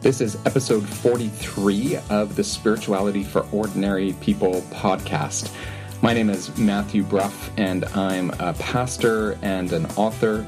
This 0.00 0.22
is 0.22 0.38
episode 0.46 0.88
43 0.88 1.98
of 2.08 2.34
the 2.34 2.42
Spirituality 2.42 3.22
for 3.22 3.46
Ordinary 3.52 4.14
People 4.22 4.62
podcast. 4.70 5.52
My 6.00 6.14
name 6.14 6.30
is 6.30 6.56
Matthew 6.56 7.02
Bruff, 7.02 7.50
and 7.58 7.84
I'm 7.84 8.30
a 8.40 8.54
pastor 8.54 9.38
and 9.42 9.70
an 9.74 9.84
author. 9.96 10.46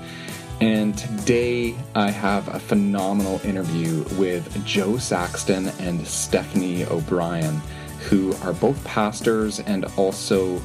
And 0.62 0.96
today 0.96 1.74
I 1.94 2.10
have 2.10 2.48
a 2.48 2.58
phenomenal 2.58 3.42
interview 3.44 4.04
with 4.18 4.64
Jo 4.64 4.96
Saxton 4.96 5.68
and 5.80 6.06
Stephanie 6.06 6.86
O'Brien, 6.86 7.60
who 8.08 8.34
are 8.36 8.54
both 8.54 8.82
pastors 8.84 9.60
and 9.60 9.84
also 9.98 10.62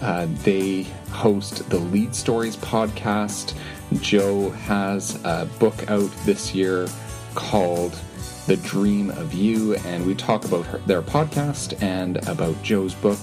uh, 0.00 0.26
they 0.44 0.84
host 1.10 1.68
the 1.68 1.78
Lead 1.78 2.14
Stories 2.14 2.56
podcast. 2.56 3.54
Jo 4.00 4.48
has 4.48 5.22
a 5.24 5.46
book 5.58 5.90
out 5.90 6.10
this 6.24 6.54
year 6.54 6.88
called 7.34 7.94
The 8.46 8.56
Dream 8.58 9.10
of 9.10 9.32
You, 9.32 9.74
and 9.76 10.06
we 10.06 10.14
talk 10.14 10.44
about 10.44 10.66
her, 10.66 10.78
their 10.86 11.00
podcast 11.00 11.82
and 11.82 12.16
about 12.28 12.62
Jo's 12.62 12.94
book 12.94 13.18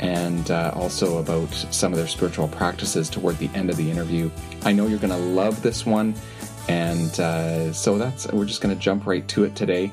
and 0.00 0.50
uh, 0.50 0.72
also 0.74 1.18
about 1.18 1.48
some 1.70 1.92
of 1.92 1.98
their 1.98 2.06
spiritual 2.06 2.48
practices 2.48 3.08
toward 3.08 3.38
the 3.38 3.48
end 3.54 3.70
of 3.70 3.76
the 3.76 3.90
interview. 3.90 4.30
I 4.62 4.72
know 4.72 4.86
you're 4.86 4.98
going 4.98 5.10
to 5.10 5.16
love 5.16 5.62
this 5.62 5.86
one, 5.86 6.14
and 6.68 7.18
uh, 7.20 7.72
so 7.72 7.96
that's 7.96 8.30
we're 8.32 8.44
just 8.44 8.60
going 8.60 8.74
to 8.74 8.80
jump 8.80 9.06
right 9.06 9.26
to 9.28 9.44
it 9.44 9.56
today 9.56 9.90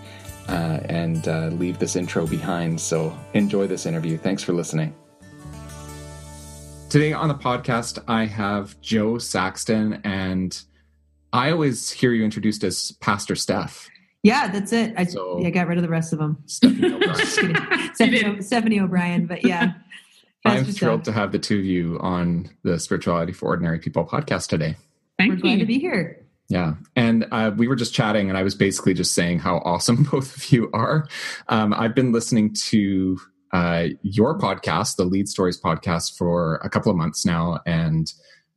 uh, 0.49 0.79
and 0.85 1.27
uh, 1.27 1.47
leave 1.47 1.79
this 1.79 1.95
intro 1.95 2.27
behind. 2.27 2.79
So 2.79 3.17
enjoy 3.33 3.67
this 3.67 3.85
interview. 3.85 4.17
Thanks 4.17 4.43
for 4.43 4.51
listening. 4.51 4.93
Today 6.89 7.13
on 7.13 7.27
the 7.27 7.35
podcast, 7.35 8.03
I 8.07 8.25
have 8.25 8.79
Jo 8.81 9.17
Saxton, 9.17 10.01
and 10.03 10.61
I 11.31 11.51
always 11.51 11.89
hear 11.89 12.11
you 12.11 12.23
introduced 12.23 12.63
as 12.63 12.93
Pastor 13.01 13.35
Steph. 13.35 13.89
Yeah, 14.27 14.47
that's 14.49 14.73
it. 14.73 14.93
I, 14.97 15.05
So- 15.05 15.41
I 15.45 15.49
got 15.49 15.67
rid 15.67 15.77
of 15.77 15.83
the 15.83 15.89
rest 15.89 16.11
of 16.13 16.19
them. 16.19 16.37
Stephanie 16.47 16.93
O'Brien. 16.93 17.93
Stephanie, 17.95 18.41
Stephanie 18.41 18.79
O'Brien, 18.79 19.25
but 19.25 19.45
yeah. 19.45 19.73
I'm 20.45 20.65
thrilled 20.65 21.03
to 21.05 21.11
have 21.11 21.31
the 21.31 21.39
two 21.39 21.59
of 21.59 21.65
you 21.65 21.97
on 21.99 22.49
the 22.63 22.79
Spirituality 22.79 23.33
for 23.33 23.47
Ordinary 23.47 23.79
People 23.79 24.05
podcast 24.05 24.47
today. 24.47 24.75
Thank 25.17 25.29
We're 25.31 25.35
you. 25.37 25.41
glad 25.41 25.59
to 25.59 25.65
be 25.65 25.79
here. 25.79 26.25
Yeah. 26.49 26.75
And 26.95 27.25
uh, 27.31 27.51
we 27.55 27.67
were 27.67 27.75
just 27.75 27.93
chatting, 27.93 28.29
and 28.29 28.37
I 28.37 28.43
was 28.43 28.55
basically 28.55 28.93
just 28.93 29.13
saying 29.13 29.39
how 29.39 29.57
awesome 29.65 30.03
both 30.11 30.35
of 30.37 30.51
you 30.51 30.69
are. 30.73 31.07
Um, 31.49 31.73
I've 31.73 31.95
been 31.95 32.11
listening 32.11 32.53
to 32.69 33.19
uh, 33.53 33.87
your 34.01 34.37
podcast, 34.37 34.95
the 34.97 35.05
Lead 35.05 35.27
Stories 35.27 35.59
podcast, 35.59 36.17
for 36.17 36.55
a 36.63 36.69
couple 36.69 36.91
of 36.91 36.97
months 36.97 37.25
now 37.25 37.59
and 37.65 38.11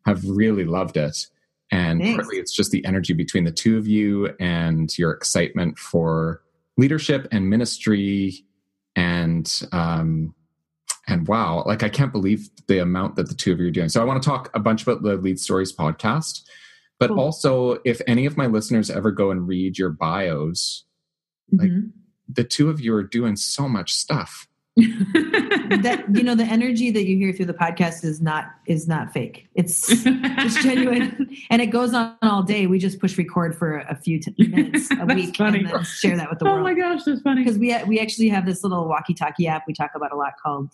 have 0.06 0.24
really 0.28 0.64
loved 0.64 0.96
it. 0.96 1.26
And 1.70 2.00
Thanks. 2.00 2.16
partly 2.16 2.38
it's 2.38 2.52
just 2.52 2.70
the 2.72 2.84
energy 2.84 3.12
between 3.12 3.44
the 3.44 3.52
two 3.52 3.78
of 3.78 3.86
you 3.86 4.34
and 4.40 4.96
your 4.98 5.12
excitement 5.12 5.78
for 5.78 6.42
leadership 6.76 7.28
and 7.30 7.48
ministry 7.48 8.44
and 8.96 9.62
um 9.72 10.34
and 11.06 11.28
wow 11.28 11.62
like 11.66 11.82
i 11.84 11.88
can't 11.88 12.10
believe 12.12 12.48
the 12.66 12.78
amount 12.78 13.14
that 13.16 13.28
the 13.28 13.34
two 13.34 13.52
of 13.52 13.60
you 13.60 13.68
are 13.68 13.70
doing 13.70 13.88
so 13.88 14.00
i 14.00 14.04
want 14.04 14.20
to 14.20 14.28
talk 14.28 14.50
a 14.54 14.58
bunch 14.58 14.82
about 14.82 15.02
the 15.02 15.16
lead 15.16 15.38
stories 15.38 15.72
podcast 15.72 16.42
but 16.98 17.08
Cool. 17.08 17.20
also 17.20 17.78
if 17.84 18.00
any 18.06 18.26
of 18.26 18.36
my 18.36 18.46
listeners 18.46 18.90
ever 18.90 19.10
go 19.12 19.30
and 19.30 19.46
read 19.46 19.78
your 19.78 19.90
bios 19.90 20.84
Like- 21.52 21.70
Mhm. 21.70 21.92
the 22.28 22.44
two 22.44 22.68
of 22.70 22.80
you 22.80 22.94
are 22.94 23.02
doing 23.04 23.36
so 23.36 23.68
much 23.68 23.92
stuff 23.94 24.48
that 24.80 26.04
you 26.12 26.22
know, 26.22 26.34
the 26.34 26.44
energy 26.44 26.90
that 26.90 27.06
you 27.06 27.16
hear 27.16 27.32
through 27.32 27.46
the 27.46 27.54
podcast 27.54 28.04
is 28.04 28.20
not 28.20 28.46
is 28.66 28.88
not 28.88 29.12
fake. 29.12 29.46
It's 29.54 29.86
it's 29.90 30.62
genuine, 30.62 31.36
and 31.50 31.62
it 31.62 31.66
goes 31.66 31.94
on 31.94 32.16
all 32.22 32.42
day. 32.42 32.66
We 32.66 32.78
just 32.78 32.98
push 33.00 33.16
record 33.18 33.56
for 33.56 33.78
a 33.78 33.94
few 33.96 34.20
t- 34.20 34.34
minutes 34.38 34.88
a 34.98 35.06
week 35.06 35.36
funny. 35.36 35.58
and 35.60 35.68
then 35.68 35.84
share 35.84 36.16
that 36.16 36.30
with 36.30 36.38
the 36.38 36.44
world. 36.46 36.60
oh 36.60 36.62
my 36.62 36.74
gosh, 36.74 37.04
that's 37.04 37.20
funny. 37.22 37.42
Because 37.44 37.58
we 37.58 37.76
we 37.84 38.00
actually 38.00 38.28
have 38.28 38.46
this 38.46 38.62
little 38.62 38.88
walkie-talkie 38.88 39.46
app 39.46 39.64
we 39.66 39.72
talk 39.74 39.90
about 39.94 40.12
a 40.12 40.16
lot 40.16 40.32
called 40.42 40.70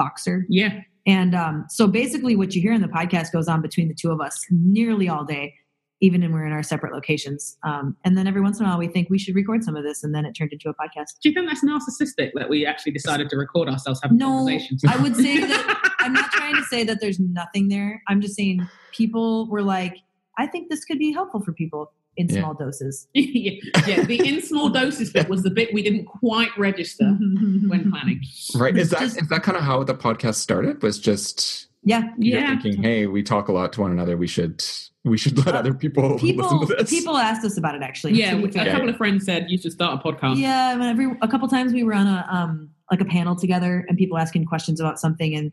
Voxer 0.00 0.44
Yeah. 0.48 0.80
And 1.06 1.34
um, 1.34 1.64
so 1.70 1.86
basically, 1.86 2.36
what 2.36 2.54
you 2.54 2.60
hear 2.60 2.72
in 2.72 2.82
the 2.82 2.88
podcast 2.88 3.32
goes 3.32 3.48
on 3.48 3.62
between 3.62 3.88
the 3.88 3.94
two 3.94 4.10
of 4.10 4.20
us 4.20 4.44
nearly 4.50 5.08
all 5.08 5.24
day, 5.24 5.54
even 6.00 6.20
when 6.22 6.32
we're 6.32 6.46
in 6.46 6.52
our 6.52 6.62
separate 6.62 6.92
locations. 6.94 7.58
Um, 7.62 7.96
and 8.04 8.16
then 8.16 8.26
every 8.26 8.40
once 8.40 8.58
in 8.58 8.64
a 8.66 8.68
while, 8.68 8.78
we 8.78 8.88
think 8.88 9.08
we 9.10 9.18
should 9.18 9.34
record 9.34 9.62
some 9.64 9.76
of 9.76 9.84
this, 9.84 10.02
and 10.02 10.14
then 10.14 10.24
it 10.24 10.32
turned 10.32 10.52
into 10.52 10.68
a 10.70 10.74
podcast. 10.74 11.18
Do 11.22 11.28
you 11.28 11.34
think 11.34 11.46
that's 11.48 11.64
narcissistic 11.64 12.30
that 12.34 12.48
we 12.48 12.64
actually 12.66 12.92
decided 12.92 13.28
to 13.30 13.36
record 13.36 13.68
ourselves 13.68 14.00
having 14.02 14.16
No, 14.18 14.28
conversations? 14.38 14.82
I 14.88 14.96
would 15.02 15.16
say 15.16 15.40
that 15.40 15.92
I'm 15.98 16.12
not 16.14 16.30
trying 16.32 16.54
to 16.56 16.64
say 16.64 16.84
that 16.84 17.00
there's 17.00 17.20
nothing 17.20 17.68
there. 17.68 18.02
I'm 18.08 18.20
just 18.20 18.34
saying 18.34 18.66
people 18.92 19.46
were 19.48 19.62
like, 19.62 19.98
I 20.38 20.46
think 20.46 20.70
this 20.70 20.84
could 20.84 20.98
be 20.98 21.12
helpful 21.12 21.40
for 21.42 21.52
people 21.52 21.92
in 22.16 22.28
Yeah. 22.28 22.40
small 22.40 22.54
doses. 22.54 23.06
yeah, 23.14 23.52
yeah, 23.86 24.02
the 24.04 24.26
in 24.26 24.42
small 24.42 24.68
doses 24.80 25.12
bit 25.12 25.28
was 25.28 25.42
the 25.42 25.50
bit 25.50 25.72
we 25.74 25.82
didn't 25.82 26.06
quite 26.06 26.50
register 26.58 27.04
when 27.04 27.90
planning. 27.90 28.20
right 28.56 28.76
is 28.76 28.90
that 28.90 29.00
Just- 29.00 29.20
is 29.22 29.28
that 29.28 29.42
kind 29.42 29.56
of 29.58 29.62
how 29.64 29.84
the 29.84 29.94
podcast 29.94 30.36
started 30.36 30.82
was 30.82 30.98
just 30.98 31.68
Yeah, 31.84 32.08
you're 32.18 32.40
Yeah. 32.40 32.58
thinking 32.60 32.82
hey 32.82 33.06
we 33.06 33.22
talk 33.22 33.48
a 33.48 33.52
lot 33.52 33.72
to 33.74 33.80
one 33.82 33.92
another 33.92 34.16
we 34.16 34.26
should 34.26 34.64
we 35.04 35.16
should 35.16 35.36
let 35.38 35.54
Uh, 35.54 35.58
other 35.58 35.72
people, 35.74 36.18
people 36.18 36.44
listen 36.58 36.76
to 36.76 36.82
this 36.82 36.90
people 36.90 37.16
asked 37.16 37.44
us 37.44 37.56
about 37.56 37.74
it 37.74 37.82
actually. 37.82 38.12
Yeah, 38.14 38.32
to 38.32 38.36
we- 38.42 38.48
a 38.48 38.52
fair. 38.52 38.70
couple 38.72 38.88
of 38.88 38.96
friends 38.96 39.24
said 39.24 39.46
you 39.50 39.58
should 39.58 39.72
start 39.72 39.98
a 39.98 40.02
podcast. 40.12 40.36
Yeah, 40.38 40.72
and 40.72 40.82
every 40.82 41.06
a 41.22 41.28
couple 41.28 41.48
times 41.48 41.72
we 41.72 41.82
were 41.84 41.94
on 41.94 42.06
a 42.06 42.26
um 42.30 42.70
like 42.90 43.00
a 43.00 43.04
panel 43.06 43.36
together 43.36 43.84
and 43.88 43.96
people 43.96 44.18
asking 44.18 44.44
questions 44.46 44.80
about 44.80 44.98
something 44.98 45.34
and 45.34 45.52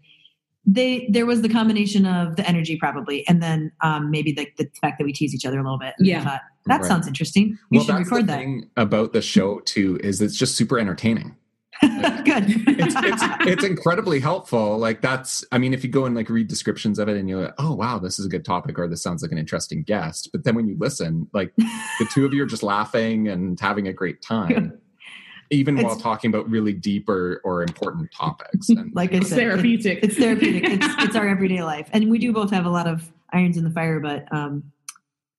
they 0.65 1.07
there 1.09 1.25
was 1.25 1.41
the 1.43 1.49
combination 1.49 2.05
of 2.05 2.35
the 2.35 2.45
energy 2.45 2.75
probably 2.75 3.25
and 3.29 3.41
then 3.41 3.71
um 3.83 4.11
maybe 4.11 4.33
the, 4.33 4.49
the 4.57 4.69
fact 4.81 4.97
that 4.97 5.05
we 5.05 5.13
tease 5.13 5.33
each 5.33 5.45
other 5.45 5.59
a 5.59 5.63
little 5.63 5.77
bit. 5.79 5.93
Yeah. 5.99 6.23
thought, 6.23 6.41
that 6.65 6.81
Right. 6.81 6.85
sounds 6.87 7.07
interesting. 7.07 7.57
We 7.71 7.77
well 7.77 7.85
should 7.85 7.95
that's 7.95 8.09
record 8.11 8.23
the 8.23 8.31
that. 8.33 8.37
thing 8.39 8.69
about 8.75 9.13
the 9.13 9.21
show 9.21 9.59
too 9.61 9.97
is 10.03 10.21
it's 10.21 10.35
just 10.37 10.55
super 10.57 10.77
entertaining 10.77 11.35
Good. 12.25 12.45
it's, 12.79 12.95
it's 12.97 13.23
it's 13.41 13.63
incredibly 13.63 14.19
helpful. 14.19 14.77
Like 14.77 15.01
that's, 15.01 15.45
I 15.51 15.57
mean, 15.57 15.73
if 15.73 15.83
you 15.83 15.89
go 15.89 16.05
and 16.05 16.15
like 16.15 16.29
read 16.29 16.47
descriptions 16.47 16.97
of 16.99 17.07
it, 17.07 17.17
and 17.17 17.29
you're 17.29 17.41
like, 17.43 17.53
oh 17.59 17.73
wow, 17.75 17.99
this 17.99 18.17
is 18.19 18.25
a 18.25 18.29
good 18.29 18.43
topic, 18.45 18.79
or 18.79 18.87
this 18.87 19.01
sounds 19.01 19.21
like 19.21 19.31
an 19.31 19.37
interesting 19.37 19.83
guest. 19.83 20.29
But 20.31 20.43
then 20.43 20.55
when 20.55 20.67
you 20.67 20.75
listen, 20.79 21.27
like 21.33 21.53
the 21.57 22.07
two 22.11 22.25
of 22.25 22.33
you 22.33 22.43
are 22.43 22.47
just 22.47 22.63
laughing 22.63 23.27
and 23.27 23.59
having 23.59 23.87
a 23.87 23.93
great 23.93 24.21
time, 24.21 24.77
even 25.51 25.77
while 25.77 25.95
talking 25.95 26.29
about 26.29 26.49
really 26.49 26.73
deep 26.73 27.07
or, 27.07 27.41
or 27.43 27.61
important 27.63 28.11
topics. 28.11 28.69
And 28.69 28.91
like 28.95 29.13
I 29.13 29.17
It's 29.17 29.29
said, 29.29 29.37
it- 29.39 29.41
therapeutic. 29.41 29.99
it's 30.03 30.17
therapeutic. 30.17 30.63
It's 30.71 31.03
it's 31.03 31.15
our 31.15 31.27
everyday 31.27 31.63
life, 31.63 31.89
and 31.93 32.09
we 32.09 32.17
do 32.17 32.33
both 32.33 32.51
have 32.51 32.65
a 32.65 32.69
lot 32.71 32.87
of 32.87 33.11
irons 33.31 33.55
in 33.57 33.63
the 33.63 33.71
fire, 33.71 33.99
but 33.99 34.25
um, 34.33 34.71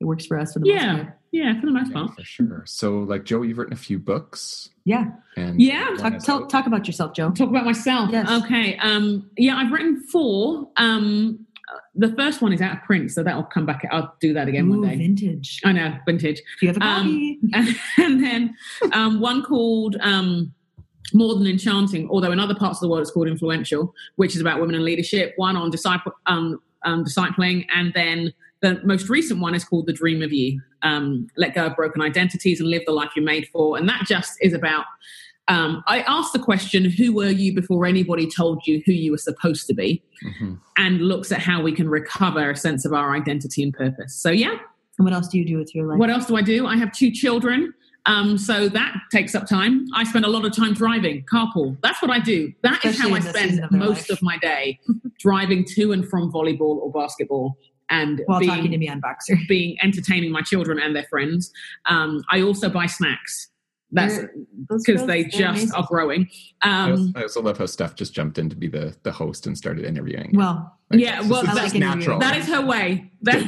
it 0.00 0.04
works 0.04 0.24
for 0.26 0.38
us 0.38 0.52
for 0.52 0.60
the 0.60 0.66
most 0.72 0.82
Yeah, 0.82 0.94
part. 1.02 1.17
Yeah, 1.30 1.60
for 1.60 1.66
the 1.66 1.72
most 1.72 1.88
yeah, 1.88 1.94
part. 1.94 2.14
for 2.16 2.24
sure. 2.24 2.62
So, 2.66 3.00
like 3.00 3.24
Jo, 3.24 3.42
you've 3.42 3.58
written 3.58 3.74
a 3.74 3.76
few 3.76 3.98
books, 3.98 4.70
Yeah, 4.84 5.10
and 5.36 5.60
Yeah. 5.60 5.94
talk 5.98 6.18
tell, 6.20 6.46
talk 6.46 6.66
about 6.66 6.86
yourself, 6.86 7.12
Jo. 7.14 7.30
Talk 7.30 7.50
about 7.50 7.66
myself. 7.66 8.10
Yes. 8.10 8.30
Okay. 8.44 8.76
Um, 8.78 9.28
yeah, 9.36 9.56
I've 9.56 9.70
written 9.70 10.00
four. 10.10 10.70
Um, 10.78 11.44
the 11.94 12.08
first 12.16 12.40
one 12.40 12.52
is 12.54 12.62
out 12.62 12.78
of 12.78 12.82
print, 12.84 13.10
so 13.10 13.22
that'll 13.22 13.42
come 13.42 13.66
back. 13.66 13.86
I'll 13.90 14.14
do 14.20 14.32
that 14.32 14.48
again 14.48 14.66
Ooh, 14.68 14.80
one 14.80 14.88
day. 14.88 14.96
vintage. 14.96 15.60
I 15.66 15.72
know, 15.72 15.94
vintage. 16.06 16.36
Do 16.60 16.66
you 16.66 16.68
have 16.68 16.78
a 16.78 16.84
Um, 16.84 17.38
copy? 17.52 17.76
and 17.98 18.24
then 18.24 18.54
um, 18.92 19.20
one 19.20 19.42
called 19.42 19.96
um, 20.00 20.54
More 21.12 21.34
Than 21.34 21.46
Enchanting, 21.46 22.08
although 22.10 22.32
in 22.32 22.40
other 22.40 22.54
parts 22.54 22.78
of 22.78 22.82
the 22.82 22.88
world 22.88 23.02
it's 23.02 23.10
called 23.10 23.28
Influential, 23.28 23.94
which 24.16 24.34
is 24.34 24.40
about 24.40 24.60
women 24.60 24.76
and 24.76 24.84
leadership. 24.84 25.34
One 25.36 25.56
on 25.56 25.70
disciple, 25.70 26.12
um, 26.24 26.58
um, 26.84 27.04
discipling, 27.04 27.66
and 27.74 27.92
then 27.92 28.32
the 28.60 28.80
most 28.84 29.08
recent 29.08 29.40
one 29.40 29.54
is 29.54 29.64
called 29.64 29.86
The 29.86 29.92
Dream 29.92 30.22
of 30.22 30.32
You. 30.32 30.60
Um, 30.82 31.28
let 31.36 31.54
go 31.54 31.66
of 31.66 31.76
broken 31.76 32.02
identities 32.02 32.60
and 32.60 32.68
live 32.68 32.82
the 32.86 32.92
life 32.92 33.10
you're 33.16 33.24
made 33.24 33.48
for. 33.48 33.76
And 33.76 33.88
that 33.88 34.04
just 34.06 34.32
is 34.40 34.52
about. 34.52 34.84
Um, 35.48 35.82
I 35.86 36.00
asked 36.02 36.34
the 36.34 36.38
question, 36.38 36.84
"Who 36.90 37.14
were 37.14 37.30
you 37.30 37.54
before 37.54 37.86
anybody 37.86 38.28
told 38.28 38.66
you 38.66 38.82
who 38.84 38.92
you 38.92 39.12
were 39.12 39.18
supposed 39.18 39.66
to 39.68 39.74
be?" 39.74 40.02
Mhm. 40.22 40.58
and 40.76 41.00
looks 41.00 41.32
at 41.32 41.40
how 41.40 41.62
we 41.62 41.72
can 41.72 41.88
recover 41.88 42.50
a 42.50 42.56
sense 42.56 42.84
of 42.84 42.92
our 42.92 43.14
identity 43.16 43.62
and 43.62 43.72
purpose. 43.72 44.14
So, 44.14 44.30
yeah, 44.30 44.56
and 44.98 45.04
what 45.06 45.12
else 45.14 45.28
do 45.28 45.38
you 45.38 45.46
do 45.46 45.56
with 45.56 45.74
your 45.74 45.86
life? 45.86 45.98
what 45.98 46.10
else 46.10 46.26
do 46.26 46.36
I 46.36 46.42
do? 46.42 46.66
I 46.66 46.76
have 46.76 46.92
two 46.92 47.10
children. 47.10 47.72
Um, 48.06 48.38
so 48.38 48.68
that 48.70 48.94
takes 49.12 49.34
up 49.34 49.46
time. 49.46 49.86
I 49.94 50.04
spend 50.04 50.24
a 50.24 50.28
lot 50.28 50.44
of 50.46 50.54
time 50.56 50.72
driving, 50.72 51.24
carpool. 51.30 51.76
That's 51.82 52.00
what 52.00 52.10
I 52.10 52.20
do. 52.20 52.52
That 52.62 52.82
is 52.84 52.94
Especially 52.94 53.10
how 53.10 53.16
I 53.16 53.20
spend 53.20 53.60
of 53.64 53.70
most 53.72 54.08
life. 54.08 54.18
of 54.18 54.22
my 54.22 54.38
day 54.38 54.78
driving 55.18 55.64
to 55.76 55.92
and 55.92 56.08
from 56.08 56.30
volleyball 56.32 56.76
or 56.78 56.90
basketball 56.92 57.58
and 57.90 58.22
While 58.26 58.40
being, 58.40 58.50
talking 58.50 58.70
to 58.72 58.78
me 58.78 58.88
on 58.88 59.00
Voxer. 59.00 59.36
being 59.48 59.76
entertaining 59.82 60.30
my 60.32 60.42
children 60.42 60.78
and 60.78 60.94
their 60.94 61.04
friends. 61.04 61.52
Um, 61.86 62.22
I 62.30 62.42
also 62.42 62.68
buy 62.68 62.86
snacks. 62.86 63.48
That's 63.90 64.18
because 64.68 64.84
girls, 64.98 65.06
they 65.06 65.24
just 65.24 65.40
amazing. 65.40 65.72
are 65.72 65.86
growing. 65.88 66.28
I, 66.60 66.90
also, 66.90 67.02
Um, 67.04 67.12
I 67.16 67.22
also 67.22 67.40
love 67.40 67.56
how 67.56 67.64
Steph 67.64 67.94
just 67.94 68.12
jumped 68.12 68.36
in 68.36 68.50
to 68.50 68.56
be 68.56 68.68
the 68.68 68.94
the 69.02 69.10
host 69.10 69.46
and 69.46 69.56
started 69.56 69.86
interviewing. 69.86 70.32
Well, 70.34 70.76
Like, 70.90 71.00
yeah, 71.00 71.16
that's 71.22 71.28
well, 71.30 71.42
just- 71.42 71.56
I 71.58 71.62
like 71.64 71.74
natural. 71.74 72.18
that 72.18 72.36
is 72.36 72.46
her 72.48 72.60
way. 72.66 73.10
That, 73.22 73.38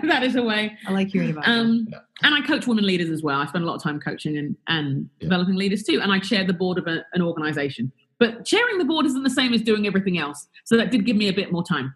that 0.06 0.22
is 0.22 0.34
her 0.34 0.42
way. 0.42 0.78
I 0.86 0.92
like 0.92 1.08
hearing 1.08 1.30
about 1.30 1.48
it. 1.48 1.50
Um, 1.50 1.88
Yeah. 1.90 1.98
And 2.22 2.32
I 2.32 2.42
coach 2.42 2.68
women 2.68 2.86
leaders 2.86 3.10
as 3.10 3.24
well. 3.24 3.40
I 3.40 3.46
spend 3.46 3.64
a 3.64 3.66
lot 3.66 3.74
of 3.74 3.82
time 3.82 3.98
coaching 3.98 4.36
and, 4.38 4.54
and 4.68 5.10
Yeah. 5.18 5.24
developing 5.26 5.56
leaders 5.56 5.82
too. 5.82 6.00
And 6.00 6.12
I 6.12 6.20
chair 6.20 6.44
the 6.46 6.52
board 6.52 6.78
of 6.78 6.86
a, 6.86 7.04
an 7.14 7.20
organization. 7.20 7.90
But 8.20 8.44
chairing 8.44 8.78
the 8.78 8.84
board 8.84 9.04
isn't 9.06 9.24
the 9.24 9.30
same 9.30 9.52
as 9.52 9.62
doing 9.62 9.88
everything 9.88 10.16
else. 10.16 10.46
So 10.64 10.76
that 10.76 10.92
did 10.92 11.04
give 11.06 11.16
me 11.16 11.26
a 11.26 11.32
bit 11.32 11.50
more 11.50 11.64
time. 11.64 11.92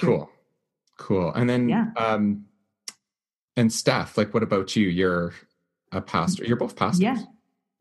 Cool. 0.00 0.28
Cool. 0.96 1.32
And 1.32 1.48
then 1.48 1.68
Yeah. 1.68 1.86
um 1.96 2.44
and 3.56 3.72
Steph, 3.72 4.18
like 4.18 4.34
what 4.34 4.42
about 4.42 4.76
you? 4.76 4.88
You're 4.88 5.32
a 5.92 6.00
pastor. 6.00 6.44
You're 6.44 6.56
both 6.56 6.76
pastors. 6.76 7.00
Yeah. 7.00 7.16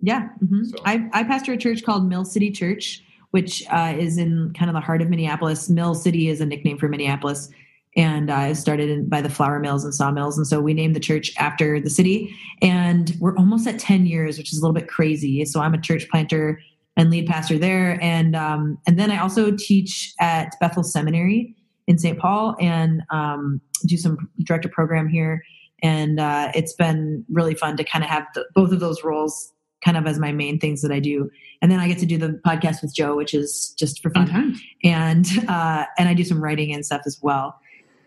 Yeah. 0.01 0.29
hmm 0.47 0.63
So- 0.65 0.77
I, 0.85 1.09
I 1.13 1.23
pastor 1.23 1.53
a 1.53 1.57
church 1.57 1.83
called 1.83 2.07
Mill 2.07 2.25
City 2.25 2.51
Church, 2.51 3.01
which 3.31 3.63
uh, 3.69 3.93
is 3.97 4.17
in 4.17 4.53
kind 4.57 4.69
of 4.69 4.73
the 4.75 4.79
heart 4.81 5.01
of 5.01 5.09
Minneapolis. 5.09 5.69
Mill 5.69 5.95
City 5.95 6.29
is 6.29 6.39
a 6.41 6.45
nickname 6.45 6.77
for 6.77 6.87
Minneapolis. 6.87 7.49
And 7.97 8.29
uh, 8.29 8.47
it 8.49 8.55
started 8.55 8.89
in, 8.89 9.07
by 9.07 9.21
the 9.21 9.29
flour 9.29 9.57
mills 9.59 9.85
and 9.85 9.95
sawmills. 9.95 10.37
And 10.37 10.45
so 10.45 10.59
we 10.59 10.73
named 10.73 10.97
the 10.97 10.99
church 10.99 11.33
after 11.37 11.79
the 11.79 11.89
city. 11.89 12.35
And 12.61 13.15
we're 13.21 13.35
almost 13.37 13.67
at 13.67 13.79
10 13.79 14.05
years, 14.05 14.37
which 14.37 14.51
is 14.51 14.59
a 14.59 14.61
little 14.61 14.73
bit 14.73 14.89
crazy. 14.89 15.43
So 15.45 15.61
I'm 15.61 15.73
a 15.73 15.79
church 15.79 16.09
planter 16.09 16.61
and 16.97 17.09
lead 17.09 17.25
pastor 17.27 17.57
there. 17.57 17.97
And, 18.01 18.35
um, 18.35 18.77
and 18.85 18.99
then 18.99 19.11
I 19.11 19.19
also 19.19 19.51
teach 19.57 20.13
at 20.19 20.55
Bethel 20.59 20.83
Seminary 20.83 21.54
in 21.87 21.97
St. 21.97 22.17
Paul 22.17 22.55
and 22.59 23.03
um, 23.11 23.61
do 23.85 23.97
some 23.97 24.29
director 24.43 24.69
program 24.69 25.07
here. 25.07 25.43
And 25.83 26.19
uh, 26.19 26.51
it's 26.55 26.73
been 26.73 27.25
really 27.29 27.53
fun 27.53 27.77
to 27.77 27.83
kind 27.83 28.03
of 28.03 28.09
have 28.09 28.25
the, 28.33 28.45
both 28.55 28.71
of 28.71 28.79
those 28.79 29.03
roles 29.03 29.51
kind 29.83 29.97
of 29.97 30.07
as 30.07 30.17
my 30.17 30.31
main 30.31 30.59
things 30.59 30.81
that 30.81 30.91
I 30.91 30.99
do. 30.99 31.29
And 31.61 31.71
then 31.71 31.79
I 31.79 31.87
get 31.87 31.99
to 31.99 32.05
do 32.07 32.17
the 32.17 32.39
podcast 32.45 32.81
with 32.81 32.95
Jo, 32.95 33.15
which 33.15 33.33
is 33.35 33.75
just 33.77 34.01
for 34.01 34.09
fun. 34.09 34.29
Okay. 34.29 34.89
And 34.89 35.25
uh, 35.47 35.85
and 35.97 36.09
I 36.09 36.13
do 36.13 36.23
some 36.23 36.43
writing 36.43 36.73
and 36.73 36.83
stuff 36.85 37.01
as 37.05 37.19
well. 37.21 37.59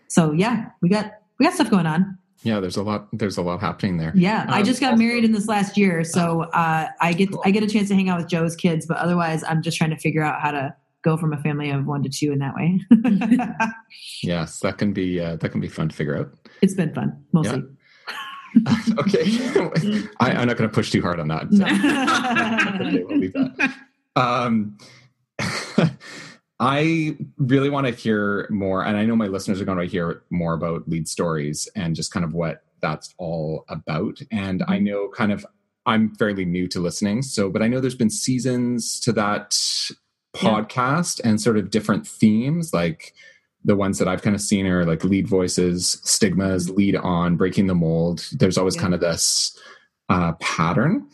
So 0.07 0.31
yeah, 0.33 0.69
we 0.81 0.89
got 0.89 1.13
we 1.39 1.45
got 1.45 1.53
stuff 1.53 1.69
going 1.69 1.85
on. 1.85 2.17
Yeah, 2.43 2.59
there's 2.61 2.77
a 2.77 2.83
lot. 2.83 3.07
There's 3.13 3.37
a 3.37 3.41
lot 3.41 3.59
happening 3.59 3.97
there. 3.97 4.11
Yeah, 4.15 4.45
I 4.49 4.59
Um, 4.59 4.65
just 4.65 4.79
got 4.79 4.91
also- 4.93 5.03
married 5.03 5.23
in 5.25 5.31
this 5.33 5.47
last 5.47 5.77
year, 5.77 6.03
so 6.05 6.43
uh, 6.53 6.87
I 7.01 7.13
get 7.13 7.31
Cool. 7.31 7.41
I 7.45 7.51
get 7.51 7.63
a 7.63 7.67
chance 7.67 7.89
to 7.89 7.95
hang 7.95 8.09
out 8.09 8.17
with 8.17 8.29
Jo's 8.29 8.55
kids. 8.55 8.85
But 8.85 8.97
otherwise, 8.97 9.43
I'm 9.43 9.61
just 9.61 9.77
trying 9.77 9.89
to 9.91 9.97
figure 9.97 10.23
out 10.23 10.41
how 10.41 10.51
to 10.51 10.73
go 11.03 11.17
from 11.17 11.33
a 11.33 11.37
family 11.37 11.69
of 11.69 11.85
one 11.85 12.03
to 12.03 12.09
two 12.09 12.31
in 12.31 12.39
that 12.39 12.55
way. 12.55 12.79
Yes, 14.21 14.59
that 14.59 14.77
can 14.77 14.93
be 14.93 15.19
uh, 15.19 15.37
that 15.37 15.49
can 15.49 15.61
be 15.61 15.67
fun 15.67 15.89
to 15.89 15.95
figure 15.95 16.17
out. 16.17 16.31
it's 16.61 16.73
been 16.73 16.93
fun, 16.93 17.23
mostly. 17.31 17.63
okay, 18.97 19.23
I, 20.19 20.31
I'm 20.31 20.47
not 20.47 20.57
going 20.57 20.69
to 20.69 20.73
push 20.73 20.91
too 20.91 21.01
hard 21.01 21.19
on 21.19 21.27
that. 21.29 21.51
No. 21.51 21.65
okay, 22.85 23.03
we'll 23.03 23.17
leave 23.17 23.33
that. 23.33 23.73
Um, 24.15 24.77
I 26.59 27.17
really 27.37 27.69
want 27.69 27.87
to 27.87 27.93
hear 27.93 28.47
more, 28.49 28.83
and 28.83 28.97
I 28.97 29.05
know 29.05 29.15
my 29.15 29.27
listeners 29.27 29.61
are 29.61 29.65
going 29.65 29.77
to 29.79 29.85
hear 29.85 30.23
more 30.29 30.53
about 30.53 30.87
lead 30.89 31.07
stories 31.07 31.69
and 31.75 31.95
just 31.95 32.11
kind 32.11 32.25
of 32.25 32.33
what 32.33 32.63
that's 32.81 33.13
all 33.17 33.65
about. 33.69 34.19
And 34.31 34.63
I 34.67 34.79
know 34.79 35.09
kind 35.09 35.31
of 35.31 35.45
I'm 35.85 36.13
fairly 36.15 36.45
new 36.45 36.67
to 36.69 36.79
listening, 36.79 37.21
so 37.21 37.49
but 37.49 37.61
I 37.61 37.67
know 37.67 37.79
there's 37.79 37.95
been 37.95 38.09
seasons 38.09 38.99
to 39.01 39.13
that 39.13 39.57
podcast 40.39 41.19
and 41.23 41.39
sort 41.41 41.57
of 41.57 41.69
different 41.69 42.07
themes, 42.07 42.73
like 42.73 43.13
the 43.65 43.75
ones 43.75 43.97
that 43.99 44.07
I've 44.07 44.21
kind 44.21 44.35
of 44.35 44.41
seen 44.41 44.65
are 44.67 44.85
like 44.85 45.03
lead 45.03 45.27
voices, 45.27 45.99
stigmas, 46.03 46.69
lead 46.69 46.95
on, 46.95 47.35
breaking 47.35 47.67
the 47.67 47.75
mold. 47.75 48.25
There's 48.31 48.57
always 48.57 48.75
Yeah. 48.75 48.81
kind 48.81 48.93
of 48.93 48.99
this 49.01 49.57
uh, 50.09 50.33
pattern. 50.39 51.07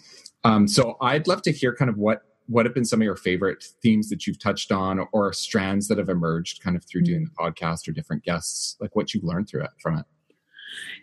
Um, 0.43 0.67
so 0.67 0.95
I'd 1.01 1.27
love 1.27 1.41
to 1.43 1.51
hear 1.51 1.75
kind 1.75 1.89
of 1.89 1.97
what 1.97 2.21
what 2.47 2.63
have 2.67 2.75
been 2.75 2.85
some 2.85 3.01
of 3.01 3.03
your 3.05 3.15
favorite 3.15 3.63
themes 3.81 4.07
that 4.09 4.27
you've 4.27 4.37
touched 4.37 4.71
on 4.71 5.07
or 5.11 5.33
strands 5.33 5.87
that 5.87 5.97
have 5.97 6.09
emerged 6.09 6.61
kind 6.61 6.75
of 6.77 6.85
through 6.85 7.01
Mm. 7.01 7.05
doing 7.05 7.23
the 7.25 7.31
podcast 7.31 7.87
or 7.87 7.91
different 7.91 8.23
guests, 8.23 8.77
like 8.79 8.95
what 8.95 9.15
you've 9.15 9.23
learned 9.23 9.49
through 9.49 9.63
it 9.63 9.71
from 9.81 9.97
it. 9.97 10.05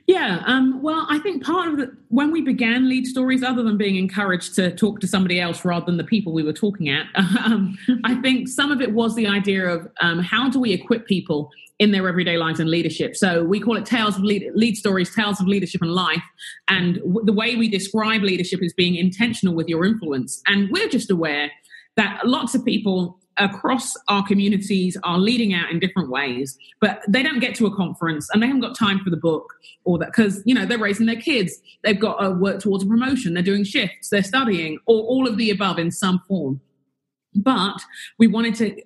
Yeah, 0.06 0.42
um, 0.46 0.82
well, 0.82 1.06
I 1.08 1.18
think 1.20 1.44
part 1.44 1.68
of 1.68 1.76
the, 1.76 1.96
when 2.08 2.32
we 2.32 2.42
began 2.42 2.88
lead 2.88 3.06
stories, 3.06 3.42
other 3.42 3.62
than 3.62 3.76
being 3.76 3.96
encouraged 3.96 4.54
to 4.56 4.74
talk 4.74 5.00
to 5.00 5.06
somebody 5.06 5.40
else 5.40 5.64
rather 5.64 5.86
than 5.86 5.96
the 5.96 6.04
people 6.04 6.32
we 6.32 6.42
were 6.42 6.52
talking 6.52 6.88
at, 6.88 7.06
um, 7.44 7.78
I 8.04 8.16
think 8.16 8.48
some 8.48 8.72
of 8.72 8.80
it 8.80 8.92
was 8.92 9.14
the 9.14 9.28
idea 9.28 9.66
of 9.66 9.88
um, 10.00 10.18
how 10.18 10.50
do 10.50 10.58
we 10.58 10.72
equip 10.72 11.06
people 11.06 11.50
in 11.78 11.90
their 11.90 12.08
everyday 12.08 12.36
lives 12.36 12.60
and 12.60 12.70
leadership. 12.70 13.16
So 13.16 13.42
we 13.42 13.58
call 13.58 13.76
it 13.76 13.86
tales 13.86 14.16
of 14.16 14.22
lead, 14.22 14.50
lead 14.54 14.76
stories, 14.76 15.14
tales 15.14 15.40
of 15.40 15.48
leadership 15.48 15.82
and 15.82 15.92
life. 15.92 16.22
And 16.68 16.96
w- 16.96 17.24
the 17.24 17.32
way 17.32 17.56
we 17.56 17.68
describe 17.68 18.22
leadership 18.22 18.62
is 18.62 18.72
being 18.72 18.94
intentional 18.94 19.54
with 19.54 19.68
your 19.68 19.84
influence. 19.84 20.42
And 20.46 20.70
we're 20.70 20.88
just 20.88 21.10
aware 21.10 21.50
that 21.96 22.26
lots 22.26 22.54
of 22.54 22.64
people 22.64 23.18
across 23.38 23.94
our 24.08 24.22
communities 24.26 24.96
are 25.04 25.18
leading 25.18 25.54
out 25.54 25.70
in 25.70 25.78
different 25.78 26.10
ways, 26.10 26.58
but 26.80 27.02
they 27.08 27.22
don't 27.22 27.40
get 27.40 27.54
to 27.56 27.66
a 27.66 27.74
conference 27.74 28.28
and 28.32 28.42
they 28.42 28.46
haven't 28.46 28.60
got 28.62 28.76
time 28.76 29.00
for 29.02 29.10
the 29.10 29.16
book 29.16 29.52
or 29.84 29.98
that 29.98 30.06
because 30.14 30.42
you 30.44 30.54
know 30.54 30.66
they're 30.66 30.78
raising 30.78 31.06
their 31.06 31.16
kids, 31.20 31.60
they've 31.82 32.00
got 32.00 32.18
to 32.20 32.30
work 32.30 32.60
towards 32.60 32.84
a 32.84 32.86
promotion, 32.86 33.34
they're 33.34 33.42
doing 33.42 33.64
shifts, 33.64 34.10
they're 34.10 34.22
studying, 34.22 34.78
or 34.86 35.02
all 35.02 35.26
of 35.28 35.36
the 35.36 35.50
above 35.50 35.78
in 35.78 35.90
some 35.90 36.20
form. 36.28 36.60
But 37.34 37.80
we 38.18 38.26
wanted 38.26 38.54
to 38.56 38.76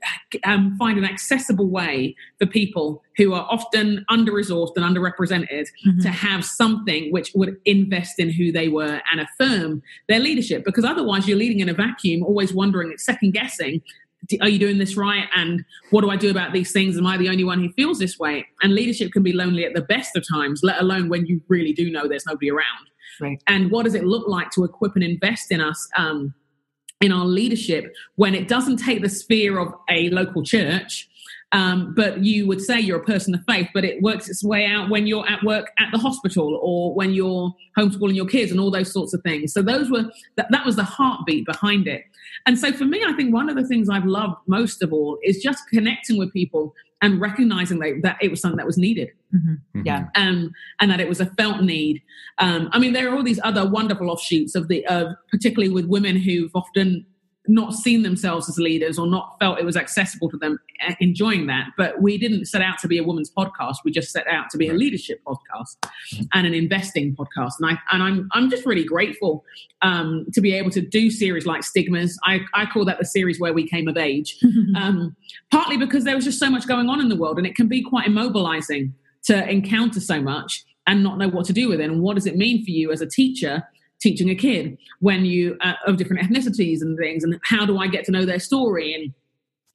um, 0.44 0.76
find 0.78 0.98
an 0.98 1.04
accessible 1.04 1.69
way 1.69 2.14
for 2.38 2.46
people 2.46 3.02
who 3.16 3.32
are 3.32 3.44
often 3.50 4.04
under 4.08 4.31
resourced 4.31 4.76
and 4.76 4.84
underrepresented 4.84 5.66
Mhm. 5.84 6.00
to 6.02 6.08
have 6.10 6.44
something 6.44 7.10
which 7.10 7.32
would 7.34 7.56
invest 7.64 8.20
in 8.20 8.31
who 8.31 8.52
they 8.52 8.69
were 8.69 9.02
and 9.10 9.20
affirm 9.20 9.82
their 10.08 10.20
leadership. 10.20 10.64
Because 10.64 10.84
otherwise, 10.84 11.26
you're 11.26 11.37
leading 11.37 11.58
in 11.58 11.69
a 11.69 11.75
vacuum, 11.75 12.22
always 12.22 12.54
wondering, 12.54 12.96
second 12.98 13.32
guessing, 13.32 13.81
"D- 13.81 13.82
are 14.40 14.49
you 14.49 14.58
doing 14.58 14.78
this 14.78 14.96
right? 14.96 15.28
And 15.34 15.64
what 15.90 16.02
do 16.02 16.11
I 16.11 16.17
do 16.17 16.31
about 16.31 16.52
these 16.52 16.73
things? 16.73 16.96
Am 16.96 17.06
I 17.06 17.17
the 17.17 17.28
only 17.28 17.44
one 17.44 17.61
who 17.61 17.73
feels 17.73 17.99
this 17.99 18.19
way? 18.19 18.46
And 18.62 18.75
leadership 18.75 19.12
can 19.12 19.23
be 19.23 19.32
lonely 19.32 19.64
at 19.64 19.75
the 19.75 19.82
best 19.82 20.17
of 20.17 20.25
times, 20.28 20.61
let 20.62 20.81
alone 20.81 21.08
when 21.08 21.26
you 21.26 21.40
really 21.49 21.73
do 21.73 21.90
know 21.90 22.08
there's 22.08 22.26
nobody 22.26 22.50
around. 22.50 22.87
Right. 23.20 23.43
And 23.46 23.70
what 23.70 23.84
does 23.84 23.94
it 23.94 24.05
look 24.05 24.28
like 24.28 24.50
to 24.52 24.64
equip 24.64 24.94
and 24.94 25.05
invest 25.05 25.50
in 25.50 25.61
us? 25.61 25.88
Um, 25.96 26.34
in 27.02 27.12
our 27.12 27.26
leadership 27.26 27.94
when 28.14 28.34
it 28.34 28.49
doesn't 28.49 28.78
take 28.78 29.02
the 29.02 29.08
sphere 29.11 29.58
of 29.58 29.73
a 29.90 30.08
local 30.08 30.43
church 30.43 31.08
um, 31.52 31.94
but 31.94 32.25
you 32.25 32.46
would 32.46 32.60
say 32.60 32.81
you're 32.81 33.00
a 33.00 33.04
person 33.04 33.34
of 33.34 33.40
faith 33.48 33.69
but 33.72 33.84
it 33.84 34.02
works 34.02 34.28
its 34.28 34.43
way 34.43 34.66
out 34.66 34.90
when 34.90 35.06
you're 35.06 35.28
at 35.28 35.43
work 35.44 35.70
at 35.78 35.88
the 35.93 35.98
hospital 35.98 36.58
or 36.62 36.93
when 36.94 37.12
you're 37.12 37.54
homeschooling 37.78 38.16
your 38.16 38.26
kids 38.26 38.50
and 38.50 38.60
all 38.60 38.70
those 38.70 38.93
sorts 38.93 39.14
of 39.14 39.22
things 39.22 39.52
so 39.52 39.62
those 39.62 39.90
were 39.90 40.04
that, 40.37 40.46
that 40.50 40.66
was 40.66 40.76
the 40.76 40.82
heartbeat 40.84 41.46
behind 41.46 41.87
it 41.87 42.02
and 42.46 42.58
so 42.58 42.72
for 42.72 42.84
me 42.84 43.02
i 43.06 43.12
think 43.12 43.32
one 43.32 43.48
of 43.48 43.54
the 43.56 43.66
things 43.66 43.88
i've 43.88 44.04
loved 44.06 44.34
most 44.46 44.82
of 44.82 44.93
all 44.93 45.19
is 45.22 45.40
just 45.43 45.62
connecting 45.69 46.19
with 46.19 46.32
people 46.32 46.75
and 47.02 47.20
recognizing 47.20 47.78
that, 47.78 48.00
that 48.02 48.16
it 48.22 48.31
was 48.31 48.40
something 48.40 48.56
that 48.56 48.66
was 48.66 48.78
needed 48.78 49.08
Mhm. 49.34 49.58
Mhm. 49.76 49.87
Yeah. 49.87 50.06
um, 50.14 50.52
and 50.81 50.90
that 50.90 51.00
it 51.00 51.08
was 51.08 51.20
a 51.20 51.26
felt 51.26 51.62
need. 51.62 52.00
Um, 52.38 52.69
I 52.72 52.78
mean, 52.78 52.93
there 52.93 53.08
are 53.10 53.16
all 53.16 53.25
these 53.25 53.40
other 53.43 53.69
wonderful 53.69 54.08
offshoots 54.08 54.54
of 54.54 54.69
the, 54.69 54.87
of 54.87 55.08
particularly 55.31 55.69
with 55.72 55.87
women 55.87 56.14
who've 56.16 56.52
often 56.54 57.04
not 57.48 57.75
seen 57.75 58.02
themselves 58.02 58.48
as 58.48 58.58
leaders 58.58 58.98
or 58.98 59.06
not 59.06 59.37
felt 59.38 59.58
it 59.58 59.64
was 59.64 59.76
accessible 59.76 60.31
to 60.31 60.37
them 60.37 60.58
enjoying 61.00 61.46
that. 61.46 61.69
But 61.76 62.00
we 62.02 62.19
didn't 62.19 62.46
set 62.46 62.62
out 62.62 62.78
to 62.78 62.88
be 62.88 62.98
a 62.98 63.04
woman's 63.04 63.31
podcast. 63.31 63.76
We 63.84 63.93
just 63.93 64.10
set 64.10 64.26
out 64.26 64.50
to 64.50 64.58
be 64.58 64.69
a 64.69 64.72
leadership 64.75 65.20
podcast 65.26 65.76
and 66.32 66.46
an 66.46 66.54
investing 66.54 67.14
podcast. 67.14 67.52
And 67.60 67.70
I 67.70 67.78
and 67.93 68.02
I'm 68.02 68.28
I'm 68.32 68.50
just 68.50 68.67
really 68.67 68.84
grateful 68.84 69.44
um, 69.82 70.26
to 70.32 70.41
be 70.41 70.53
able 70.55 70.70
to 70.70 70.81
do 70.81 71.10
series 71.10 71.46
like 71.46 71.62
Stigmas. 71.62 72.19
I, 72.24 72.41
I 72.55 72.67
call 72.67 72.84
that 72.86 72.98
the 72.98 73.05
series 73.05 73.38
where 73.38 73.53
we 73.53 73.69
came 73.69 73.88
of 73.88 73.96
age 73.96 74.38
um, 74.76 75.15
partly 75.50 75.76
because 75.76 76.05
there 76.05 76.15
was 76.15 76.24
just 76.24 76.38
so 76.38 76.50
much 76.50 76.67
going 76.67 76.88
on 76.88 77.00
in 77.00 77.08
the 77.08 77.17
world 77.17 77.38
and 77.38 77.46
it 77.46 77.55
can 77.55 77.69
be 77.69 77.82
quite 77.82 78.08
immobilizing 78.08 78.93
to 79.24 79.48
encounter 79.48 80.00
so 80.00 80.20
much 80.20 80.65
and 80.86 81.03
not 81.03 81.19
know 81.19 81.29
what 81.29 81.44
to 81.46 81.53
do 81.53 81.69
with 81.69 81.81
it 81.81 81.91
and 81.91 82.00
what 82.00 82.15
does 82.15 82.26
it 82.26 82.36
mean 82.36 82.65
for 82.65 82.70
you 82.70 82.93
as 82.93 83.00
a 83.00 83.06
teacher 83.06 83.62
teaching 84.00 84.31
a 84.31 84.34
kid 84.34 84.76
when 85.00 85.24
you 85.24 85.56
uh, 85.60 85.74
of 85.86 85.96
different 85.96 86.22
ethnicities 86.22 86.81
and 86.81 86.98
things 86.98 87.24
and 87.24 87.38
how 87.44 87.65
do 87.65 87.79
i 87.79 87.86
get 87.86 88.05
to 88.05 88.12
know 88.12 88.24
their 88.24 88.38
story 88.38 88.94
and 88.94 89.12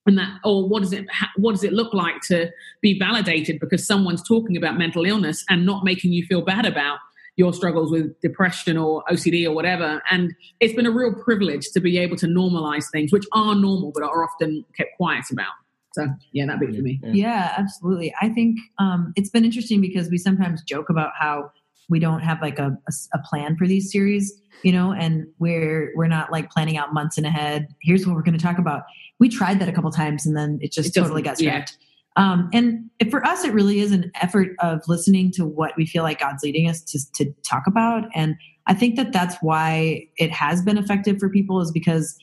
and 0.06 0.18
that 0.18 0.40
or 0.44 0.68
what 0.68 0.82
does 0.82 0.94
it 0.94 1.06
what 1.38 1.52
does 1.52 1.64
it 1.64 1.74
look 1.74 1.94
like 1.94 2.22
to 2.22 2.50
be 2.82 2.98
validated 2.98 3.60
because 3.60 3.86
someone's 3.86 4.26
talking 4.28 4.58
about 4.58 4.78
mental 4.78 5.06
illness 5.06 5.44
and 5.50 5.66
not 5.66 5.84
making 5.84 6.12
you 6.12 6.26
feel 6.26 6.42
bad 6.42 6.66
about 6.66 6.98
your 7.38 7.54
struggles 7.54 7.92
with 7.92 8.20
depression 8.22 8.78
or 8.78 9.04
OCD 9.10 9.46
or 9.46 9.52
whatever. 9.52 10.02
And 10.12 10.34
it's 10.60 10.74
been 10.74 10.86
a 10.86 10.92
real 10.92 11.14
privilege 11.14 11.72
to 11.72 11.80
be 11.80 11.98
able 11.98 12.18
to 12.18 12.28
normalize 12.28 12.86
things 12.92 13.12
which 13.12 13.26
are 13.34 13.56
normal 13.56 13.92
but 13.94 14.04
are 14.04 14.24
often 14.24 14.66
kept 14.76 14.96
quiet 14.98 15.26
about. 15.32 15.54
So 15.94 16.08
yeah, 16.32 16.46
that'd 16.46 16.60
be 16.60 16.76
for 16.76 16.82
me. 16.82 17.02
Yeah, 17.04 17.54
absolutely. 17.58 18.14
I 18.22 18.30
think 18.30 18.60
um, 18.80 19.12
it's 19.16 19.30
been 19.30 19.44
interesting 19.44 19.82
because 19.82 20.10
we 20.10 20.18
sometimes 20.18 20.62
joke 20.64 20.90
about 20.90 21.12
how 21.20 21.52
we 21.92 22.00
don't 22.00 22.22
have 22.22 22.42
like 22.42 22.58
a 22.58 22.76
a 23.14 23.20
plan 23.20 23.56
for 23.58 23.68
these 23.68 23.92
series, 23.92 24.42
you 24.64 24.72
know, 24.72 24.94
and 24.94 25.28
we're 25.38 25.94
we're 25.96 26.08
not 26.08 26.32
like 26.32 26.50
planning 26.50 26.78
out 26.78 26.94
months 26.94 27.18
in 27.18 27.26
ahead. 27.26 27.68
Here's 27.82 28.08
what 28.08 28.16
we're 28.16 28.24
going 28.24 28.38
to 28.38 28.44
talk 28.44 28.58
about. 28.58 28.84
We 29.20 29.30
tried 29.30 29.60
that 29.60 29.70
a 29.70 29.72
couple 29.72 29.92
times 29.92 30.26
and 30.26 30.36
then 30.36 30.58
it 30.62 30.72
just 30.72 30.98
It 30.98 31.00
totally 31.00 31.22
got 31.22 31.40
yeah. 31.40 31.52
scrapped. 31.52 31.78
Um, 32.18 32.50
and 32.52 32.90
it, 33.00 33.12
for 33.12 33.26
us, 33.26 33.46
it 33.46 33.54
really 33.54 33.80
is 33.80 33.92
an 33.92 34.12
effort 34.22 34.50
of 34.60 34.82
listening 34.88 35.32
to 35.34 35.46
what 35.46 35.74
we 35.78 35.86
feel 35.86 36.04
like 36.04 36.20
God's 36.20 36.44
leading 36.44 36.68
us 36.68 36.82
to, 36.82 37.00
to 37.14 37.32
talk 37.44 37.68
about. 37.68 38.06
And 38.14 38.36
I 38.68 38.74
think 38.74 38.96
that 38.96 39.14
that's 39.14 39.36
why 39.42 40.08
it 40.18 40.32
has 40.32 40.62
been 40.62 40.78
effective 40.78 41.20
for 41.20 41.30
people 41.30 41.62
is 41.62 41.72
because 41.72 42.18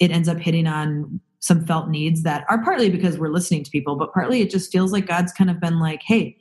it 0.00 0.10
ends 0.10 0.28
up 0.28 0.38
hitting 0.38 0.66
on 0.66 1.20
some 1.40 1.64
felt 1.66 1.88
needs 1.88 2.24
that 2.24 2.44
are 2.48 2.62
partly 2.64 2.90
because 2.90 3.16
we're 3.16 3.28
listening 3.28 3.62
to 3.62 3.70
people, 3.70 3.94
but 3.94 4.12
partly 4.12 4.40
it 4.40 4.50
just 4.50 4.72
feels 4.72 4.92
like 4.92 5.06
God's 5.06 5.32
kind 5.32 5.50
of 5.50 5.60
been 5.60 5.78
like, 5.78 6.02
hey, 6.04 6.36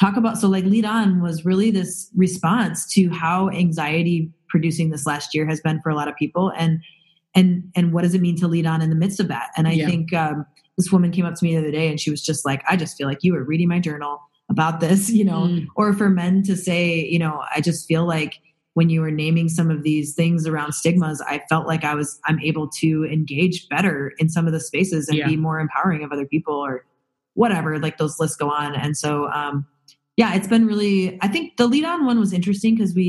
talk 0.00 0.16
about 0.16 0.38
so 0.38 0.48
like 0.48 0.64
lead 0.64 0.84
on 0.84 1.20
was 1.20 1.44
really 1.44 1.70
this 1.70 2.10
response 2.16 2.86
to 2.94 3.10
how 3.10 3.50
anxiety 3.50 4.32
producing 4.48 4.90
this 4.90 5.06
last 5.06 5.34
year 5.34 5.46
has 5.46 5.60
been 5.60 5.80
for 5.82 5.90
a 5.90 5.94
lot 5.94 6.08
of 6.08 6.16
people 6.16 6.50
and 6.56 6.80
and 7.34 7.62
and 7.76 7.92
what 7.92 8.02
does 8.02 8.14
it 8.14 8.20
mean 8.20 8.36
to 8.36 8.48
lead 8.48 8.66
on 8.66 8.80
in 8.82 8.88
the 8.90 8.96
midst 8.96 9.20
of 9.20 9.28
that 9.28 9.50
and 9.56 9.68
i 9.68 9.72
Yeah. 9.72 9.86
think 9.86 10.12
um, 10.14 10.46
this 10.78 10.90
woman 10.90 11.10
came 11.12 11.26
up 11.26 11.34
to 11.34 11.44
me 11.44 11.52
the 11.54 11.60
other 11.60 11.70
day 11.70 11.88
and 11.88 12.00
she 12.00 12.10
was 12.10 12.22
just 12.22 12.44
like 12.44 12.62
i 12.68 12.76
just 12.76 12.96
feel 12.96 13.06
like 13.06 13.18
you 13.22 13.32
were 13.34 13.44
reading 13.44 13.68
my 13.68 13.78
journal 13.78 14.20
about 14.48 14.80
this 14.80 15.10
you 15.20 15.24
know 15.24 15.42
Mm. 15.42 15.66
or 15.76 15.92
for 15.92 16.08
men 16.08 16.42
to 16.44 16.56
say 16.56 17.04
you 17.04 17.18
know 17.18 17.42
i 17.54 17.60
just 17.60 17.86
feel 17.86 18.06
like 18.06 18.36
when 18.74 18.88
you 18.88 19.00
were 19.00 19.10
naming 19.10 19.48
some 19.48 19.68
of 19.70 19.82
these 19.82 20.14
things 20.14 20.46
around 20.46 20.72
stigmas, 20.74 21.20
I 21.22 21.42
felt 21.48 21.66
like 21.66 21.82
I 21.84 21.94
was 21.96 22.20
I'm 22.26 22.38
able 22.40 22.68
to 22.78 23.04
engage 23.04 23.68
better 23.68 24.12
in 24.18 24.28
some 24.28 24.46
of 24.46 24.52
the 24.52 24.60
spaces 24.60 25.08
and 25.08 25.18
Yeah. 25.18 25.26
be 25.26 25.36
more 25.36 25.58
empowering 25.58 26.04
of 26.04 26.12
other 26.12 26.24
people 26.24 26.54
or 26.54 26.86
whatever. 27.34 27.80
Like 27.80 27.98
those 27.98 28.20
lists 28.20 28.36
go 28.36 28.48
on, 28.48 28.76
and 28.76 28.96
so 28.96 29.28
um, 29.32 29.66
yeah, 30.20 30.34
it's 30.36 30.46
been 30.54 30.66
really. 30.66 31.18
I 31.22 31.28
think 31.28 31.56
the 31.56 31.66
lead 31.66 31.84
on 31.84 32.04
one 32.04 32.18
was 32.20 32.32
interesting 32.34 32.74
because 32.74 32.94
we 32.94 33.06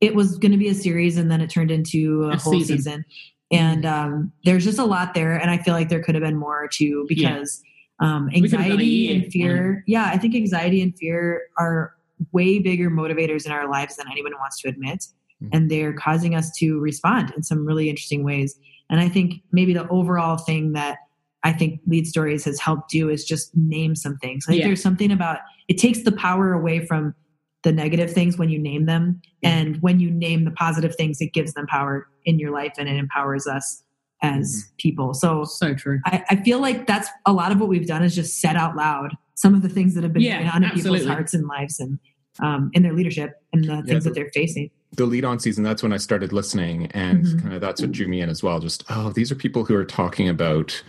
it 0.00 0.14
was 0.14 0.36
going 0.38 0.52
to 0.52 0.58
be 0.58 0.68
a 0.68 0.74
series 0.74 1.16
and 1.18 1.30
then 1.30 1.40
it 1.40 1.48
turned 1.50 1.70
into 1.70 2.24
a, 2.24 2.28
A 2.30 2.36
whole 2.36 2.52
season. 2.52 2.76
season. 2.78 3.04
And 3.50 3.84
um, 3.84 4.32
there's 4.44 4.64
just 4.64 4.78
a 4.78 4.84
lot 4.84 5.14
there, 5.14 5.34
and 5.40 5.50
I 5.50 5.58
feel 5.58 5.74
like 5.74 5.88
there 5.88 6.02
could 6.02 6.14
have 6.14 6.22
been 6.28 6.36
more 6.36 6.68
too 6.68 7.04
because 7.08 7.62
um, 7.98 8.28
done 8.28 8.34
a 8.34 8.36
anxiety 8.44 9.12
and 9.14 9.32
fear. 9.32 9.82
Yeah, 9.86 10.04
I 10.14 10.18
think 10.18 10.34
anxiety 10.34 10.80
and 10.82 10.92
fear 10.96 11.42
are 11.58 11.94
way 12.32 12.58
bigger 12.60 12.90
motivators 12.90 13.46
in 13.46 13.52
our 13.52 13.66
lives 13.68 13.96
than 13.96 14.06
anyone 14.12 14.32
wants 14.38 14.60
to 14.62 14.68
admit, 14.68 15.00
Mhm. 15.42 15.48
and 15.54 15.70
they're 15.70 15.94
causing 15.94 16.34
us 16.34 16.48
to 16.58 16.78
respond 16.78 17.32
in 17.36 17.42
some 17.42 17.64
really 17.66 17.88
interesting 17.88 18.22
ways. 18.22 18.50
And 18.90 19.00
I 19.00 19.08
think 19.08 19.40
maybe 19.50 19.72
the 19.72 19.88
overall 19.88 20.36
thing 20.36 20.74
that 20.74 20.98
I 21.42 21.52
think 21.52 21.80
Lead 21.86 22.06
Stories 22.06 22.44
has 22.44 22.60
helped 22.60 22.90
do 22.90 23.08
is 23.08 23.24
just 23.24 23.50
name 23.56 23.94
some 23.94 24.16
things. 24.18 24.44
I 24.46 24.52
think 24.52 24.60
Yeah. 24.60 24.66
there's 24.68 24.82
something 24.82 25.10
about 25.10 25.38
it 25.68 25.78
takes 25.78 26.02
the 26.02 26.12
power 26.12 26.52
away 26.52 26.84
from 26.86 27.14
the 27.62 27.72
negative 27.72 28.10
things 28.12 28.38
when 28.38 28.48
you 28.50 28.58
name 28.58 28.86
them. 28.86 29.20
And 29.42 29.76
when 29.82 30.00
you 30.00 30.10
name 30.10 30.44
the 30.44 30.50
positive 30.50 30.94
things, 30.96 31.20
it 31.20 31.32
gives 31.32 31.52
them 31.54 31.66
power 31.66 32.06
in 32.24 32.38
your 32.38 32.50
life 32.50 32.72
and 32.78 32.88
it 32.88 32.96
empowers 32.96 33.46
us 33.46 33.82
as 34.22 34.70
people. 34.78 35.14
So 35.14 35.44
So 35.44 35.74
true. 35.74 36.00
I, 36.06 36.24
I 36.30 36.36
feel 36.36 36.58
like 36.60 36.86
that's 36.86 37.08
a 37.26 37.32
lot 37.32 37.52
of 37.52 37.60
what 37.60 37.68
we've 37.68 37.86
done 37.86 38.02
is 38.02 38.14
just 38.14 38.40
said 38.40 38.56
out 38.56 38.76
loud 38.76 39.16
some 39.34 39.54
of 39.54 39.62
the 39.62 39.68
things 39.68 39.94
that 39.94 40.02
have 40.04 40.12
been 40.12 40.22
Yeah, 40.22 40.38
going 40.38 40.50
on 40.50 40.64
in 40.64 40.70
people's 40.70 41.06
hearts 41.06 41.32
and 41.34 41.46
lives 41.46 41.80
and 41.80 41.98
um, 42.40 42.70
in 42.74 42.82
their 42.82 42.92
leadership 42.92 43.32
and 43.52 43.64
the 43.64 43.82
things 43.82 44.04
the- 44.04 44.10
that 44.10 44.14
they're 44.14 44.30
facing. 44.34 44.70
the 44.96 45.04
lead 45.06 45.24
on 45.24 45.38
season 45.38 45.62
that's 45.62 45.82
when 45.84 45.92
i 45.92 45.96
started 45.96 46.32
listening 46.32 46.86
and 46.92 47.24
Mhm. 47.24 47.42
kind 47.42 47.54
of 47.54 47.60
that's 47.60 47.80
what 47.80 47.92
drew 47.92 48.08
me 48.08 48.20
in 48.20 48.28
as 48.28 48.42
well 48.42 48.58
just 48.60 48.82
oh 48.90 49.10
these 49.10 49.30
are 49.30 49.36
people 49.36 49.64
who 49.64 49.74
are 49.76 49.84
talking 49.84 50.28
about 50.28 50.82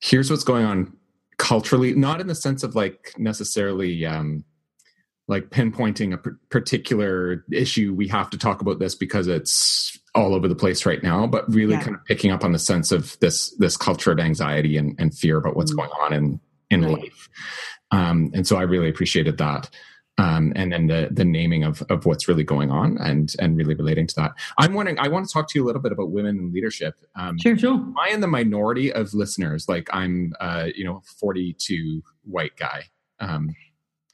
here's 0.00 0.30
what's 0.30 0.44
going 0.44 0.64
on 0.64 0.92
culturally 1.38 1.94
not 1.94 2.20
in 2.20 2.26
the 2.26 2.34
sense 2.34 2.62
of 2.62 2.74
like 2.74 3.14
necessarily 3.18 4.04
um 4.04 4.44
like 5.28 5.44
pinpointing 5.50 6.12
a 6.12 6.18
p- 6.18 6.30
particular 6.50 7.44
issue 7.52 7.94
we 7.94 8.08
have 8.08 8.28
to 8.30 8.36
talk 8.36 8.60
about 8.60 8.78
this 8.78 8.94
because 8.94 9.26
it's 9.26 9.98
all 10.14 10.34
over 10.34 10.48
the 10.48 10.54
place 10.54 10.84
right 10.84 11.02
now 11.02 11.26
but 11.26 11.48
really 11.52 11.74
Yeah. 11.74 11.82
kind 11.82 11.94
of 11.96 12.04
picking 12.04 12.30
up 12.30 12.44
on 12.44 12.52
the 12.52 12.58
sense 12.58 12.92
of 12.92 13.18
this 13.20 13.54
this 13.56 13.76
culture 13.76 14.12
of 14.12 14.18
anxiety 14.18 14.76
and, 14.76 14.94
and 14.98 15.14
fear 15.14 15.38
about 15.38 15.56
what's 15.56 15.72
Mm. 15.72 15.76
going 15.76 15.90
on 16.02 16.12
in 16.12 16.40
in 16.70 16.82
Right. 16.82 16.98
life 17.04 17.28
um 17.90 18.30
and 18.34 18.46
so 18.46 18.56
i 18.56 18.62
really 18.62 18.88
appreciated 18.88 19.38
that 19.38 19.70
um, 20.20 20.52
and 20.56 20.72
then 20.72 20.86
the 20.86 21.08
the 21.10 21.24
naming 21.24 21.64
of 21.64 21.82
of 21.88 22.04
what's 22.06 22.28
really 22.28 22.44
going 22.44 22.70
on 22.70 22.98
and 22.98 23.34
and 23.38 23.56
really 23.56 23.74
relating 23.74 24.06
to 24.08 24.14
that. 24.16 24.32
I'm 24.58 24.74
wondering. 24.74 24.98
I 24.98 25.08
want 25.08 25.26
to 25.26 25.32
talk 25.32 25.48
to 25.50 25.58
you 25.58 25.64
a 25.64 25.66
little 25.66 25.80
bit 25.82 25.92
about 25.92 26.10
women 26.10 26.36
in 26.38 26.52
leadership. 26.52 26.94
Um, 27.16 27.38
Sure. 27.38 27.56
Sure. 27.56 27.74
Am 27.74 27.94
I 27.98 28.10
in 28.10 28.20
the 28.20 28.26
minority 28.26 28.92
of 28.92 29.14
listeners? 29.14 29.68
Like 29.68 29.88
I'm, 29.92 30.34
uh, 30.40 30.66
you 30.74 30.84
know, 30.84 31.02
42 31.20 32.02
white 32.24 32.56
guy, 32.56 32.84
um, 33.20 33.48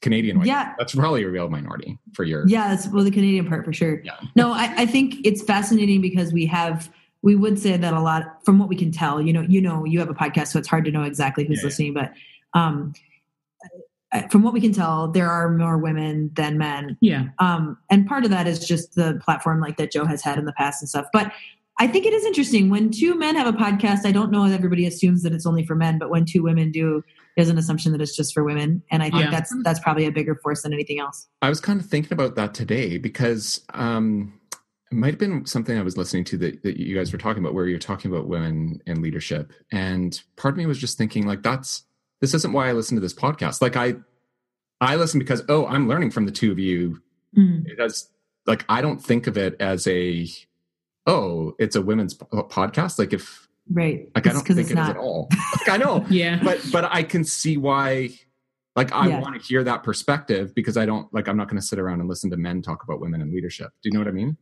Canadian 0.00 0.38
white. 0.38 0.46
Yeah. 0.46 0.74
That's 0.78 0.94
probably 0.94 1.24
a 1.24 1.28
real 1.28 1.48
minority 1.48 1.98
for 2.12 2.24
your. 2.24 2.46
Yeah, 2.46 2.68
that's 2.68 2.86
well 2.88 3.02
the 3.04 3.10
Canadian 3.10 3.46
part 3.48 3.64
for 3.64 3.72
sure. 3.72 4.00
Yeah. 4.04 4.16
No, 4.36 4.52
I, 4.52 4.72
I 4.82 4.86
think 4.86 5.16
it's 5.24 5.42
fascinating 5.42 6.00
because 6.00 6.32
we 6.32 6.46
have 6.46 6.90
we 7.22 7.34
would 7.34 7.58
say 7.58 7.76
that 7.76 7.92
a 7.94 8.00
lot 8.00 8.44
from 8.44 8.58
what 8.60 8.68
we 8.68 8.76
can 8.76 8.92
tell. 8.92 9.20
You 9.20 9.32
know, 9.32 9.42
you 9.42 9.60
know, 9.60 9.84
you 9.84 9.98
have 9.98 10.10
a 10.10 10.14
podcast, 10.14 10.48
so 10.48 10.58
it's 10.60 10.68
hard 10.68 10.84
to 10.84 10.92
know 10.92 11.02
exactly 11.02 11.44
who's 11.44 11.58
Yeah, 11.58 11.62
yeah. 11.62 11.66
listening, 11.66 11.94
but 11.94 12.12
um, 12.54 12.92
from 14.30 14.42
what 14.42 14.52
we 14.52 14.60
can 14.60 14.72
tell, 14.72 15.08
there 15.08 15.30
are 15.30 15.50
more 15.50 15.78
women 15.78 16.30
than 16.34 16.58
men, 16.58 16.96
Yeah. 17.00 17.24
um, 17.38 17.78
and 17.90 18.06
part 18.06 18.24
of 18.24 18.30
that 18.30 18.46
is 18.46 18.66
just 18.66 18.94
the 18.94 19.20
platform 19.24 19.60
like 19.60 19.76
that 19.76 19.92
Jo 19.92 20.04
has 20.04 20.22
had 20.22 20.38
in 20.38 20.44
the 20.44 20.52
past 20.52 20.82
and 20.82 20.88
stuff. 20.88 21.06
But 21.12 21.32
I 21.78 21.86
think 21.86 22.06
it 22.06 22.12
is 22.14 22.24
interesting 22.24 22.70
when 22.70 22.90
two 22.90 23.16
men 23.18 23.36
have 23.36 23.46
a 23.46 23.56
podcast. 23.56 24.06
I 24.06 24.12
don't 24.12 24.30
know 24.30 24.48
that 24.48 24.54
everybody 24.54 24.86
assumes 24.86 25.22
that 25.24 25.32
it's 25.34 25.44
only 25.44 25.64
for 25.66 25.74
men, 25.74 25.98
but 25.98 26.08
when 26.08 26.24
two 26.24 26.42
women 26.42 26.70
do, 26.72 27.04
there's 27.36 27.50
an 27.50 27.58
assumption 27.58 27.92
that 27.92 28.00
it's 28.00 28.16
just 28.16 28.32
for 28.32 28.44
women, 28.44 28.82
and 28.90 29.02
I 29.02 29.10
think 29.10 29.24
Yeah. 29.24 29.30
that's 29.30 29.54
that's 29.62 29.80
probably 29.80 30.06
a 30.06 30.10
bigger 30.10 30.34
force 30.36 30.62
than 30.62 30.72
anything 30.72 31.00
else. 31.00 31.26
I 31.42 31.50
was 31.50 31.60
kind 31.60 31.78
of 31.80 31.86
thinking 31.86 32.12
about 32.14 32.34
that 32.36 32.54
today 32.54 32.96
because 32.96 33.60
um, 33.74 34.32
it 34.90 34.96
might 34.96 35.10
have 35.10 35.18
been 35.18 35.44
something 35.44 35.76
I 35.76 35.82
was 35.82 35.98
listening 35.98 36.24
to 36.24 36.38
that, 36.38 36.62
that 36.62 36.78
you 36.78 36.96
guys 36.96 37.12
were 37.12 37.18
talking 37.18 37.42
about, 37.42 37.52
where 37.52 37.66
you're 37.66 37.78
talking 37.78 38.10
about 38.10 38.26
women 38.26 38.80
in 38.86 39.02
leadership, 39.02 39.52
and 39.70 40.18
part 40.36 40.54
of 40.54 40.58
me 40.58 40.64
was 40.64 40.78
just 40.78 40.96
thinking, 40.96 41.26
like, 41.26 41.42
that's 41.42 41.82
this 42.20 42.34
isn't 42.34 42.52
why 42.52 42.68
I 42.68 42.72
listen 42.72 42.94
to 42.96 43.00
this 43.00 43.14
podcast. 43.14 43.60
Like, 43.62 43.76
I 43.76 43.94
I 44.80 44.96
listen 44.96 45.18
because 45.18 45.42
oh, 45.48 45.66
I'm 45.66 45.88
learning 45.88 46.10
from 46.10 46.26
the 46.26 46.32
two 46.32 46.52
of 46.52 46.58
you. 46.58 47.00
Mm. 47.36 47.66
It 47.66 47.80
has 47.80 48.08
like 48.46 48.64
I 48.68 48.80
don't 48.80 48.98
think 49.02 49.26
of 49.26 49.36
it 49.36 49.56
as 49.60 49.86
a 49.86 50.26
oh, 51.06 51.54
it's 51.58 51.76
a 51.76 51.82
women's 51.82 52.14
p- 52.14 52.24
podcast. 52.32 52.98
Like 52.98 53.12
if 53.12 53.48
Right? 53.68 54.08
like 54.14 54.26
I 54.28 54.32
don't 54.32 54.46
think 54.46 54.60
it's 54.60 54.70
it 54.70 54.78
is 54.78 54.88
at 54.88 54.96
all. 54.96 55.28
Like 55.58 55.68
I 55.68 55.76
know, 55.76 56.06
Yeah. 56.10 56.40
but 56.42 56.60
but 56.72 56.84
I 56.84 57.02
can 57.02 57.24
see 57.24 57.56
why. 57.56 58.10
Like 58.76 58.92
I 58.92 59.08
Yeah. 59.08 59.20
want 59.20 59.40
to 59.40 59.46
hear 59.46 59.64
that 59.64 59.82
perspective 59.82 60.54
because 60.54 60.76
I 60.76 60.84
don't 60.86 61.12
like 61.12 61.26
I'm 61.28 61.36
not 61.36 61.48
going 61.48 61.60
to 61.60 61.66
sit 61.66 61.78
around 61.78 62.00
and 62.00 62.08
listen 62.08 62.30
to 62.30 62.36
men 62.36 62.62
talk 62.62 62.84
about 62.84 63.00
women 63.00 63.20
in 63.22 63.32
leadership. 63.32 63.70
Do 63.82 63.88
you 63.88 63.92
know 63.94 64.00
what 64.00 64.08
I 64.08 64.12
mean? 64.12 64.36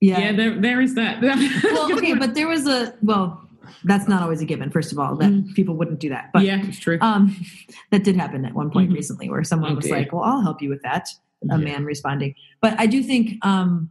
yeah. 0.00 0.32
there, 0.32 0.58
there 0.58 0.80
is 0.80 0.94
that. 0.94 1.20
well, 1.64 1.92
okay, 1.98 2.14
but 2.14 2.32
there 2.34 2.48
was 2.48 2.66
a 2.66 2.94
well, 3.02 3.44
that's 3.84 4.08
not 4.08 4.22
always 4.22 4.40
a 4.40 4.44
given. 4.44 4.70
First 4.70 4.92
of 4.92 4.98
all, 4.98 5.16
that 5.16 5.30
Mm. 5.30 5.54
people 5.54 5.76
wouldn't 5.76 6.00
do 6.00 6.08
that, 6.10 6.30
but 6.32 6.44
yeah, 6.44 6.60
it's 6.66 6.78
true. 6.78 6.98
um, 7.00 7.34
that 7.90 8.04
did 8.04 8.16
happen 8.16 8.44
at 8.44 8.54
one 8.54 8.70
point 8.70 8.90
Mhm. 8.90 8.94
recently, 8.94 9.28
where 9.30 9.42
someone 9.44 9.72
Oh, 9.72 9.76
was 9.76 9.90
like, 9.90 10.12
"Well, 10.12 10.22
I'll 10.22 10.42
help 10.42 10.60
you 10.62 10.68
with 10.70 10.82
that." 10.82 11.08
Yeah. 11.42 11.54
A 11.54 11.58
man 11.58 11.84
responding, 11.84 12.34
but 12.60 12.78
I 12.78 12.86
do 12.86 13.02
think 13.02 13.44
um, 13.46 13.88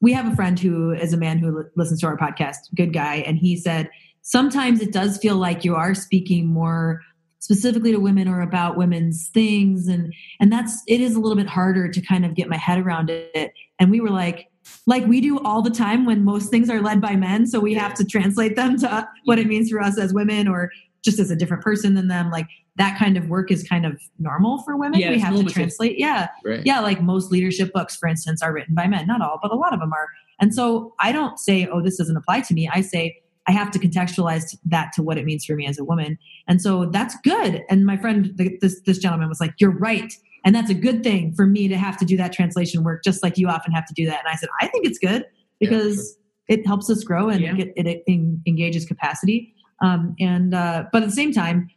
we 0.00 0.12
have 0.12 0.30
a 0.32 0.36
friend 0.36 0.58
who 0.58 0.92
is 0.92 1.12
a 1.12 1.16
man 1.16 1.38
who 1.38 1.58
li- 1.58 1.64
listens 1.76 2.00
to 2.00 2.06
our 2.06 2.16
podcast, 2.16 2.56
good 2.76 2.92
guy, 2.92 3.16
and 3.26 3.38
he 3.38 3.56
said 3.56 3.90
sometimes 4.22 4.80
it 4.80 4.92
does 4.92 5.18
feel 5.18 5.36
like 5.36 5.64
you 5.64 5.74
are 5.74 5.94
speaking 5.94 6.46
more 6.46 7.00
specifically 7.40 7.90
to 7.90 7.98
women 7.98 8.28
or 8.28 8.40
about 8.40 8.76
women's 8.76 9.28
things 9.30 9.88
and 9.88 10.14
and 10.38 10.52
that's 10.52 10.80
it 10.86 11.00
is 11.00 11.16
a 11.16 11.20
little 11.20 11.34
bit 11.36 11.48
harder 11.48 11.88
to 11.88 12.00
kind 12.00 12.24
of 12.24 12.34
get 12.36 12.48
my 12.48 12.56
head 12.56 12.78
around 12.78 13.10
it 13.10 13.52
and 13.80 13.90
we 13.90 13.98
were 14.00 14.10
like 14.10 14.46
like 14.86 15.04
we 15.06 15.20
do 15.20 15.38
all 15.40 15.62
the 15.62 15.70
time 15.70 16.04
when 16.04 16.24
most 16.24 16.50
things 16.50 16.70
are 16.70 16.80
led 16.80 17.00
by 17.00 17.16
men 17.16 17.46
so 17.46 17.60
we 17.60 17.74
have 17.74 17.94
to 17.94 18.04
translate 18.04 18.56
them 18.56 18.76
to 18.78 19.08
what 19.24 19.38
it 19.38 19.46
means 19.46 19.70
for 19.70 19.80
us 19.80 19.98
as 19.98 20.12
women 20.12 20.48
or 20.48 20.70
just 21.02 21.18
as 21.18 21.30
a 21.30 21.36
different 21.36 21.62
person 21.62 21.94
than 21.94 22.08
them. 22.08 22.30
Like 22.30 22.46
that 22.76 22.98
kind 22.98 23.16
of 23.16 23.28
work 23.28 23.50
is 23.50 23.62
kind 23.64 23.84
of 23.84 24.00
normal 24.18 24.62
for 24.62 24.76
women. 24.76 25.00
Yeah, 25.00 25.10
we 25.10 25.18
have 25.18 25.36
to 25.36 25.44
translate. 25.44 25.98
Yeah. 25.98 26.28
Right. 26.44 26.62
yeah 26.64 26.80
like 26.80 27.02
most 27.02 27.30
leadership 27.30 27.72
books 27.72 27.96
for 27.96 28.08
instance 28.08 28.42
are 28.42 28.52
written 28.52 28.74
by 28.74 28.86
men. 28.86 29.06
Not 29.06 29.20
all 29.20 29.38
but 29.42 29.50
a 29.50 29.56
lot 29.56 29.74
of 29.74 29.80
them 29.80 29.92
are. 29.92 30.08
And 30.40 30.54
so 30.54 30.94
i 31.00 31.12
don't 31.12 31.38
say 31.38 31.66
oh 31.66 31.82
this 31.82 31.98
doesn't 31.98 32.16
apply 32.16 32.40
to 32.42 32.54
me. 32.54 32.70
I 32.72 32.80
say 32.80 33.16
i 33.48 33.52
have 33.52 33.70
to 33.72 33.78
contextualize 33.78 34.56
that 34.64 34.92
to 34.94 35.02
what 35.02 35.18
it 35.18 35.24
means 35.24 35.44
for 35.44 35.54
me 35.54 35.66
as 35.66 35.78
a 35.78 35.84
woman. 35.84 36.18
And 36.48 36.62
so 36.62 36.86
that's 36.86 37.16
good. 37.22 37.62
And 37.68 37.84
my 37.84 37.96
friend 37.96 38.34
th- 38.38 38.60
this 38.60 38.80
this 38.82 38.98
gentleman 38.98 39.28
was 39.28 39.40
like 39.40 39.54
you're 39.58 39.76
right 39.76 40.12
and 40.44 40.54
that's 40.54 40.70
a 40.70 40.74
good 40.74 41.02
thing 41.02 41.32
for 41.34 41.46
me 41.46 41.68
to 41.68 41.76
have 41.76 41.96
to 41.98 42.04
do 42.04 42.16
that 42.16 42.32
translation 42.32 42.82
work 42.84 43.02
just 43.04 43.22
like 43.22 43.38
you 43.38 43.48
often 43.48 43.72
have 43.72 43.86
to 43.86 43.94
do 43.94 44.06
that. 44.06 44.20
And 44.20 44.28
i 44.28 44.36
said 44.36 44.48
i 44.60 44.66
think 44.66 44.86
it's 44.86 44.98
good 44.98 45.24
because 45.60 46.16
it 46.48 46.66
helps 46.66 46.90
us 46.90 47.04
grow 47.04 47.28
and 47.28 47.40
Yeah. 47.40 47.54
it, 47.56 47.72
it, 47.76 48.02
en- 48.08 48.42
engages 48.46 48.84
capacity. 48.84 49.54
Um, 49.80 50.14
and 50.20 50.54
uh, 50.54 50.84
but 50.92 51.02
at 51.02 51.08
the 51.08 51.14
same 51.14 51.32
time 51.32 51.68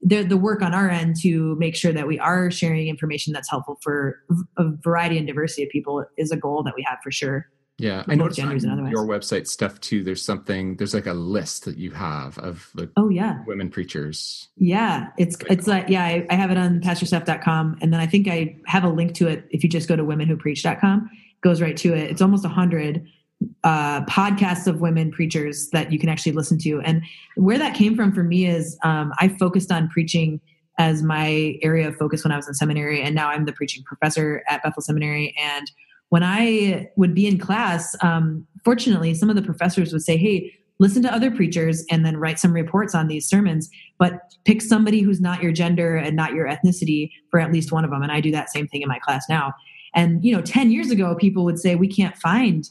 the, 0.00 0.22
the 0.22 0.36
work 0.36 0.62
on 0.62 0.74
our 0.74 0.88
end 0.88 1.16
to 1.22 1.56
make 1.56 1.74
sure 1.74 1.92
that 1.92 2.06
we 2.06 2.18
are 2.20 2.50
sharing 2.52 2.86
information 2.86 3.32
that's 3.32 3.50
helpful 3.50 3.78
for 3.82 4.20
a 4.56 4.64
variety 4.82 5.18
and 5.18 5.26
diversity 5.26 5.64
of 5.64 5.70
people 5.70 6.04
is 6.16 6.30
a 6.30 6.36
goal 6.36 6.62
that 6.62 6.74
we 6.76 6.84
have 6.86 6.98
for 7.02 7.10
sure 7.10 7.48
Yeah, 7.78 8.02
I 8.08 8.16
noticed 8.16 8.38
genders 8.40 8.64
and 8.64 8.72
on 8.72 8.78
otherwise. 8.80 8.92
your 8.92 9.06
website 9.06 9.46
stuff 9.46 9.80
too. 9.80 10.02
There's 10.02 10.20
something. 10.20 10.76
There's 10.76 10.94
like 10.94 11.06
a 11.06 11.14
list 11.14 11.64
that 11.64 11.76
you 11.76 11.92
have 11.92 12.36
of 12.38 12.70
like 12.74 12.90
oh 12.96 13.08
yeah 13.08 13.44
women 13.46 13.70
preachers. 13.70 14.48
yeah 14.56 15.08
it's 15.16 15.36
it's 15.48 15.66
like 15.66 15.88
yeah 15.88 16.04
I, 16.04 16.26
I 16.28 16.34
have 16.34 16.50
it 16.50 16.58
on 16.58 16.80
pastorsteph.com 16.80 17.78
and 17.80 17.92
then 17.92 18.00
i 18.00 18.06
think 18.06 18.26
i 18.28 18.56
have 18.66 18.84
a 18.84 18.88
link 18.88 19.14
to 19.14 19.28
it 19.28 19.46
if 19.50 19.62
you 19.62 19.70
just 19.70 19.88
go 19.88 19.96
to 19.96 20.02
womenwhopreach.com 20.02 21.10
it 21.12 21.40
goes 21.40 21.60
right 21.60 21.76
to 21.78 21.94
it 21.94 22.10
it's 22.10 22.20
almost 22.20 22.44
a 22.44 22.48
hundred 22.48 23.06
uh, 23.64 24.04
podcasts 24.06 24.66
of 24.66 24.80
women 24.80 25.10
preachers 25.10 25.68
that 25.70 25.92
you 25.92 25.98
can 25.98 26.08
actually 26.08 26.32
listen 26.32 26.58
to. 26.58 26.80
And 26.80 27.02
where 27.36 27.58
that 27.58 27.74
came 27.74 27.94
from 27.94 28.12
for 28.12 28.22
me 28.22 28.46
is 28.46 28.76
um, 28.82 29.12
I 29.18 29.28
focused 29.28 29.70
on 29.70 29.88
preaching 29.88 30.40
as 30.78 31.02
my 31.02 31.58
area 31.62 31.88
of 31.88 31.96
focus 31.96 32.24
when 32.24 32.32
I 32.32 32.36
was 32.36 32.48
in 32.48 32.54
seminary, 32.54 33.02
and 33.02 33.14
now 33.14 33.28
I'm 33.28 33.44
the 33.44 33.52
preaching 33.52 33.82
professor 33.84 34.42
at 34.48 34.62
Bethel 34.62 34.82
Seminary. 34.82 35.34
And 35.40 35.70
when 36.10 36.22
I 36.22 36.90
would 36.96 37.14
be 37.14 37.26
in 37.26 37.38
class, 37.38 37.94
um, 38.02 38.46
fortunately, 38.64 39.14
some 39.14 39.30
of 39.30 39.36
the 39.36 39.42
professors 39.42 39.92
would 39.92 40.02
say, 40.02 40.16
"Hey." 40.16 40.52
Listen 40.80 41.02
to 41.02 41.12
other 41.12 41.32
preachers 41.32 41.84
and 41.90 42.06
then 42.06 42.18
write 42.18 42.38
some 42.38 42.52
reports 42.52 42.94
on 42.94 43.08
these 43.08 43.28
sermons, 43.28 43.68
but 43.98 44.20
pick 44.44 44.62
somebody 44.62 45.00
who's 45.00 45.20
not 45.20 45.42
your 45.42 45.50
gender 45.50 45.96
and 45.96 46.14
not 46.14 46.34
your 46.34 46.46
ethnicity 46.46 47.10
for 47.32 47.40
at 47.40 47.52
least 47.52 47.72
one 47.72 47.84
of 47.84 47.90
them. 47.90 48.00
And 48.00 48.12
I 48.12 48.20
do 48.20 48.30
that 48.30 48.48
same 48.48 48.68
thing 48.68 48.82
in 48.82 48.88
my 48.88 49.00
class 49.00 49.28
now. 49.28 49.54
And, 49.94 50.24
you 50.24 50.32
know, 50.32 50.40
10 50.40 50.70
years 50.70 50.92
ago, 50.92 51.16
people 51.16 51.44
would 51.44 51.58
say, 51.58 51.74
we 51.74 51.88
can't 51.88 52.16
find 52.16 52.68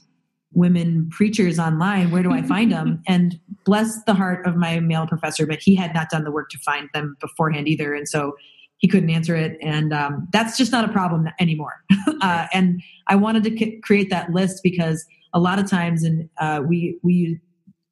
women 0.53 1.09
preachers 1.11 1.59
online. 1.59 2.11
Where 2.11 2.23
do 2.23 2.31
I 2.31 2.41
find 2.41 2.71
them? 2.71 3.01
And 3.07 3.39
bless 3.65 4.01
the 4.05 4.13
heart 4.13 4.45
of 4.45 4.55
my 4.55 4.79
male 4.79 5.07
professor, 5.07 5.45
but 5.45 5.59
he 5.61 5.75
had 5.75 5.93
not 5.93 6.09
done 6.09 6.23
the 6.23 6.31
work 6.31 6.49
to 6.49 6.57
find 6.59 6.89
them 6.93 7.17
beforehand 7.19 7.67
either. 7.67 7.93
And 7.93 8.07
so 8.07 8.35
he 8.77 8.87
couldn't 8.87 9.09
answer 9.09 9.35
it, 9.35 9.57
and 9.61 9.93
um, 9.93 10.27
that's 10.31 10.57
just 10.57 10.71
not 10.71 10.87
a 10.87 10.91
problem 10.91 11.27
anymore. 11.39 11.83
uh, 12.21 12.47
and 12.53 12.81
I 13.07 13.15
wanted 13.15 13.43
to 13.45 13.57
c- 13.57 13.79
create 13.81 14.09
that 14.09 14.31
list 14.31 14.61
because 14.63 15.05
a 15.33 15.39
lot 15.39 15.59
of 15.59 15.69
times, 15.69 16.03
and 16.03 16.29
uh, 16.39 16.61
we 16.65 16.99
we 17.03 17.39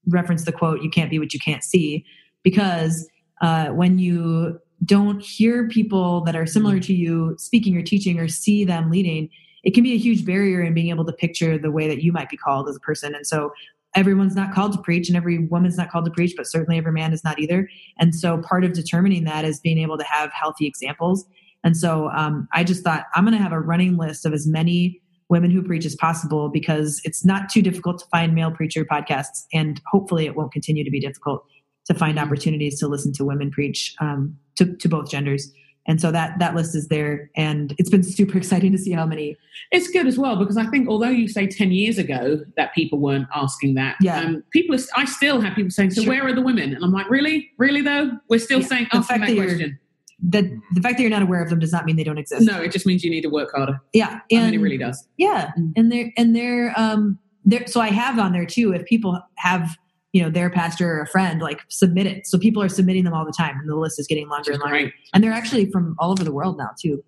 reference 0.07 0.45
the 0.45 0.51
quote, 0.51 0.81
"You 0.81 0.89
can't 0.89 1.09
be 1.09 1.19
what 1.19 1.33
you 1.33 1.39
can't 1.39 1.63
see," 1.63 2.05
because 2.43 3.07
uh, 3.41 3.67
when 3.67 3.99
you 3.99 4.59
don't 4.83 5.21
hear 5.21 5.67
people 5.67 6.21
that 6.21 6.35
are 6.35 6.45
similar 6.45 6.79
to 6.79 6.93
you 6.93 7.35
speaking 7.39 7.75
or 7.77 7.81
teaching 7.81 8.19
or 8.19 8.27
see 8.27 8.63
them 8.63 8.91
leading, 8.91 9.29
it 9.63 9.73
can 9.73 9.83
be 9.83 9.93
a 9.93 9.97
huge 9.97 10.25
barrier 10.25 10.61
in 10.61 10.73
being 10.73 10.89
able 10.89 11.05
to 11.05 11.13
picture 11.13 11.57
the 11.57 11.71
way 11.71 11.87
that 11.87 12.03
you 12.03 12.11
might 12.11 12.29
be 12.29 12.37
called 12.37 12.69
as 12.69 12.75
a 12.75 12.79
person. 12.79 13.15
And 13.15 13.25
so 13.25 13.51
everyone's 13.95 14.35
not 14.35 14.53
called 14.53 14.73
to 14.73 14.81
preach 14.81 15.07
and 15.07 15.17
every 15.17 15.39
woman's 15.47 15.77
not 15.77 15.89
called 15.89 16.05
to 16.05 16.11
preach, 16.11 16.33
but 16.35 16.47
certainly 16.47 16.77
every 16.77 16.91
man 16.91 17.13
is 17.13 17.23
not 17.23 17.39
either. 17.39 17.69
And 17.97 18.13
so 18.13 18.37
part 18.39 18.63
of 18.63 18.73
determining 18.73 19.23
that 19.23 19.45
is 19.45 19.59
being 19.59 19.79
able 19.79 19.97
to 19.97 20.03
have 20.03 20.31
healthy 20.33 20.67
examples. 20.67 21.25
And 21.63 21.75
so 21.75 22.09
um, 22.09 22.47
I 22.53 22.63
just 22.63 22.83
thought 22.83 23.05
I'm 23.15 23.23
going 23.23 23.35
to 23.35 23.41
have 23.41 23.53
a 23.53 23.59
running 23.59 23.97
list 23.97 24.25
of 24.25 24.33
as 24.33 24.45
many 24.45 25.01
women 25.29 25.49
who 25.49 25.63
preach 25.63 25.85
as 25.85 25.95
possible 25.95 26.49
because 26.49 27.01
it's 27.03 27.25
not 27.25 27.49
too 27.49 27.61
difficult 27.61 27.99
to 27.99 28.05
find 28.11 28.35
male 28.35 28.51
preacher 28.51 28.85
podcasts. 28.85 29.45
And 29.53 29.81
hopefully 29.87 30.25
it 30.25 30.35
won't 30.35 30.51
continue 30.51 30.83
to 30.83 30.91
be 30.91 30.99
difficult 30.99 31.43
to 31.85 31.93
find 31.93 32.19
opportunities 32.19 32.79
to 32.79 32.87
listen 32.87 33.13
to 33.13 33.25
women 33.25 33.49
preach 33.49 33.95
um, 33.99 34.37
to, 34.55 34.75
to 34.75 34.87
both 34.87 35.09
genders 35.09 35.51
and 35.87 36.01
so 36.01 36.11
that 36.11 36.39
that 36.39 36.55
list 36.55 36.75
is 36.75 36.87
there. 36.87 37.29
And 37.35 37.75
it's 37.77 37.89
been 37.89 38.03
super 38.03 38.37
exciting 38.37 38.71
to 38.71 38.77
see 38.77 38.91
how 38.91 39.05
many. 39.05 39.37
It's 39.71 39.87
good 39.89 40.07
as 40.07 40.17
well 40.17 40.35
because 40.35 40.57
i 40.57 40.65
think 40.67 40.87
although 40.87 41.09
you 41.09 41.27
say 41.27 41.47
10 41.47 41.71
years 41.71 41.97
ago 41.97 42.43
that 42.57 42.73
people 42.73 42.99
weren't 42.99 43.27
asking 43.33 43.75
that 43.75 43.95
yeah. 44.01 44.19
um, 44.19 44.43
people 44.51 44.75
are, 44.75 44.79
i 44.95 45.05
still 45.05 45.41
have 45.41 45.55
people 45.55 45.71
saying 45.71 45.91
so 45.91 46.03
sure. 46.03 46.13
where 46.13 46.25
are 46.25 46.33
the 46.33 46.41
women? 46.41 46.73
And 46.73 46.83
i'm 46.83 46.91
like 46.91 47.09
really? 47.09 47.51
Really 47.57 47.81
though? 47.81 48.11
We're 48.29 48.39
still 48.39 48.61
yeah. 48.61 48.67
saying 48.67 48.87
asking 48.93 49.21
that, 49.21 49.27
that 49.27 49.35
question. 49.35 49.79
the, 50.21 50.61
the 50.73 50.81
fact 50.81 50.97
that 50.97 51.01
you're 51.01 51.09
not 51.09 51.21
aware 51.21 51.41
of 51.41 51.49
them 51.49 51.59
does 51.59 51.71
not 51.71 51.85
mean 51.85 51.95
they 51.95 52.03
don't 52.03 52.17
exist. 52.17 52.45
No 52.45 52.61
it 52.61 52.71
just 52.71 52.85
means 52.85 53.03
you 53.03 53.09
need 53.09 53.21
to 53.21 53.29
work 53.29 53.51
harder. 53.55 53.81
Yeah. 53.93 54.19
And, 54.31 54.41
I 54.41 54.45
mean, 54.45 54.53
it 54.55 54.63
really 54.63 54.77
does. 54.77 55.07
yeah. 55.17 55.51
Mm. 55.57 55.73
and 55.75 55.91
they're 55.91 56.11
and 56.17 56.35
they're 56.35 56.73
um 56.77 57.19
they're 57.45 57.67
so 57.67 57.79
i 57.79 57.89
have 57.89 58.19
on 58.19 58.31
there 58.33 58.45
too 58.45 58.73
if 58.73 58.85
people 58.85 59.19
have 59.35 59.77
you 60.15 60.23
know 60.23 60.29
their 60.29 60.49
pastor 60.49 60.93
or 60.93 61.01
a 61.01 61.07
friend 61.07 61.41
like 61.41 61.59
submit 61.67 62.07
it. 62.07 62.25
So 62.25 62.39
people 62.39 62.63
are 62.63 62.69
submitting 62.69 63.03
them 63.03 63.13
all 63.13 63.25
the 63.25 63.33
time 63.33 63.59
and 63.59 63.69
the 63.69 63.75
list 63.75 63.99
is 63.99 64.07
getting 64.07 64.29
longer 64.29 64.53
and 64.53 64.61
longer. 64.61 64.93
and 65.13 65.21
they're 65.21 65.33
actually 65.33 65.69
from 65.69 65.93
all 65.99 66.09
over 66.09 66.23
the 66.23 66.31
world 66.31 66.57
now 66.57 66.69
too. 66.81 67.03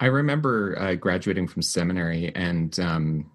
I 0.00 0.06
remember 0.06 0.76
uh, 0.76 0.96
graduating 0.96 1.46
from 1.46 1.62
seminary 1.62 2.32
and 2.34 2.76
um 2.80 3.30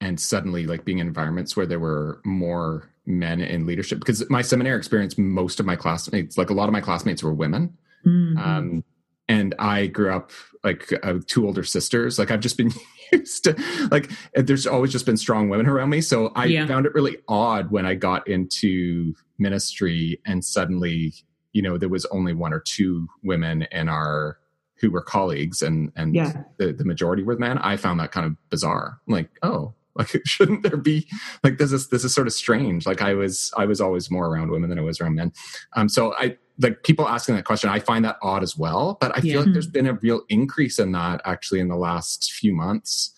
and 0.00 0.20
suddenly 0.20 0.66
like 0.66 0.84
being 0.84 0.98
in 1.00 1.08
environments 1.08 1.56
where 1.56 1.66
there 1.66 1.80
were 1.80 2.20
more 2.24 2.88
men 3.06 3.40
in 3.40 3.66
leadership 3.66 3.98
because 3.98 4.30
my 4.30 4.40
seminary 4.40 4.78
experience 4.78 5.18
most 5.18 5.58
of 5.58 5.66
my 5.66 5.74
classmates 5.74 6.38
like 6.38 6.50
a 6.50 6.54
lot 6.54 6.68
of 6.68 6.72
my 6.72 6.80
classmates 6.80 7.24
were 7.24 7.34
women. 7.34 7.76
Mm-hmm. 8.06 8.38
um 8.38 8.84
and 9.28 9.52
i 9.58 9.88
grew 9.88 10.10
up 10.12 10.30
like 10.62 10.92
uh, 11.02 11.14
two 11.26 11.44
older 11.44 11.64
sisters. 11.64 12.20
Like 12.20 12.30
i've 12.30 12.38
just 12.38 12.56
been 12.56 12.72
used 13.12 13.44
to 13.44 13.56
like 13.90 14.10
there's 14.34 14.66
always 14.66 14.92
just 14.92 15.06
been 15.06 15.16
strong 15.16 15.48
women 15.48 15.66
around 15.66 15.90
me. 15.90 16.00
So 16.00 16.32
i 16.36 16.44
yeah. 16.46 16.66
found 16.66 16.86
it 16.86 16.94
really 16.94 17.18
odd 17.28 17.70
when 17.70 17.86
i 17.86 17.94
got 17.94 18.26
into 18.28 19.14
ministry 19.38 20.20
and 20.26 20.44
suddenly 20.44 21.14
you 21.52 21.62
know 21.62 21.78
there 21.78 21.88
was 21.88 22.06
only 22.06 22.32
one 22.32 22.52
or 22.52 22.60
two 22.60 23.08
women 23.22 23.62
in 23.72 23.88
our 23.88 24.38
who 24.80 24.90
were 24.90 25.02
colleagues 25.02 25.62
and 25.62 25.92
and 25.94 26.14
yeah. 26.14 26.42
the, 26.56 26.72
the 26.72 26.84
majority 26.84 27.22
were 27.22 27.36
men. 27.36 27.58
I 27.58 27.76
found 27.76 28.00
that 28.00 28.12
kind 28.12 28.26
of 28.26 28.36
bizarre. 28.48 28.98
Like 29.06 29.30
oh 29.42 29.74
like 29.96 30.20
shouldn't 30.24 30.62
there 30.62 30.76
be 30.76 31.06
like 31.42 31.58
this 31.58 31.72
is 31.72 31.88
this 31.88 32.04
is 32.04 32.14
sort 32.14 32.26
of 32.26 32.32
strange. 32.32 32.86
Like 32.86 33.02
i 33.02 33.14
was 33.14 33.52
i 33.56 33.66
was 33.66 33.80
always 33.80 34.10
more 34.10 34.26
around 34.26 34.50
women 34.50 34.70
than 34.70 34.78
i 34.78 34.82
was 34.82 35.00
around 35.00 35.16
men. 35.16 35.32
Um 35.74 35.88
so 35.88 36.14
i 36.14 36.36
like 36.60 36.82
people 36.82 37.08
asking 37.08 37.36
that 37.36 37.44
question, 37.44 37.70
I 37.70 37.78
find 37.78 38.04
that 38.04 38.16
odd 38.22 38.42
as 38.42 38.56
well. 38.56 38.98
But 39.00 39.16
I 39.16 39.20
feel 39.20 39.32
yeah. 39.32 39.40
like 39.40 39.52
there's 39.52 39.66
been 39.66 39.86
a 39.86 39.94
real 39.94 40.22
increase 40.28 40.78
in 40.78 40.92
that 40.92 41.20
actually 41.24 41.60
in 41.60 41.68
the 41.68 41.76
last 41.76 42.32
few 42.32 42.54
months. 42.54 43.14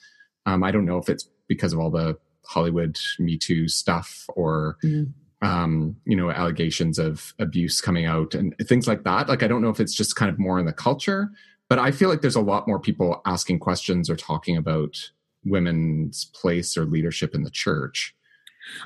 Um, 0.47 0.63
I 0.63 0.71
don't 0.71 0.85
know 0.85 0.99
if 0.99 1.09
it's 1.09 1.29
because 1.49 1.73
of 1.73 1.79
all 1.79 1.91
the 1.91 2.19
Hollywood 2.47 2.99
Me 3.19 3.37
Too 3.37 3.69
stuff 3.69 4.27
or 4.35 4.77
mm. 4.85 5.13
um, 5.43 5.97
you 6.05 6.17
know 6.17 6.31
allegations 6.31 6.99
of 6.99 7.35
abuse 7.39 7.81
coming 7.81 8.07
out 8.07 8.35
and 8.35 8.55
things 8.63 8.87
like 8.87 9.05
that. 9.05 9.29
Like 9.29 9.43
I 9.43 9.49
don't 9.49 9.63
know 9.63 9.71
if 9.71 9.81
it's 9.81 9.95
just 9.95 10.17
kind 10.17 10.31
of 10.31 10.39
more 10.39 10.59
in 10.59 10.67
the 10.67 10.73
culture, 10.73 11.31
but 11.69 11.79
I 11.79 11.91
feel 11.91 12.09
like 12.09 12.21
there's 12.21 12.37
a 12.37 12.41
lot 12.41 12.69
more 12.69 12.79
people 12.79 13.21
asking 13.27 13.59
questions 13.59 14.09
or 14.11 14.17
talking 14.17 14.57
about 14.57 15.11
women's 15.45 16.27
place 16.27 16.77
or 16.77 16.85
leadership 16.85 17.35
in 17.35 17.43
the 17.43 17.51
church. 17.51 18.15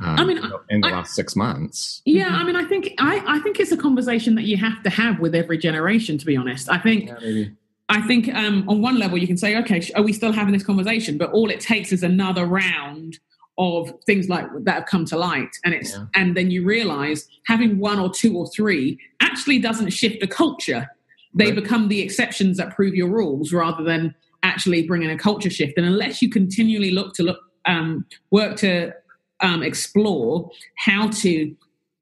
Um, 0.00 0.18
I 0.18 0.24
mean, 0.24 0.38
in 0.70 0.80
the 0.80 0.88
I, 0.88 0.92
last 0.92 1.14
six 1.14 1.36
months. 1.36 2.02
Yeah, 2.04 2.28
I 2.28 2.44
mean, 2.44 2.56
I 2.56 2.64
think 2.64 2.94
I, 2.98 3.22
I 3.26 3.38
think 3.40 3.60
it's 3.60 3.72
a 3.72 3.76
conversation 3.76 4.34
that 4.36 4.44
you 4.44 4.56
have 4.56 4.82
to 4.82 4.90
have 4.90 5.20
with 5.20 5.34
every 5.34 5.58
generation. 5.58 6.18
To 6.18 6.26
be 6.26 6.36
honest, 6.36 6.70
I 6.70 6.78
think. 6.78 7.10
Yeah, 7.20 7.44
I 7.88 8.00
think 8.02 8.34
um, 8.34 8.68
on 8.68 8.82
one 8.82 8.98
level 8.98 9.16
you 9.16 9.28
can 9.28 9.36
say, 9.36 9.56
okay, 9.58 9.80
are 9.94 10.02
we 10.02 10.12
still 10.12 10.32
having 10.32 10.52
this 10.52 10.64
conversation? 10.64 11.18
But 11.18 11.30
all 11.30 11.50
it 11.50 11.60
takes 11.60 11.92
is 11.92 12.02
another 12.02 12.44
round 12.44 13.20
of 13.58 13.92
things 14.06 14.28
like 14.28 14.46
that 14.64 14.74
have 14.74 14.86
come 14.86 15.04
to 15.06 15.16
light, 15.16 15.56
and 15.64 15.72
it's 15.72 15.92
yeah. 15.92 16.06
and 16.14 16.36
then 16.36 16.50
you 16.50 16.64
realize 16.64 17.28
having 17.46 17.78
one 17.78 17.98
or 17.98 18.10
two 18.10 18.36
or 18.36 18.48
three 18.48 18.98
actually 19.20 19.58
doesn't 19.58 19.90
shift 19.90 20.22
a 20.22 20.26
culture. 20.26 20.88
They 21.34 21.46
right. 21.46 21.54
become 21.54 21.88
the 21.88 22.00
exceptions 22.00 22.56
that 22.56 22.74
prove 22.74 22.94
your 22.94 23.08
rules 23.08 23.52
rather 23.52 23.84
than 23.84 24.14
actually 24.42 24.86
bringing 24.86 25.10
a 25.10 25.18
culture 25.18 25.50
shift. 25.50 25.74
And 25.76 25.86
unless 25.86 26.22
you 26.22 26.30
continually 26.30 26.90
look 26.90 27.14
to 27.14 27.22
look 27.22 27.40
um, 27.66 28.06
work 28.30 28.56
to 28.58 28.92
um, 29.40 29.62
explore 29.62 30.50
how 30.76 31.08
to 31.08 31.54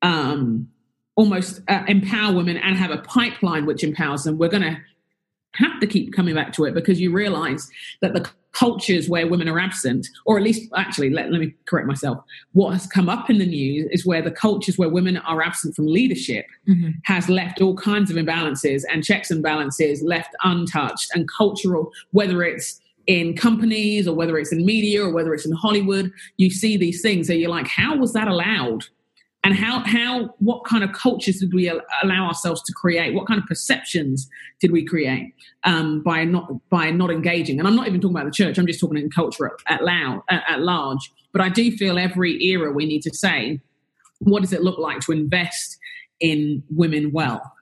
um, 0.02 0.68
almost 1.16 1.60
uh, 1.68 1.84
empower 1.88 2.34
women 2.34 2.56
and 2.56 2.76
have 2.76 2.90
a 2.90 2.98
pipeline 2.98 3.66
which 3.66 3.84
empowers 3.84 4.24
them, 4.24 4.38
we're 4.38 4.48
going 4.48 4.62
to 4.62 4.76
have 5.54 5.80
to 5.80 5.86
keep 5.86 6.12
coming 6.12 6.34
back 6.34 6.52
to 6.52 6.64
it 6.64 6.74
because 6.74 7.00
you 7.00 7.12
realize 7.12 7.70
that 8.00 8.12
the 8.12 8.28
cultures 8.52 9.08
where 9.08 9.26
women 9.26 9.48
are 9.48 9.58
absent, 9.58 10.06
or 10.26 10.38
at 10.38 10.44
least 10.44 10.70
actually, 10.76 11.10
let, 11.10 11.30
let 11.30 11.40
me 11.40 11.52
correct 11.66 11.86
myself, 11.86 12.18
what 12.52 12.72
has 12.72 12.86
come 12.86 13.08
up 13.08 13.28
in 13.28 13.38
the 13.38 13.46
news 13.46 13.86
is 13.90 14.06
where 14.06 14.22
the 14.22 14.30
cultures 14.30 14.78
where 14.78 14.88
women 14.88 15.16
are 15.18 15.42
absent 15.42 15.74
from 15.74 15.86
leadership 15.86 16.46
mm-hmm. 16.68 16.90
has 17.04 17.28
left 17.28 17.60
all 17.60 17.76
kinds 17.76 18.10
of 18.10 18.16
imbalances 18.16 18.82
and 18.90 19.04
checks 19.04 19.30
and 19.30 19.42
balances 19.42 20.02
left 20.02 20.34
untouched 20.44 21.10
and 21.14 21.28
cultural, 21.36 21.90
whether 22.12 22.42
it's 22.42 22.80
in 23.06 23.36
companies 23.36 24.08
or 24.08 24.14
whether 24.14 24.38
it's 24.38 24.52
in 24.52 24.64
media 24.64 25.04
or 25.04 25.12
whether 25.12 25.34
it's 25.34 25.46
in 25.46 25.52
Hollywood, 25.52 26.12
you 26.36 26.50
see 26.50 26.76
these 26.76 27.02
things 27.02 27.26
that 27.26 27.36
you're 27.36 27.50
like, 27.50 27.68
how 27.68 27.96
was 27.96 28.12
that 28.12 28.28
allowed? 28.28 28.84
And 29.42 29.54
how, 29.54 29.80
how, 29.80 30.34
what 30.38 30.64
kind 30.64 30.82
of 30.82 30.92
cultures 30.92 31.36
did 31.36 31.52
we 31.52 31.68
allow 32.02 32.26
ourselves 32.26 32.62
to 32.62 32.72
create? 32.72 33.14
What 33.14 33.26
kind 33.26 33.38
of 33.38 33.46
perceptions 33.46 34.26
did 34.58 34.72
we 34.72 34.86
create 34.86 35.34
um, 35.64 36.02
by 36.02 36.24
not 36.24 36.50
by 36.70 36.90
not 36.90 37.10
engaging? 37.10 37.58
And 37.58 37.68
I'm 37.68 37.76
not 37.76 37.86
even 37.86 38.00
talking 38.00 38.16
about 38.16 38.24
the 38.24 38.30
church. 38.30 38.56
I'm 38.56 38.66
just 38.66 38.80
talking 38.80 38.96
in 38.96 39.10
culture 39.10 39.50
at, 39.66 39.84
loud, 39.84 40.22
at, 40.30 40.44
at 40.48 40.60
large. 40.60 41.12
But 41.32 41.42
I 41.42 41.50
do 41.50 41.70
feel 41.76 41.98
every 41.98 42.42
era 42.42 42.72
we 42.72 42.86
need 42.86 43.02
to 43.02 43.14
say, 43.14 43.60
what 44.20 44.40
does 44.40 44.54
it 44.54 44.62
look 44.62 44.78
like 44.78 45.00
to 45.00 45.12
invest 45.12 45.78
in 46.20 46.62
women 46.70 47.12
well, 47.12 47.52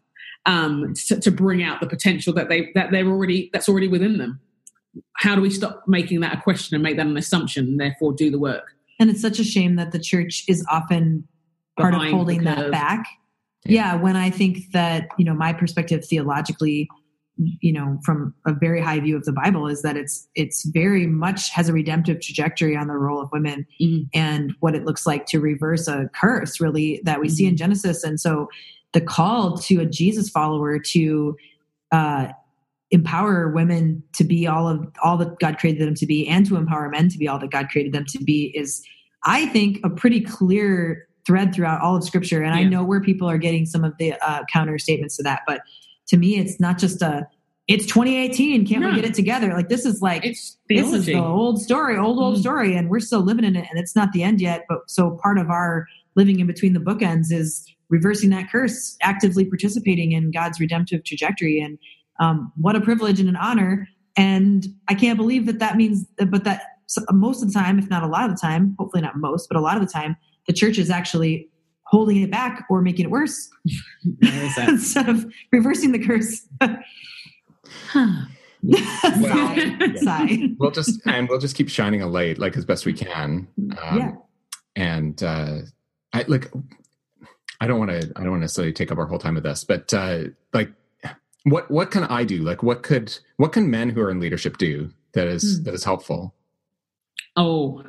um, 0.47 0.95
to, 1.09 1.19
to 1.19 1.33
bring 1.33 1.65
out 1.65 1.81
the 1.81 1.89
potential 1.89 2.33
that 2.35 2.49
they 2.49 2.71
that 2.77 2.93
they're 2.93 3.09
already 3.09 3.51
that's 3.53 3.69
already 3.69 3.89
within 3.89 4.19
them 4.19 4.41
how 5.17 5.35
do 5.35 5.41
we 5.41 5.51
stop 5.51 5.85
making 5.87 6.21
that 6.21 6.39
a 6.39 6.41
question 6.41 6.75
and 6.75 6.83
make 6.83 6.97
that 6.97 7.07
an 7.07 7.17
assumption 7.17 7.67
and 7.67 7.81
therefore 7.81 8.13
do 8.13 8.31
the 8.31 8.39
work? 8.39 8.75
And 9.01 9.11
it's 9.11 9.21
such 9.21 9.39
a 9.39 9.45
shame 9.45 9.77
that 9.77 9.93
the 9.93 9.99
church 9.99 10.45
is 10.49 10.65
often 10.71 11.27
part 11.79 11.93
Behind 11.93 12.09
of 12.09 12.15
holding 12.15 12.45
that 12.45 12.71
back. 12.71 13.07
Yeah. 13.65 13.95
yeah, 13.95 13.95
when 13.97 14.17
I 14.17 14.31
think 14.31 14.73
that, 14.73 15.09
you 15.19 15.25
know, 15.25 15.35
my 15.35 15.53
perspective 15.53 16.05
theologically, 16.05 16.89
you 17.37 17.73
know, 17.73 17.99
from 18.05 18.35
a 18.47 18.53
very 18.53 18.81
high 18.81 19.01
view 19.01 19.17
of 19.17 19.25
the 19.25 19.33
Bible 19.33 19.67
is 19.67 19.83
that 19.83 19.97
it's 19.97 20.29
it's 20.35 20.65
very 20.67 21.07
much 21.07 21.51
has 21.51 21.69
a 21.69 21.73
redemptive 21.73 22.21
trajectory 22.21 22.77
on 22.77 22.89
the 22.89 22.95
role 22.95 23.23
of 23.23 23.31
women 23.33 23.67
mm-hmm. 23.81 24.03
and 24.13 24.53
what 24.61 24.75
it 24.75 24.85
looks 24.85 25.07
like 25.07 25.27
to 25.27 25.41
reverse 25.41 25.89
a 25.89 26.11
curse 26.15 26.61
really 26.61 27.01
that 27.05 27.21
we 27.21 27.29
mm-hmm. 27.29 27.35
see 27.35 27.45
in 27.45 27.51
mm-hmm. 27.51 27.57
Genesis. 27.57 28.05
And 28.05 28.21
so 28.21 28.49
the 28.93 29.01
call 29.01 29.57
to 29.59 29.81
a 29.81 29.87
Jesus 29.87 30.29
follower 30.29 30.79
to 30.79 31.37
uh, 31.91 32.29
empower 32.93 33.49
women 33.49 34.03
to 34.13 34.23
be 34.23 34.47
all 34.47 34.69
of 34.69 34.87
all 35.03 35.17
that 35.17 35.39
God 35.41 35.59
created 35.59 35.87
them 35.87 35.95
to 35.95 36.07
be 36.07 36.29
and 36.29 36.47
to 36.47 36.57
empower 36.57 36.89
men 36.91 37.09
to 37.09 37.19
be 37.19 37.27
all 37.27 37.39
that 37.39 37.51
God 37.51 37.69
created 37.71 37.93
them 37.93 38.05
to 38.09 38.23
be 38.23 38.53
is 38.55 38.87
I 39.25 39.47
think 39.47 39.81
a 39.83 39.91
pretty 39.91 40.21
clear 40.21 41.09
thread 41.27 41.55
throughout 41.55 41.81
all 41.81 41.97
of 41.97 42.05
scripture. 42.05 42.43
And 42.43 42.55
yeah. 42.55 42.61
I 42.61 42.65
know 42.65 42.85
where 42.85 43.01
people 43.01 43.29
are 43.29 43.39
getting 43.39 43.65
some 43.65 43.83
of 43.83 43.97
the 43.99 44.13
uh, 44.21 44.45
counter 44.53 44.79
statements 44.79 45.17
to 45.17 45.23
that 45.25 45.41
but 45.47 45.63
to 46.09 46.17
me 46.17 46.37
it's 46.37 46.61
not 46.61 46.79
just 46.79 47.01
a 47.01 47.27
it's 47.69 47.87
2018 47.87 48.67
can't 48.67 48.85
we 48.85 48.95
get 48.95 49.05
it 49.05 49.15
together? 49.15 49.55
Like 49.55 49.71
this 49.71 49.87
is 49.87 50.03
like 50.03 50.25
it's 50.27 50.59
this 50.69 50.93
is 50.93 51.07
the 51.07 51.15
old 51.15 51.63
story 51.63 51.97
old 51.97 52.19
old 52.19 52.37
mm. 52.37 52.41
story 52.41 52.77
and 52.77 52.91
we're 52.91 53.01
still 53.01 53.21
living 53.21 53.45
in 53.45 53.57
it 53.57 53.67
and 53.71 53.79
it's 53.79 53.97
not 53.97 54.13
the 54.13 54.23
end 54.23 54.41
yet. 54.41 54.65
But 54.69 54.91
so 54.91 55.19
part 55.23 55.39
of 55.39 55.49
our 55.49 55.87
living 56.15 56.41
in 56.41 56.47
between 56.47 56.75
the 56.75 56.81
bookends 56.81 57.33
is 57.33 57.65
reversing 57.89 58.31
that 58.31 58.51
curse 58.51 58.97
actively 59.03 59.45
participating 59.45 60.13
in 60.13 60.31
God's 60.31 60.61
redemptive 60.61 61.05
trajectory 61.05 61.61
and 61.61 61.79
um, 62.23 62.53
what 62.57 62.77
a 62.77 62.81
privilege 62.81 63.19
and 63.19 63.29
an 63.29 63.37
honor. 63.37 63.89
And 64.17 64.67
I 64.89 64.95
can't 64.95 65.17
believe 65.17 65.47
that 65.47 65.59
that 65.59 65.77
means, 65.77 66.07
but 66.29 66.45
that 66.45 66.63
most 67.11 67.43
of 67.43 67.53
the 67.53 67.59
time, 67.59 67.79
if 67.79 67.91
not 67.91 68.03
a 68.03 68.07
lot 68.07 68.31
of 68.31 68.37
the 68.37 68.41
time, 68.41 68.77
hopefully 68.79 69.03
not 69.03 69.17
most, 69.17 69.49
but 69.49 69.57
a 69.57 69.61
lot 69.61 69.77
of 69.77 69.83
the 69.85 69.93
time, 69.93 70.17
the 70.47 70.53
church 70.53 70.79
is 70.79 70.91
actually 70.91 71.49
holding 71.85 72.23
it 72.23 72.31
back 72.31 72.65
or 72.71 72.81
making 72.81 73.07
it 73.07 73.11
worse 73.11 73.51
instead 74.23 75.09
of 75.09 75.27
reversing 75.51 75.93
the 75.93 75.99
curse. 75.99 76.47
sigh, 76.61 78.27
yeah. 78.63 79.95
sigh. 79.97 80.49
we'll 80.59 80.71
just 80.71 81.01
and 81.07 81.29
we'll 81.29 81.41
just 81.41 81.57
keep 81.57 81.69
shining 81.69 82.01
a 82.03 82.07
light 82.07 82.39
like 82.39 82.57
as 82.57 82.65
best 82.65 82.87
we 82.87 82.93
can. 82.93 83.49
Um, 83.83 83.99
Yeah. 83.99 84.13
And 84.77 85.23
uh, 85.23 85.59
I 86.13 86.25
like. 86.29 86.51
I 87.61 87.67
don't 87.67 87.79
want 87.79 87.91
to. 87.91 88.13
I 88.17 88.23
don't 88.23 88.31
want 88.31 88.41
to 88.41 88.45
necessarily 88.45 88.73
take 88.73 88.91
up 88.91 88.99
our 88.99 89.07
whole 89.07 89.19
time 89.19 89.35
with 89.35 89.45
this, 89.45 89.65
but 89.65 89.93
uh, 89.93 90.25
like, 90.53 90.73
what 91.45 91.71
what 91.71 91.91
can 91.91 92.05
I 92.05 92.25
do? 92.25 92.39
Like, 92.43 92.63
what 92.63 92.83
could 92.83 93.17
what 93.37 93.53
can 93.53 93.71
men 93.71 93.91
who 93.91 94.01
are 94.01 94.11
in 94.11 94.21
leadership 94.21 94.59
do 94.59 94.91
that 95.13 95.27
is 95.27 95.59
Hmm. 95.59 95.65
that 95.65 95.75
is 95.75 95.85
helpful? 95.85 96.35
Oh, 97.37 97.83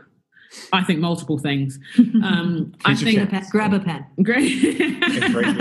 I 0.71 0.83
think 0.83 0.99
multiple 0.99 1.37
things. 1.39 1.79
Um, 2.23 2.73
I 2.85 2.89
Here's 2.89 3.01
your 3.03 3.11
think 3.25 3.31
chance. 3.31 3.49
Grab 3.51 3.73
a 3.73 3.79
pen. 3.79 4.05
great. 4.23 4.63
right 5.33 5.57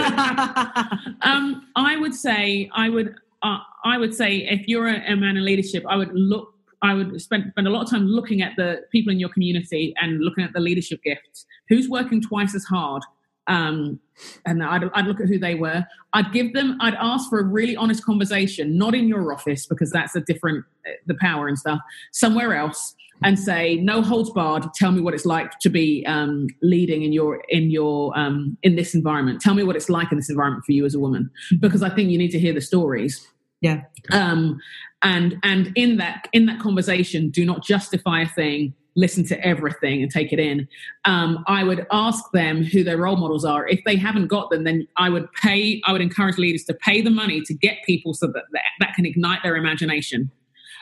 um, 1.23 1.67
I 1.77 1.97
would 1.97 2.15
say 2.15 2.71
I 2.75 2.89
would 2.89 3.15
uh, 3.43 3.59
I 3.85 3.99
would 3.99 4.15
say 4.15 4.37
if 4.49 4.69
you're 4.69 4.87
a, 4.87 5.13
a 5.13 5.17
man 5.17 5.37
in 5.37 5.45
leadership, 5.45 5.85
I 5.89 5.97
would 5.97 6.11
look. 6.13 6.49
I 6.85 6.95
would 6.95 7.21
spend 7.21 7.45
spend 7.53 7.67
a 7.67 7.71
lot 7.71 7.83
of 7.85 7.91
time 7.91 8.07
looking 8.07 8.43
at 8.43 8.53
the 8.57 8.83
people 8.91 9.13
in 9.13 9.19
your 9.21 9.29
community 9.29 9.95
and 10.01 10.21
looking 10.21 10.43
at 10.45 10.53
the 10.53 10.61
leadership 10.61 11.01
gifts. 11.05 11.47
Who's 11.69 11.89
working 11.89 12.21
twice 12.21 12.55
as 12.55 12.65
hard? 12.65 13.03
Um, 13.47 14.01
and 14.47 14.63
I'd, 14.63 14.85
I'd 14.95 15.07
look 15.07 15.21
at 15.21 15.29
who 15.29 15.39
they 15.39 15.55
were. 15.55 15.85
I'd 16.13 16.33
give 16.33 16.53
them. 16.53 16.79
I'd 16.81 16.95
ask 16.95 17.29
for 17.29 17.41
a 17.41 17.45
really 17.45 17.77
honest 17.77 18.05
conversation, 18.05 18.79
not 18.79 18.95
in 18.95 19.09
your 19.09 19.33
office 19.33 19.67
because 19.67 19.91
that's 19.91 20.15
a 20.15 20.21
different 20.21 20.65
uh, 20.87 20.93
the 21.07 21.15
power 21.21 21.49
and 21.49 21.59
stuff. 21.59 21.81
Somewhere 22.13 22.55
else, 22.55 22.95
and 23.25 23.39
say 23.39 23.77
no 23.77 24.03
holds 24.03 24.31
barred. 24.31 24.65
Tell 24.75 24.93
me 24.93 25.01
what 25.01 25.15
it's 25.15 25.27
like 25.27 25.59
to 25.61 25.71
be 25.71 26.05
um, 26.07 26.49
leading 26.63 27.03
in 27.03 27.13
your 27.13 27.43
in 27.49 27.71
your 27.71 28.17
um, 28.19 28.57
in 28.63 28.77
this 28.77 28.95
environment. 28.95 29.41
Tell 29.41 29.55
me 29.55 29.63
what 29.63 29.77
it's 29.77 29.89
like 29.89 30.13
in 30.13 30.19
this 30.19 30.31
environment 30.31 30.65
for 30.65 30.73
you 30.73 30.85
as 30.85 30.95
a 30.95 31.01
woman, 31.01 31.31
because 31.61 31.83
I 31.83 31.91
think 31.91 32.11
you 32.11 32.19
need 32.19 32.31
to 32.31 32.39
hear 32.39 32.53
the 32.53 32.61
stories. 32.61 33.27
Yeah. 33.61 33.83
Um, 34.11 34.61
and 35.03 35.39
and 35.43 35.73
in 35.75 35.97
that 35.99 36.29
in 36.33 36.47
that 36.47 36.61
conversation, 36.61 37.31
do 37.31 37.45
not 37.45 37.65
justify 37.65 38.23
a 38.23 38.29
thing. 38.29 38.75
Listen 38.95 39.25
to 39.27 39.47
everything 39.47 40.03
and 40.03 40.11
take 40.11 40.33
it 40.33 40.39
in. 40.39 40.69
Um, 41.05 41.45
I 41.47 41.65
would 41.65 41.87
ask 41.91 42.23
them 42.33 42.63
who 42.63 42.85
their 42.85 42.99
role 42.99 43.17
models 43.17 43.45
are. 43.45 43.67
If 43.67 43.81
they 43.85 43.97
haven't 43.97 44.29
got 44.29 44.51
them, 44.51 44.65
then 44.65 44.87
I 44.97 45.09
would 45.09 45.33
pay. 45.33 45.81
I 45.87 45.93
would 45.93 46.03
encourage 46.03 46.39
leaders 46.39 46.65
to 46.65 46.75
pay 46.75 47.01
the 47.01 47.11
money 47.11 47.41
to 47.43 47.55
get 47.55 47.79
people 47.85 48.15
so 48.15 48.27
that 48.29 48.45
that, 48.53 48.63
that 48.81 48.95
can 48.95 49.07
ignite 49.07 49.43
their 49.43 49.57
imagination 49.57 50.31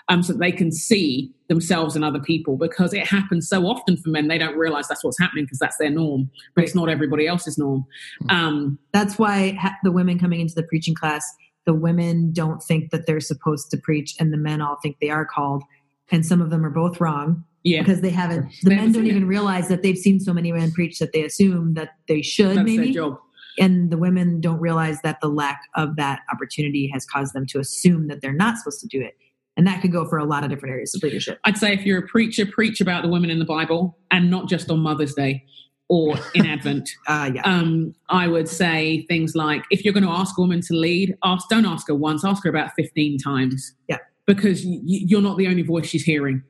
um, 0.09 0.23
so 0.23 0.33
that 0.33 0.41
they 0.41 0.53
can 0.53 0.73
see 0.73 1.33
themselves 1.49 1.95
and 1.95 2.05
other 2.05 2.21
people 2.21 2.57
because 2.57 2.93
it 2.93 3.07
happens 3.07 3.49
so 3.49 3.67
often 3.67 3.97
for 3.97 4.11
men 4.11 4.29
they 4.29 4.39
don't 4.39 4.57
realize 4.57 4.89
that's 4.89 5.05
what's 5.05 5.19
happening 5.19 5.45
because 5.45 5.59
that's 5.59 5.77
their 5.79 5.91
norm 5.91 6.31
but 6.55 6.65
it's 6.65 6.75
not 6.75 6.89
everybody 6.89 7.27
else's 7.27 7.59
norm 7.59 7.85
um, 8.29 8.79
That's 8.93 9.19
why 9.19 9.53
ha- 9.53 9.77
the 9.83 9.93
women 9.93 10.19
coming 10.19 10.41
into 10.41 10.55
the 10.55 10.63
preaching 10.63 10.95
class, 10.95 11.25
the 11.67 11.75
women 11.75 12.33
don't 12.33 12.63
think 12.63 12.91
that 12.91 13.07
they're 13.07 13.21
supposed 13.21 13.71
to 13.71 13.77
preach, 13.77 14.15
and 14.19 14.33
the 14.33 14.37
men 14.37 14.61
all 14.61 14.77
think 14.83 14.97
they 15.01 15.11
are 15.11 15.25
called. 15.25 15.63
And 16.11 16.27
some 16.27 16.41
of 16.41 16.51
them 16.51 16.65
are 16.67 16.71
both 16.71 17.01
wrong 17.01 17.45
yeah 17.65 17.81
because 17.83 18.01
they 18.01 18.11
haven't. 18.11 18.51
The 18.63 18.71
They 18.71 18.71
men 18.71 18.79
haven't 18.79 18.93
don't 18.93 19.07
even 19.07 19.23
it. 19.25 19.27
realize 19.27 19.69
that 19.69 19.83
they've 19.83 19.99
seen 19.99 20.21
so 20.21 20.33
many 20.33 20.53
men 20.53 20.73
preach 20.73 20.99
that 20.99 21.13
they 21.13 21.23
assume 21.25 21.75
that 21.75 21.91
they 22.09 22.23
should 22.23 22.57
that's 22.59 22.65
maybe. 22.67 22.93
their 22.93 23.03
job 23.03 23.19
and 23.59 23.91
the 23.91 23.99
women 23.99 24.41
don't 24.41 24.61
realize 24.61 25.01
that 25.03 25.21
the 25.21 25.29
lack 25.29 25.61
of 25.75 25.97
that 25.97 26.21
opportunity 26.33 26.89
has 26.93 27.05
caused 27.05 27.35
them 27.35 27.45
to 27.47 27.59
assume 27.59 28.07
that 28.09 28.21
they're 28.23 28.33
not 28.33 28.57
supposed 28.57 28.81
to 28.81 28.87
do 28.87 29.01
it 29.03 29.17
and 29.57 29.67
that 29.67 29.83
could 29.83 29.93
go 29.93 30.07
for 30.07 30.19
a 30.19 30.25
lot 30.25 30.45
of 30.45 30.51
different 30.51 30.73
areas 30.73 30.95
of 30.95 31.03
leadership 31.03 31.39
i'd 31.45 31.59
say 31.59 31.75
if 31.75 31.85
you're 31.85 31.99
a 31.99 32.07
preacher 32.07 32.47
preach 32.47 32.81
about 32.81 33.03
the 33.03 33.09
women 33.09 33.29
in 33.29 33.39
the 33.41 33.45
bible 33.45 33.99
and 34.11 34.31
not 34.31 34.49
just 34.49 34.71
on 34.71 34.79
mother's 34.79 35.15
day 35.15 35.45
or 35.89 36.15
in 36.35 36.47
advent 36.55 36.89
uh, 37.09 37.31
yeah 37.35 37.43
um, 37.43 37.93
I 38.09 38.27
would 38.29 38.49
say 38.49 39.05
things 39.09 39.35
like 39.35 39.65
if 39.71 39.85
you're 39.85 39.95
going 39.95 40.05
to 40.05 40.11
ask 40.11 40.37
a 40.39 40.41
woman 40.41 40.61
to 40.63 40.75
lead, 40.75 41.17
ask 41.25 41.49
don't 41.49 41.67
ask 41.67 41.89
her 41.89 41.95
once, 41.95 42.25
ask 42.25 42.43
her 42.45 42.51
about 42.51 42.71
15 42.77 43.19
times. 43.19 43.75
Yeah. 43.89 43.99
Because 44.27 44.65
you're 44.65 45.23
not 45.23 45.37
the 45.39 45.47
only 45.49 45.63
voice 45.63 45.87
she's 45.87 46.05
hearing. 46.05 46.43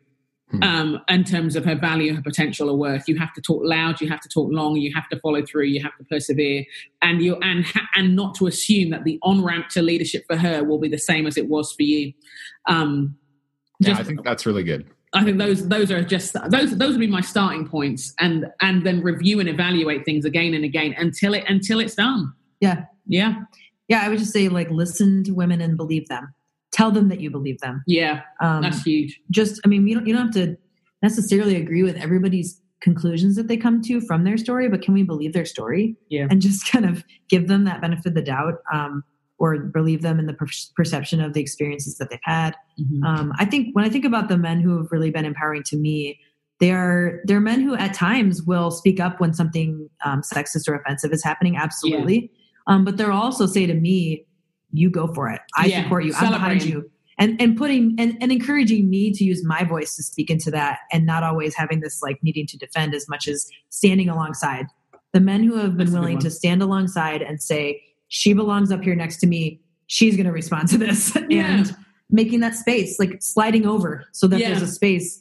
Hmm. 0.51 0.63
Um, 0.63 1.01
in 1.09 1.23
terms 1.23 1.55
of 1.55 1.65
her 1.65 1.77
value, 1.77 2.15
her 2.15 2.23
potential, 2.23 2.69
or 2.71 2.77
worth, 2.77 3.09
you 3.09 3.17
have 3.19 3.33
to 3.35 3.41
talk 3.41 3.63
loud, 3.65 4.01
you 4.01 4.09
have 4.09 4.21
to 4.21 4.29
talk 4.29 4.51
long, 4.53 4.77
you 4.77 4.93
have 4.95 5.09
to 5.11 5.21
follow 5.21 5.45
through, 5.45 5.65
you 5.67 5.81
have 5.83 5.97
to 5.99 6.05
persevere, 6.05 6.65
and 7.03 7.23
you 7.23 7.37
and 7.37 7.65
and 7.95 8.17
not 8.17 8.35
to 8.37 8.47
assume 8.47 8.91
that 8.91 9.05
the 9.05 9.19
on 9.23 9.45
ramp 9.45 9.69
to 9.71 9.83
leadership 9.83 10.25
for 10.27 10.37
her 10.37 10.65
will 10.65 10.79
be 10.79 10.89
the 10.89 10.99
same 10.99 11.27
as 11.27 11.37
it 11.37 11.49
was 11.49 11.73
for 11.73 11.83
you. 11.85 12.13
Um, 12.67 13.17
Yeah, 13.79 13.91
just- 13.91 14.01
I 14.01 14.05
think 14.05 14.25
that's 14.25 14.45
really 14.45 14.65
good. 14.65 14.87
I 15.13 15.25
think 15.25 15.39
those 15.39 15.67
those 15.69 15.91
are 15.91 16.03
just 16.05 16.35
those 16.51 16.77
those 16.77 16.91
would 16.93 17.01
be 17.01 17.07
my 17.09 17.21
starting 17.21 17.67
points, 17.69 18.15
and 18.21 18.47
and 18.61 18.85
then 18.87 19.03
review 19.03 19.41
and 19.41 19.49
evaluate 19.49 20.05
things 20.05 20.25
again 20.25 20.55
and 20.55 20.65
again 20.65 20.95
until 20.99 21.35
it 21.35 21.45
until 21.49 21.81
it's 21.81 21.95
done. 21.97 22.33
Yeah. 22.61 22.85
yeah, 23.07 23.35
yeah 23.89 24.03
i 24.05 24.09
would 24.09 24.19
just 24.19 24.33
say 24.33 24.49
like 24.49 24.71
listen 24.71 25.25
to 25.25 25.33
women 25.33 25.61
and 25.63 25.77
believe 25.77 26.07
them 26.09 26.35
tell 26.81 26.91
them 26.91 27.09
that 27.11 27.21
you 27.21 27.31
believe 27.31 27.59
them 27.61 27.83
yeah. 27.87 28.23
um, 28.41 28.63
That's 28.63 28.83
huge. 28.83 29.21
just 29.31 29.61
i 29.65 29.69
mean 29.69 29.87
you 29.89 29.95
don't 29.97 30.07
you 30.07 30.15
don't 30.15 30.27
have 30.35 30.35
to 30.43 30.57
necessarily 31.03 31.57
agree 31.57 31.83
with 31.83 31.97
everybody's 31.97 32.61
conclusions 32.81 33.37
that 33.37 33.47
they 33.49 33.57
come 33.57 33.83
to 33.83 34.01
from 34.09 34.25
their 34.25 34.39
story 34.39 34.67
but 34.69 34.81
can 34.83 34.95
we 34.95 35.03
believe 35.03 35.33
their 35.35 35.45
story 35.45 35.97
Yeah. 36.09 36.27
and 36.31 36.41
just 36.41 36.61
kind 36.73 36.87
of 36.91 37.05
give 37.29 37.49
them 37.49 37.65
that 37.65 37.81
benefit 37.81 38.07
of 38.07 38.15
the 38.15 38.23
doubt 38.23 38.55
um, 38.73 39.05
or 39.39 39.59
believe 39.59 40.03
them 40.03 40.19
in 40.19 40.27
the 40.27 40.35
per- 40.35 40.47
perception 40.77 41.21
of 41.21 41.33
the 41.35 41.41
experiences 41.41 41.97
that 41.99 42.09
they've 42.11 42.19
had 42.39 42.55
Mhm. 42.81 43.05
um, 43.05 43.33
I 43.39 43.45
think 43.45 43.75
when 43.75 43.85
I 43.85 43.91
think 43.91 44.05
about 44.07 44.29
the 44.29 44.39
men 44.39 44.61
who 44.61 44.77
have 44.79 44.89
really 44.91 45.11
been 45.11 45.27
empowering 45.27 45.63
to 45.67 45.77
me, 45.77 46.19
they 46.61 46.71
are 46.73 47.21
they're 47.27 47.41
men 47.53 47.61
who 47.61 47.75
at 47.75 47.93
times 47.95 48.43
will 48.43 48.71
speak 48.71 48.99
up 49.01 49.21
when 49.21 49.33
something 49.35 49.89
um, 50.07 50.21
sexist 50.23 50.67
or 50.69 50.75
offensive 50.77 51.13
is 51.13 51.23
happening. 51.25 51.57
Absolutely, 51.57 52.31
um, 52.67 52.85
but 52.87 52.97
they'll 52.97 53.13
also 53.27 53.45
say 53.47 53.67
to 53.67 53.75
me, 53.75 54.25
"You 54.73 54.91
go 54.91 55.07
for 55.15 55.29
it. 55.31 55.41
I 55.57 55.67
Yeah, 55.67 55.83
support 55.83 56.05
you. 56.05 56.13
I'm 56.17 56.33
behind 56.33 56.63
you." 56.65 56.91
And 57.19 57.41
and 57.41 57.57
putting 57.57 57.95
and, 57.99 58.17
and 58.21 58.33
encouraging 58.33 58.89
me 58.89 59.13
to 59.13 59.25
use 59.25 59.45
my 59.45 59.63
voice 59.65 59.95
to 59.97 60.03
speak 60.03 60.31
into 60.31 60.51
that, 60.53 60.79
and 60.93 61.05
not 61.05 61.23
always 61.23 61.55
having 61.55 61.81
this 61.81 62.03
like 62.03 62.19
needing 62.23 62.47
to 62.47 62.57
defend 62.57 62.95
as 62.95 63.09
much 63.09 63.29
as 63.29 63.49
standing 63.69 64.09
alongside. 64.09 64.67
The 65.13 65.21
men 65.21 65.43
who 65.43 65.57
have 65.57 65.77
been 65.77 65.87
That's 65.87 65.91
willing 65.93 66.19
to 66.21 66.31
stand 66.31 66.63
alongside 66.63 67.21
and 67.21 67.43
say, 67.43 67.83
"She 68.09 68.33
belongs 68.33 68.73
up 68.73 68.83
here 68.83 68.95
next 68.95 69.19
to 69.19 69.27
me. 69.27 69.61
She's 69.87 70.17
going 70.17 70.27
to 70.27 70.33
respond 70.33 70.69
to 70.69 70.79
this," 70.79 71.15
Yeah. 71.29 71.59
and 71.59 71.77
making 72.11 72.41
that 72.41 72.55
space, 72.55 72.99
like 72.99 73.23
sliding 73.23 73.67
over 73.67 74.05
so 74.13 74.27
that 74.27 74.41
Yeah. 74.41 74.49
there's 74.51 74.63
a 74.63 74.67
space. 74.67 75.21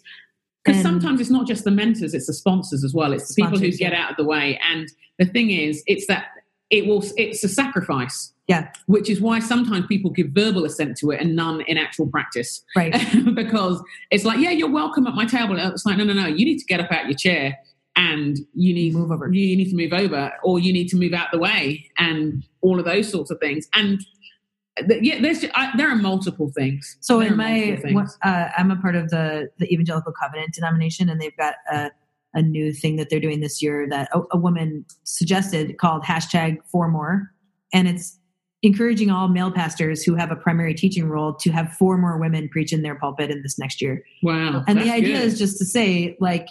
Because 0.63 0.81
sometimes 0.81 1.19
it's 1.21 1.29
not 1.29 1.47
just 1.47 1.63
the 1.63 1.71
mentors; 1.71 2.13
it's 2.13 2.27
the 2.27 2.33
sponsors 2.33 2.83
as 2.83 2.93
well. 2.93 3.13
It's 3.13 3.27
the 3.29 3.35
people 3.41 3.51
who 3.51 3.57
Sponsors, 3.57 3.77
get 3.77 3.91
yeah. 3.93 4.03
out 4.05 4.11
of 4.11 4.17
the 4.17 4.25
way. 4.25 4.59
And 4.71 4.87
the 5.17 5.25
thing 5.25 5.49
is, 5.51 5.83
it's 5.87 6.05
that 6.07 6.25
it 6.69 6.85
will. 6.85 7.03
It's 7.17 7.43
a 7.43 7.49
sacrifice. 7.49 8.33
Yeah. 8.47 8.71
Which 8.87 9.11
is 9.11 9.21
why 9.21 9.39
sometimes 9.39 9.85
people 9.85 10.09
give 10.09 10.29
verbal 10.29 10.65
assent 10.65 10.97
to 10.97 11.11
it 11.11 11.21
and 11.21 11.35
none 11.35 11.61
in 11.61 11.77
actual 11.77 12.07
practice. 12.07 12.63
Right. 12.75 12.91
because 13.35 13.79
it's 14.09 14.25
like, 14.25 14.39
yeah, 14.39 14.49
you're 14.49 14.71
welcome 14.71 15.05
at 15.05 15.13
my 15.13 15.25
table. 15.25 15.55
It's 15.59 15.85
like, 15.85 15.97
no, 15.97 16.03
no, 16.03 16.13
no. 16.13 16.25
You 16.25 16.45
need 16.45 16.57
to 16.57 16.65
get 16.65 16.79
up 16.79 16.91
out 16.91 17.05
your 17.05 17.15
chair 17.15 17.59
and 17.99 18.39
you 18.55 18.73
need 18.73 18.93
Move 18.93 19.11
over. 19.11 19.31
You 19.31 19.57
need 19.57 19.69
to 19.69 19.75
move 19.75 19.93
over, 19.93 20.31
or 20.41 20.57
you 20.57 20.71
need 20.71 20.87
to 20.89 20.95
move 20.95 21.13
out 21.13 21.27
the 21.31 21.37
way, 21.37 21.89
and 21.97 22.43
all 22.61 22.79
of 22.79 22.85
those 22.85 23.09
sorts 23.09 23.29
of 23.29 23.39
things. 23.39 23.67
And 23.73 23.99
th- 24.87 25.03
yeah, 25.03 25.21
there's 25.21 25.43
I, 25.53 25.75
there 25.75 25.89
are 25.89 25.95
multiple 25.95 26.49
things. 26.55 26.97
So 27.01 27.19
There 27.19 27.27
in 27.27 27.37
my, 27.37 27.77
uh, 28.23 28.49
I'm 28.57 28.71
a 28.71 28.77
part 28.77 28.95
of 28.95 29.09
the 29.09 29.49
the 29.57 29.71
Evangelical 29.71 30.13
Covenant 30.13 30.53
denomination, 30.53 31.09
and 31.09 31.19
they've 31.19 31.35
got 31.35 31.55
a 31.71 31.91
a 32.33 32.41
new 32.41 32.71
thing 32.71 32.95
that 32.97 33.09
they're 33.09 33.19
doing 33.19 33.39
this 33.39 33.61
year 33.61 33.87
that 33.89 34.09
a, 34.13 34.21
a 34.33 34.37
woman 34.37 34.85
suggested 35.03 35.77
called 35.77 36.03
hashtag 36.03 36.57
four 36.71 36.87
more, 36.89 37.31
and 37.73 37.87
it's 37.87 38.17
encouraging 38.61 39.09
all 39.09 39.27
male 39.29 39.51
pastors 39.51 40.03
who 40.03 40.15
have 40.15 40.31
a 40.31 40.35
primary 40.35 40.73
teaching 40.73 41.07
role 41.07 41.33
to 41.33 41.49
have 41.49 41.71
four 41.73 41.97
more 41.97 42.19
women 42.19 42.49
preach 42.49 42.73
in 42.73 42.81
their 42.81 42.95
pulpit 42.95 43.31
in 43.31 43.41
this 43.41 43.57
next 43.57 43.81
year. 43.81 44.03
wow, 44.21 44.63
And 44.67 44.79
the 44.81 44.91
idea 44.91 45.17
good. 45.19 45.23
is 45.23 45.39
just 45.39 45.57
to 45.59 45.65
say, 45.65 46.17
like, 46.19 46.47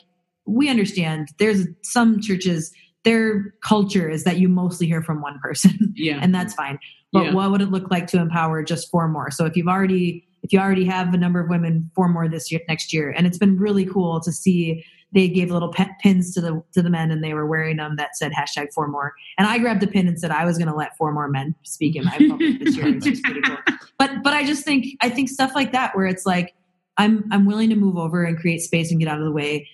we 0.47 0.71
understand 0.71 1.29
there's 1.39 1.67
some 1.83 2.21
churches, 2.21 2.73
their 3.05 3.55
culture 3.63 4.09
is 4.09 4.25
that 4.25 4.39
you 4.39 4.49
mostly 4.49 4.87
hear 4.87 5.03
from 5.03 5.21
one 5.21 5.39
person, 5.43 5.93
yeah, 5.97 6.19
and 6.21 6.35
that's 6.35 6.55
fine. 6.55 6.79
But 7.13 7.25
Yeah. 7.27 7.35
what 7.35 7.51
would 7.51 7.61
it 7.63 7.71
look 7.71 7.91
like 7.91 8.07
to 8.09 8.19
empower 8.19 8.63
just 8.63 8.91
four 8.91 9.07
more? 9.09 9.31
So 9.31 9.45
if 9.45 9.55
you've 9.57 9.69
already 9.69 10.25
if 10.43 10.53
you 10.53 10.61
already 10.61 10.85
have 10.85 11.13
a 11.13 11.17
number 11.19 11.41
of 11.41 11.51
women, 11.51 11.91
four 11.97 12.09
more 12.09 12.29
this 12.29 12.51
year 12.51 12.61
next 12.69 12.93
year, 12.93 13.11
and 13.11 13.27
it's 13.27 13.39
been 13.39 13.59
really 13.59 13.85
cool 13.85 14.21
to 14.21 14.33
see. 14.33 14.85
They 15.13 15.29
gave 15.29 15.51
little 15.51 15.71
pe- 15.71 15.89
pins 16.03 16.35
to 16.35 16.41
the 16.41 16.63
to 16.73 16.83
the 16.83 16.91
men, 16.91 17.11
and 17.11 17.25
they 17.25 17.33
were 17.33 17.47
wearing 17.47 17.79
them 17.79 17.97
that 17.97 18.17
said 18.17 18.33
hashtag 18.33 18.73
four 18.75 18.89
more. 18.89 19.15
And 19.39 19.47
I 19.47 19.59
grabbed 19.59 19.83
a 19.83 19.87
pin 19.87 20.07
and 20.07 20.21
said 20.21 20.31
I 20.31 20.45
was 20.45 20.59
going 20.59 20.69
to 20.69 20.75
let 20.77 20.97
four 20.99 21.13
more 21.13 21.29
men 21.29 21.55
speak 21.65 21.97
in 21.97 22.05
my 22.05 22.17
pulpit 22.29 22.59
this 22.63 22.77
year. 22.77 22.89
It's 22.89 23.05
just 23.07 23.23
pretty 23.25 23.41
cool. 23.43 23.57
But 23.99 24.23
but 24.23 24.33
I 24.33 24.45
just 24.47 24.65
think 24.65 24.87
I 25.01 25.09
think 25.09 25.29
stuff 25.29 25.53
like 25.57 25.73
that 25.73 25.97
where 25.97 26.07
it's 26.07 26.25
like 26.25 26.55
I'm 26.99 27.25
I'm 27.33 27.47
willing 27.47 27.69
to 27.71 27.75
move 27.77 27.97
over 27.97 28.23
and 28.23 28.39
create 28.39 28.61
space 28.61 28.91
and 28.93 29.01
get 29.01 29.09
out 29.09 29.19
of 29.19 29.25
the 29.25 29.33
way. 29.33 29.67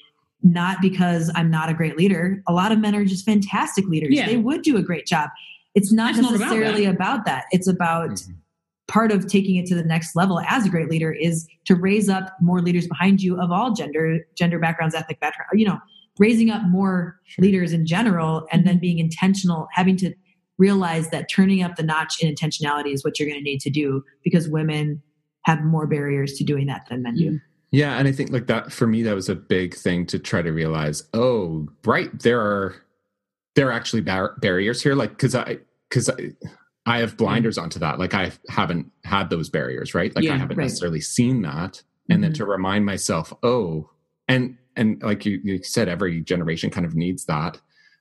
Not 0.43 0.81
because 0.81 1.31
I'm 1.35 1.51
not 1.51 1.69
a 1.69 1.75
great 1.75 1.97
leader. 1.99 2.43
A 2.49 2.53
lot 2.53 2.71
of 2.73 2.79
men 2.79 2.95
are 2.95 3.05
just 3.05 3.25
fantastic 3.27 3.87
leaders. 3.87 4.11
Yeah. 4.15 4.27
They 4.27 4.37
would 4.37 4.63
do 4.63 4.77
a 4.77 4.83
great 4.83 5.05
job. 5.07 5.31
It's 5.75 5.93
not 5.93 6.11
It's 6.13 6.21
not 6.21 6.35
about 6.37 6.41
necessarily 6.41 6.85
about 6.87 7.25
that. 7.27 7.45
It's 7.51 7.67
about 7.67 8.11
Mhm. 8.11 8.35
Part 8.87 9.11
of 9.11 9.27
taking 9.27 9.57
it 9.57 9.67
to 9.67 9.75
the 9.75 9.85
next 9.85 10.15
level 10.15 10.41
as 10.41 10.67
a 10.67 10.69
great 10.69 10.91
leader 10.91 11.11
is 11.11 11.47
to 11.65 11.75
raise 11.75 12.09
up 12.09 12.35
more 12.41 12.61
leaders 12.61 12.87
behind 12.87 13.23
you 13.23 13.41
of 13.41 13.51
all 13.51 13.73
gender 13.73 14.19
gender 14.37 14.59
backgrounds 14.59 14.95
ethnic 14.95 15.19
background 15.21 15.49
you 15.55 15.67
know 15.67 15.79
raising 16.19 16.51
up 16.51 16.63
more 16.69 17.19
leaders 17.39 17.73
in 17.73 17.87
general 17.87 18.47
and 18.53 18.67
then 18.67 18.75
mm-hmm. 18.75 18.81
being 18.81 18.99
intentional 18.99 19.69
having 19.73 19.97
to 19.97 20.13
realize 20.59 21.11
that 21.11 21.29
turning 21.29 21.63
up 21.63 21.77
the 21.77 21.83
notch 21.83 22.23
in 22.23 22.33
intentionality 22.33 22.93
is 22.93 23.05
what 23.05 23.19
you're 23.19 23.29
going 23.29 23.39
to 23.39 23.45
need 23.45 23.61
to 23.61 23.71
do 23.71 24.05
because 24.23 24.49
women 24.49 25.03
have 25.43 25.63
more 25.63 25.87
barriers 25.87 26.35
to 26.35 26.45
doing 26.45 26.67
that 26.67 26.87
than 26.89 27.03
men 27.03 27.15
do. 27.15 27.27
Mm-hmm. 27.27 27.37
Yeah, 27.71 27.99
and 27.99 28.07
I 28.07 28.13
think 28.13 28.31
like 28.31 28.47
that 28.47 28.71
for 28.71 28.87
me 28.87 29.03
that 29.03 29.17
was 29.17 29.29
a 29.29 29.35
big 29.35 29.75
thing 29.75 30.07
to 30.07 30.19
try 30.19 30.43
to 30.43 30.53
realize. 30.53 31.03
Oh, 31.13 31.67
right, 31.85 32.17
there 32.21 32.41
are 32.41 32.77
there 33.57 33.69
are 33.69 33.73
actually 33.73 34.03
bar- 34.03 34.37
barriers 34.39 34.81
here. 34.81 34.95
Like 34.95 35.11
because 35.11 35.35
I 35.35 35.59
because 35.89 36.09
I, 36.09 36.31
I 36.87 36.99
have 36.99 37.17
blinders 37.17 37.57
onto 37.59 37.79
that. 37.79 37.99
Like 37.99 38.15
I 38.15 38.33
haven't 38.49 38.91
had 39.05 39.31
those 39.31 39.49
barriers, 39.49 39.95
right? 39.95 40.15
Like 40.15 40.25
Yeah, 40.25 40.35
I 40.35 40.37
haven't 40.37 40.57
right. 40.59 40.65
necessarily 40.65 41.01
seen 41.01 41.43
that, 41.43 41.83
and 42.11 42.23
then 42.23 42.33
Mhm. 42.33 42.37
to 42.37 42.45
remind 42.47 42.85
myself, 42.85 43.33
oh, 43.43 43.91
and 44.29 44.59
and 44.77 45.01
like 45.03 45.25
you, 45.25 45.41
you 45.45 45.63
said, 45.63 45.89
every 45.89 46.21
generation 46.21 46.69
kind 46.69 46.85
of 46.85 46.95
needs 46.97 47.27
that. 47.27 47.61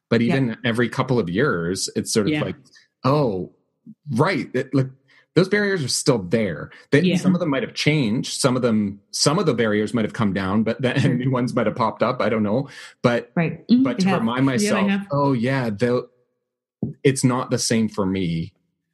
But 0.10 0.22
Yeah. 0.22 0.36
even 0.36 0.58
every 0.66 0.90
couple 0.90 1.20
of 1.20 1.30
years, 1.30 1.88
it's 1.96 2.12
sort 2.12 2.26
of 2.28 2.34
Yeah. 2.34 2.44
like, 2.44 2.56
oh, 3.04 3.54
right, 4.16 4.50
it, 4.56 4.74
like 4.74 4.88
those 5.36 5.48
barriers 5.50 5.84
are 5.84 5.88
still 5.88 6.18
there. 6.20 6.72
They, 6.92 7.02
Yeah. 7.02 7.18
Some 7.18 7.34
of 7.36 7.40
them 7.40 7.50
might 7.50 7.64
have 7.64 7.74
changed. 7.76 8.40
Some 8.42 8.56
of 8.56 8.62
them, 8.64 9.00
some 9.12 9.38
of 9.40 9.46
the 9.46 9.54
barriers 9.54 9.94
might 9.94 10.06
have 10.06 10.14
come 10.14 10.34
down, 10.34 10.64
but 10.64 10.82
then 10.82 11.00
Sure. 11.00 11.14
new 11.14 11.32
ones 11.32 11.54
might 11.56 11.66
have 11.68 11.76
popped 11.76 12.02
up. 12.04 12.22
I 12.22 12.30
don't 12.30 12.44
know. 12.44 12.68
But 13.02 13.32
Right. 13.36 13.68
Mhm. 13.68 13.84
but 13.84 14.00
to 14.00 14.08
have. 14.10 14.20
remind 14.20 14.46
myself, 14.46 14.92
oh 15.12 15.34
yeah, 15.34 15.70
they'll- 15.70 16.10
it's 17.04 17.24
not 17.24 17.50
the 17.52 17.58
same 17.60 17.88
for 17.88 18.06
me 18.06 18.54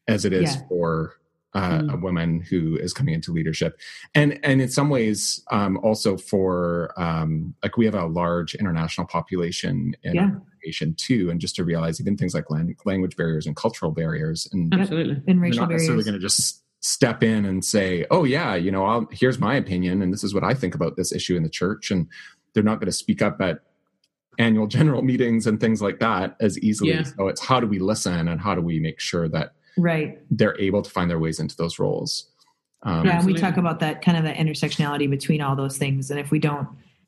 as 0.09 0.25
it 0.25 0.33
is 0.33 0.55
Yeah. 0.55 0.61
for 0.67 1.13
uh, 1.55 1.79
Mm. 1.79 1.93
a 1.93 1.97
woman 1.97 2.41
who 2.41 2.77
is 2.77 2.93
coming 2.93 3.15
into 3.15 3.31
leadership, 3.31 3.79
and 4.13 4.39
and 4.43 4.61
in 4.61 4.69
some 4.69 4.87
ways 4.89 5.43
um, 5.49 5.77
also 5.81 6.15
for 6.15 6.93
um, 6.95 7.55
like 7.63 7.75
we 7.75 7.85
have 7.85 7.95
a 7.95 8.05
large 8.05 8.53
international 8.53 9.07
population 9.07 9.95
in 10.03 10.13
Yeah. 10.13 10.21
our 10.25 10.29
congregation 10.29 10.93
too, 10.95 11.31
and 11.31 11.39
just 11.41 11.55
to 11.55 11.63
realize 11.63 11.99
even 11.99 12.17
things 12.17 12.35
like 12.35 12.51
lan- 12.51 12.75
language 12.85 13.15
barriers 13.15 13.47
and 13.47 13.55
cultural 13.55 13.91
barriers, 13.91 14.47
and 14.53 14.71
Absolutely. 14.73 15.21
In 15.25 15.37
we're 15.37 15.47
racial 15.47 15.61
not 15.61 15.71
necessarily 15.71 16.03
going 16.03 16.13
to 16.13 16.19
just 16.19 16.61
step 16.81 17.23
in 17.23 17.45
and 17.45 17.65
say, 17.65 18.05
"Oh 18.11 18.25
yeah, 18.25 18.53
you 18.53 18.69
know, 18.69 18.85
I'll, 18.85 19.07
here's 19.11 19.39
my 19.39 19.55
opinion, 19.55 20.03
and 20.03 20.13
this 20.13 20.23
is 20.23 20.35
what 20.35 20.43
I 20.43 20.53
think 20.53 20.75
about 20.75 20.97
this 20.97 21.11
issue 21.11 21.35
in 21.35 21.41
the 21.41 21.49
church," 21.49 21.89
and 21.89 22.05
they're 22.53 22.61
not 22.63 22.79
going 22.79 22.85
to 22.91 22.91
speak 22.91 23.23
up 23.23 23.41
at 23.41 23.61
annual 24.37 24.67
general 24.77 25.01
meetings 25.01 25.47
and 25.47 25.59
things 25.59 25.81
like 25.81 25.99
that 25.99 26.35
as 26.39 26.59
easily. 26.59 26.91
Yeah. 26.91 27.03
So 27.03 27.27
it's 27.27 27.41
how 27.41 27.59
do 27.59 27.65
we 27.65 27.79
listen 27.79 28.27
and 28.27 28.39
how 28.39 28.53
do 28.53 28.61
we 28.61 28.79
make 28.79 28.99
sure 28.99 29.27
that 29.29 29.53
Right. 29.79 30.19
they're 30.29 30.59
able 30.59 30.81
to 30.81 30.89
find 30.89 31.09
their 31.09 31.19
ways 31.19 31.39
into 31.39 31.55
those 31.57 31.79
roles. 31.79 32.27
Um, 32.83 33.05
yeah, 33.05 33.17
and 33.17 33.25
we 33.25 33.33
talk 33.33 33.57
about 33.57 33.79
that 33.81 34.01
kind 34.01 34.17
of 34.17 34.23
the 34.23 34.31
intersectionality 34.31 35.09
between 35.09 35.41
all 35.41 35.55
those 35.55 35.77
things, 35.77 36.11
and 36.11 36.19
if 36.19 36.31
we 36.31 36.39
don't 36.39 36.67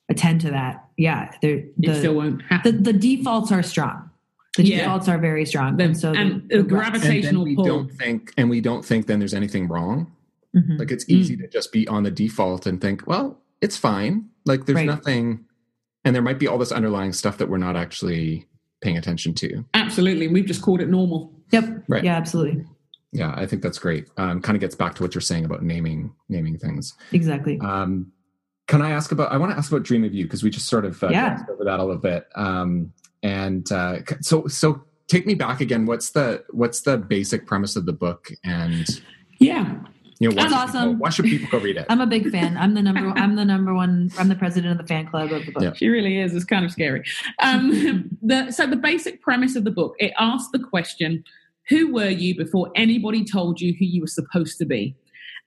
attend 0.10 0.42
to 0.42 0.52
that, 0.52 0.86
yeah, 0.98 1.34
there- 1.42 1.64
it 1.82 1.96
still 1.98 2.14
the 2.14 2.14
won't 2.14 2.38
the, 2.40 2.44
happen. 2.44 2.84
the 2.84 2.94
defaults 2.94 3.52
are 3.52 3.64
strong. 3.64 4.10
The 4.58 4.64
Yeah. 4.66 4.80
defaults 4.80 5.08
are 5.08 5.18
very 5.18 5.46
strong, 5.46 5.78
The- 5.78 5.84
and 5.86 5.98
so 5.98 6.12
and 6.14 6.32
the, 6.32 6.36
the 6.36 6.48
the 6.50 6.60
and 6.60 6.70
gravitational 6.70 7.44
we 7.46 7.56
pull. 7.56 7.64
don't 7.66 7.90
think, 7.94 8.34
and 8.38 8.50
we 8.50 8.60
don't 8.60 8.84
think 8.84 9.08
then 9.08 9.20
there's 9.20 9.34
anything 9.34 9.68
wrong. 9.70 10.12
Mhm. 10.54 10.78
Like 10.80 10.92
it's 10.92 11.06
Mm. 11.06 11.14
easy 11.14 11.38
to 11.38 11.48
just 11.48 11.72
be 11.72 11.88
on 11.88 12.04
the 12.04 12.12
default 12.12 12.66
and 12.68 12.82
think, 12.82 13.08
well, 13.08 13.40
it's 13.62 13.78
fine. 13.78 14.26
Like 14.46 14.66
there's 14.66 14.76
Right. 14.76 14.86
nothing, 14.86 15.46
and 16.04 16.14
there 16.14 16.22
might 16.22 16.40
be 16.40 16.48
all 16.48 16.58
this 16.58 16.74
underlying 16.74 17.14
stuff 17.14 17.38
that 17.38 17.48
we're 17.48 17.58
not 17.60 17.78
actually 17.78 18.48
paying 18.82 18.98
attention 18.98 19.34
to. 19.36 19.64
Absolutely. 19.74 20.28
We've 20.28 20.46
just 20.46 20.62
called 20.62 20.82
it 20.82 20.90
normal. 20.90 21.32
Yep. 21.52 21.84
Right. 21.88 22.04
Yeah, 22.04 22.16
absolutely. 22.16 22.66
Yeah, 23.14 23.34
I 23.36 23.46
think 23.46 23.62
that's 23.62 23.78
great. 23.80 24.08
Um, 24.18 24.42
kind 24.42 24.56
of 24.56 24.62
gets 24.62 24.76
back 24.76 24.96
to 24.96 25.04
what 25.04 25.14
you're 25.14 25.22
saying 25.22 25.44
about 25.46 25.64
naming 25.64 26.14
naming 26.30 26.58
things. 26.58 26.94
Exactly. 27.12 27.60
Um, 27.60 28.12
can 28.68 28.82
I 28.82 28.92
ask 28.92 29.12
about? 29.12 29.32
I 29.34 29.38
want 29.38 29.52
to 29.52 29.58
ask 29.58 29.70
about 29.72 29.84
Dream 29.84 30.04
of 30.06 30.14
You 30.14 30.24
because 30.26 30.44
we 30.44 30.50
just 30.50 30.68
sort 30.68 30.86
of 30.86 31.04
uh, 31.04 31.10
Yeah. 31.10 31.40
over 31.52 31.66
that 31.66 31.80
a 31.80 31.84
little 31.84 32.02
bit. 32.02 32.26
Um, 32.36 32.94
and 33.22 33.70
uh, 33.72 33.98
so 34.22 34.48
so 34.48 34.84
take 35.08 35.26
me 35.28 35.34
back 35.34 35.60
again. 35.60 35.86
What's 35.86 36.12
the 36.12 36.44
what's 36.52 36.82
the 36.82 36.98
basic 36.98 37.46
premise 37.46 37.76
of 37.76 37.86
the 37.86 37.92
book? 37.94 38.32
And 38.46 38.88
Yeah. 39.40 39.76
you 40.20 40.30
know, 40.30 40.36
why 40.36 40.44
That's 40.48 40.54
should 40.54 40.66
people- 40.68 40.80
awesome. 40.80 41.00
why 41.00 41.10
should 41.10 41.26
people 41.26 41.50
go 41.60 41.60
read 41.66 41.76
it? 41.78 41.86
I'm 41.90 42.00
a 42.00 42.08
big 42.08 42.32
fan. 42.32 42.56
I'm 42.58 42.76
the 42.76 42.82
number. 42.82 43.10
I'm 43.20 43.36
the 43.36 43.44
number 43.44 43.74
one. 43.74 44.10
I'm 44.18 44.30
the 44.30 44.36
president 44.36 44.72
of 44.72 44.78
the 44.78 44.88
fan 44.88 45.08
club 45.08 45.34
of 45.34 45.46
the 45.46 45.52
book. 45.52 45.64
Yeah. 45.64 45.74
She 45.74 45.90
really 45.90 46.18
is. 46.18 46.34
It's 46.34 46.46
kind 46.46 46.64
of 46.64 46.72
scary. 46.72 47.04
Um, 47.40 48.18
the, 48.22 48.52
so 48.52 48.68
the 48.68 48.78
basic 48.78 49.22
premise 49.22 49.58
of 49.58 49.66
the 49.66 49.72
book 49.72 49.96
it 50.00 50.14
asks 50.18 50.50
the 50.54 50.60
question: 50.60 51.26
Who 51.70 51.94
were 51.94 52.10
you 52.10 52.36
before 52.36 52.72
anybody 52.76 53.24
told 53.24 53.62
you 53.62 53.74
who 53.78 53.86
you 53.86 54.02
were 54.02 54.08
supposed 54.08 54.58
to 54.60 54.66
be? 54.66 54.96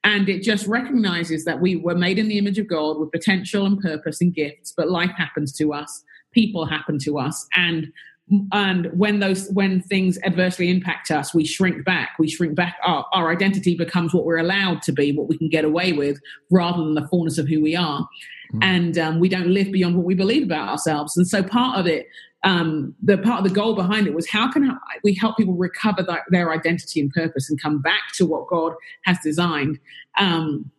And 0.04 0.28
it 0.28 0.42
just 0.42 0.66
recognizes 0.66 1.44
that 1.44 1.60
we 1.60 1.76
were 1.76 1.94
made 1.94 2.18
in 2.18 2.28
the 2.28 2.38
image 2.38 2.58
of 2.58 2.68
God 2.68 2.98
with 2.98 3.10
potential 3.10 3.64
and 3.64 3.80
purpose 3.80 4.20
and 4.20 4.34
gifts, 4.34 4.72
but 4.76 4.90
life 4.90 5.12
happens 5.16 5.52
to 5.54 5.72
us, 5.72 6.04
people 6.32 6.66
happen 6.66 6.98
to 7.00 7.18
us, 7.18 7.46
and 7.54 7.88
and 8.52 8.86
when 8.94 9.20
those 9.20 9.50
when 9.50 9.82
things 9.82 10.18
adversely 10.24 10.70
impact 10.70 11.10
us, 11.10 11.34
we 11.34 11.44
shrink 11.44 11.84
back. 11.84 12.12
We 12.18 12.30
shrink 12.30 12.54
back. 12.54 12.76
Our, 12.82 13.04
our 13.12 13.30
identity 13.30 13.76
becomes 13.76 14.14
what 14.14 14.24
we're 14.24 14.38
allowed 14.38 14.80
to 14.82 14.92
be, 14.92 15.12
what 15.12 15.28
we 15.28 15.36
can 15.36 15.50
get 15.50 15.66
away 15.66 15.92
with, 15.92 16.18
rather 16.50 16.82
than 16.82 16.94
the 16.94 17.06
fullness 17.08 17.36
of 17.36 17.46
who 17.48 17.60
we 17.62 17.76
are 17.76 18.08
and 18.62 18.98
um, 18.98 19.20
we 19.20 19.28
don't 19.28 19.48
live 19.48 19.72
beyond 19.72 19.96
what 19.96 20.04
we 20.04 20.14
believe 20.14 20.44
about 20.44 20.68
ourselves. 20.68 21.16
And 21.16 21.26
so 21.26 21.42
part 21.42 21.78
of 21.78 21.86
it, 21.86 22.06
um, 22.44 22.94
the 23.02 23.18
part 23.18 23.38
of 23.38 23.48
the 23.48 23.54
goal 23.54 23.74
behind 23.74 24.06
it 24.06 24.14
was 24.14 24.28
how 24.28 24.50
can 24.52 24.78
we 25.02 25.14
help 25.14 25.36
people 25.36 25.54
recover 25.54 26.02
that, 26.02 26.20
their 26.28 26.52
identity 26.52 27.00
and 27.00 27.10
purpose 27.10 27.48
and 27.48 27.60
come 27.60 27.80
back 27.80 28.12
to 28.16 28.26
what 28.26 28.46
God 28.48 28.74
has 29.04 29.18
designed. 29.24 29.78
Um, 30.18 30.70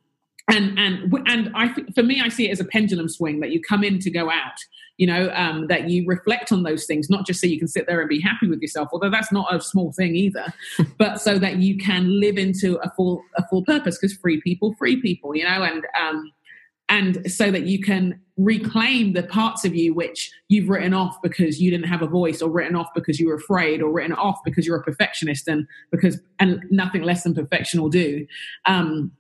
and 0.48 0.78
and 0.78 1.12
and 1.26 1.52
I 1.56 1.74
for 1.96 2.04
me, 2.04 2.22
I 2.22 2.30
see 2.30 2.48
it 2.48 2.52
as 2.52 2.60
a 2.60 2.66
pendulum 2.66 3.10
swing 3.10 3.40
that 3.40 3.50
you 3.50 3.60
come 3.62 3.84
in 3.84 3.98
to 4.00 4.12
go 4.12 4.30
out. 4.30 4.60
You 4.98 5.08
know 5.08 5.32
um, 5.34 5.68
that 5.68 5.90
you 5.90 6.06
reflect 6.06 6.52
on 6.52 6.62
those 6.62 6.86
things, 6.86 7.10
not 7.10 7.26
just 7.26 7.42
so 7.42 7.48
you 7.48 7.58
can 7.58 7.68
sit 7.68 7.88
there 7.88 8.00
and 8.00 8.08
be 8.08 8.22
happy 8.22 8.48
with 8.48 8.62
yourself, 8.62 8.90
although 8.94 9.10
that's 9.10 9.32
not 9.32 9.54
a 9.54 9.60
small 9.60 9.92
thing 9.92 10.16
either, 10.16 10.54
but 11.00 11.20
so 11.20 11.40
that 11.40 11.58
you 11.58 11.78
can 11.78 12.20
live 12.20 12.38
into 12.38 12.78
a 12.84 12.92
full 12.92 13.24
a 13.38 13.48
full 13.48 13.66
purpose. 13.66 13.98
Because 13.98 14.16
free 14.18 14.40
people, 14.40 14.76
free 14.76 15.02
people, 15.02 15.36
you 15.36 15.44
know, 15.44 15.64
and 15.64 15.84
um, 16.00 16.32
and 16.90 17.32
so 17.32 17.52
that 17.52 17.64
you 17.64 17.82
can 17.82 18.20
reclaim 18.38 19.14
the 19.14 19.24
parts 19.24 19.64
of 19.64 19.76
you 19.76 19.94
which 19.94 20.32
you've 20.50 20.70
written 20.70 20.94
off 20.94 21.22
because 21.24 21.62
you 21.62 21.72
didn't 21.72 21.88
have 21.88 22.02
a 22.02 22.08
voice 22.08 22.42
or 22.42 22.50
written 22.50 22.76
off 22.76 22.90
because 22.94 23.20
you 23.20 23.28
were 23.28 23.36
afraid 23.36 23.82
or 23.82 23.92
written 23.92 24.14
off 24.14 24.40
because 24.44 24.68
you're 24.68 24.78
a 24.78 24.84
perfectionist 24.84 25.48
and 25.48 25.66
because 25.92 26.20
and 26.40 26.62
nothing 26.70 27.02
less 27.02 27.24
than 27.24 27.34
perfection 27.34 27.82
will 27.82 27.90
do. 27.90 28.28
Um 28.66 29.12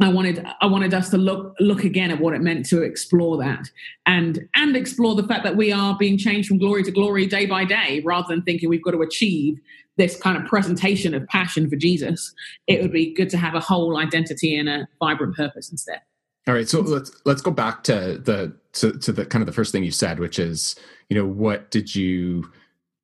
I 0.00 0.08
wanted 0.08 0.44
I 0.60 0.66
wanted 0.66 0.92
us 0.92 1.08
to 1.10 1.18
look 1.18 1.54
look 1.60 1.84
again 1.84 2.10
at 2.10 2.20
what 2.20 2.34
it 2.34 2.40
meant 2.40 2.66
to 2.66 2.82
explore 2.82 3.36
that 3.38 3.68
and 4.06 4.48
and 4.54 4.76
explore 4.76 5.14
the 5.14 5.26
fact 5.26 5.44
that 5.44 5.56
we 5.56 5.72
are 5.72 5.96
being 5.96 6.18
changed 6.18 6.48
from 6.48 6.58
glory 6.58 6.82
to 6.82 6.90
glory 6.90 7.26
day 7.26 7.46
by 7.46 7.64
day 7.64 8.02
rather 8.04 8.26
than 8.28 8.42
thinking 8.42 8.68
we've 8.68 8.84
got 8.84 8.92
to 8.92 9.02
achieve 9.02 9.58
this 9.96 10.16
kind 10.16 10.36
of 10.36 10.44
presentation 10.46 11.14
of 11.14 11.26
passion 11.26 11.68
for 11.68 11.74
Jesus. 11.74 12.32
It 12.68 12.80
would 12.80 12.92
be 12.92 13.12
good 13.12 13.30
to 13.30 13.36
have 13.36 13.54
a 13.54 13.60
whole 13.60 13.96
identity 13.96 14.56
and 14.56 14.68
a 14.68 14.88
vibrant 15.00 15.36
purpose 15.36 15.70
instead 15.70 16.00
All 16.48 16.54
right, 16.54 16.68
so 16.68 16.80
let's 16.80 17.12
let's 17.26 17.42
go 17.42 17.50
back 17.50 17.84
to 17.84 18.18
the 18.24 18.54
to, 18.74 18.92
to 18.98 19.12
the 19.12 19.26
kind 19.26 19.42
of 19.42 19.46
the 19.46 19.52
first 19.52 19.70
thing 19.70 19.84
you 19.84 19.90
said, 19.90 20.18
which 20.18 20.38
is 20.38 20.74
you 21.10 21.16
know 21.16 21.26
what 21.26 21.70
did 21.70 21.94
you 21.94 22.50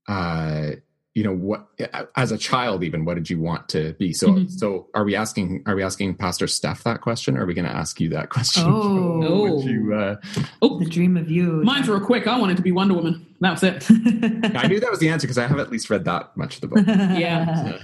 uh 0.08 0.70
you 1.14 1.22
know 1.22 1.34
what 1.34 1.68
as 2.16 2.32
a 2.32 2.36
child 2.38 2.82
even 2.82 3.04
what 3.04 3.14
did 3.14 3.30
you 3.30 3.38
want 3.40 3.68
to 3.68 3.92
be 3.94 4.12
so 4.12 4.28
Mhm. 4.28 4.50
so 4.50 4.88
are 4.94 5.04
we 5.04 5.14
asking 5.14 5.62
are 5.64 5.74
we 5.74 5.82
asking 5.82 6.14
pastor 6.16 6.46
steph 6.46 6.82
that 6.82 7.00
question 7.00 7.38
or 7.38 7.44
are 7.44 7.46
we 7.46 7.54
going 7.54 7.64
to 7.64 7.74
ask 7.74 8.00
you 8.00 8.08
that 8.10 8.28
question 8.36 8.64
Oh. 8.66 9.54
What 9.56 9.64
you, 9.64 9.94
uh, 9.94 10.16
oh 10.60 10.78
the 10.78 10.84
dream 10.86 11.16
of 11.16 11.30
you. 11.30 11.62
Mine's 11.64 11.88
real 11.88 12.00
quick. 12.00 12.26
I 12.26 12.38
wanted 12.38 12.56
to 12.56 12.62
be 12.62 12.72
Wonder 12.72 12.94
Woman. 12.94 13.24
That's 13.40 13.62
it. 13.62 13.86
i 13.90 14.66
knew 14.66 14.80
that 14.80 14.90
was 14.90 14.98
the 14.98 15.08
answer 15.08 15.26
because 15.26 15.38
i 15.38 15.46
have 15.46 15.58
at 15.58 15.70
least 15.70 15.88
read 15.88 16.04
that 16.04 16.36
much 16.36 16.56
of 16.56 16.60
the 16.62 16.66
book 16.66 16.84
Yeah. 16.86 17.78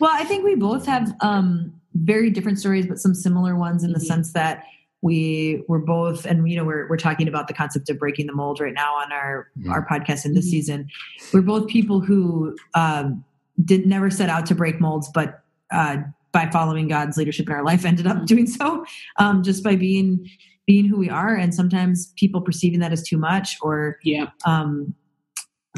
well, 0.00 0.10
I 0.12 0.24
think 0.24 0.44
we 0.44 0.54
both 0.54 0.86
have 0.86 1.14
um, 1.20 1.77
very 2.04 2.30
different 2.30 2.58
stories, 2.58 2.86
but 2.86 2.98
some 2.98 3.14
similar 3.14 3.56
ones 3.56 3.82
in 3.84 3.92
the 3.92 3.98
Mhm. 3.98 4.06
sense 4.06 4.32
that 4.32 4.64
we 5.02 5.62
were 5.68 5.78
both, 5.78 6.24
and 6.26 6.50
you 6.50 6.56
know, 6.56 6.64
we're 6.64 6.88
we're 6.88 6.96
talking 6.96 7.28
about 7.28 7.46
the 7.48 7.54
concept 7.54 7.88
of 7.88 7.98
breaking 7.98 8.26
the 8.26 8.32
mold 8.32 8.60
right 8.60 8.74
now 8.74 8.94
on 8.94 9.12
our 9.12 9.48
Mhm. 9.58 9.70
our 9.70 9.86
podcast 9.86 10.24
in 10.24 10.34
this 10.34 10.46
Mhm. 10.46 10.50
season. 10.50 10.88
We're 11.32 11.42
both 11.42 11.68
people 11.68 12.00
who 12.00 12.56
um, 12.74 13.24
did 13.64 13.86
never 13.86 14.10
set 14.10 14.28
out 14.28 14.46
to 14.46 14.54
break 14.54 14.80
molds, 14.80 15.08
but 15.14 15.42
uh, 15.70 15.98
by 16.32 16.48
following 16.50 16.88
God's 16.88 17.16
leadership 17.16 17.46
in 17.48 17.52
our 17.54 17.64
life, 17.64 17.84
ended 17.84 18.06
up 18.06 18.26
doing 18.26 18.46
so 18.46 18.84
um, 19.18 19.42
just 19.42 19.62
by 19.64 19.76
being 19.76 20.28
being 20.66 20.84
who 20.84 20.98
we 20.98 21.08
are. 21.08 21.34
And 21.34 21.54
sometimes 21.54 22.12
people 22.16 22.40
perceiving 22.42 22.80
that 22.80 22.92
as 22.92 23.02
too 23.02 23.16
much, 23.18 23.56
or 23.62 23.98
Yeah. 24.02 24.26
um, 24.44 24.94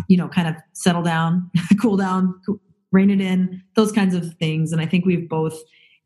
you 0.08 0.16
know, 0.16 0.28
kind 0.28 0.48
of 0.48 0.56
settle 0.72 1.02
down, 1.02 1.48
cool 1.80 1.96
down, 1.96 2.34
co- 2.46 2.58
rein 2.90 3.10
it 3.10 3.20
in, 3.20 3.62
those 3.76 3.92
kinds 3.92 4.14
of 4.16 4.34
things. 4.34 4.72
And 4.72 4.80
I 4.80 4.86
think 4.86 5.04
we've 5.06 5.28
both 5.28 5.54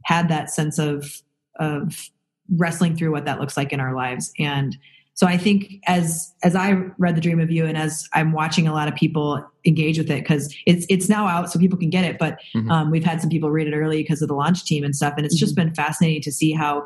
had 0.04 0.28
that 0.28 0.50
sense 0.50 0.78
of 0.78 1.22
of 1.58 2.10
wrestling 2.56 2.96
through 2.96 3.10
what 3.12 3.24
that 3.24 3.40
looks 3.40 3.56
like 3.56 3.72
in 3.72 3.80
our 3.80 3.94
lives. 3.94 4.32
And 4.38 4.76
so 5.14 5.26
I 5.26 5.36
think 5.38 5.74
as 5.86 6.34
as 6.42 6.56
I 6.56 6.72
read 6.98 7.16
the 7.16 7.20
Dream 7.20 7.38
of 7.40 7.50
You, 7.50 7.64
and 7.66 7.76
as 7.78 8.08
I'm 8.14 8.32
watching 8.32 8.66
a 8.66 8.72
lot 8.72 8.88
of 8.88 8.94
people 8.96 9.44
engage 9.64 9.96
with 9.98 10.10
it 10.10 10.22
because 10.22 10.54
it's 10.66 10.84
it's 10.88 11.08
now 11.08 11.26
out, 11.26 11.50
so 11.50 11.58
people 11.58 11.78
can 11.78 11.90
get 11.90 12.04
it. 12.04 12.18
But 12.18 12.38
Mhm. 12.54 12.70
um, 12.70 12.90
we've 12.90 13.04
had 13.04 13.20
some 13.20 13.30
people 13.30 13.50
read 13.50 13.68
it 13.68 13.74
early 13.74 14.02
because 14.02 14.20
of 14.22 14.28
the 14.28 14.34
launch 14.34 14.64
team 14.64 14.82
and 14.84 14.94
stuff, 14.94 15.14
and 15.16 15.24
it's 15.24 15.38
just 15.38 15.54
been 15.54 15.72
fascinating 15.74 16.22
to 16.22 16.32
see 16.32 16.52
how 16.52 16.84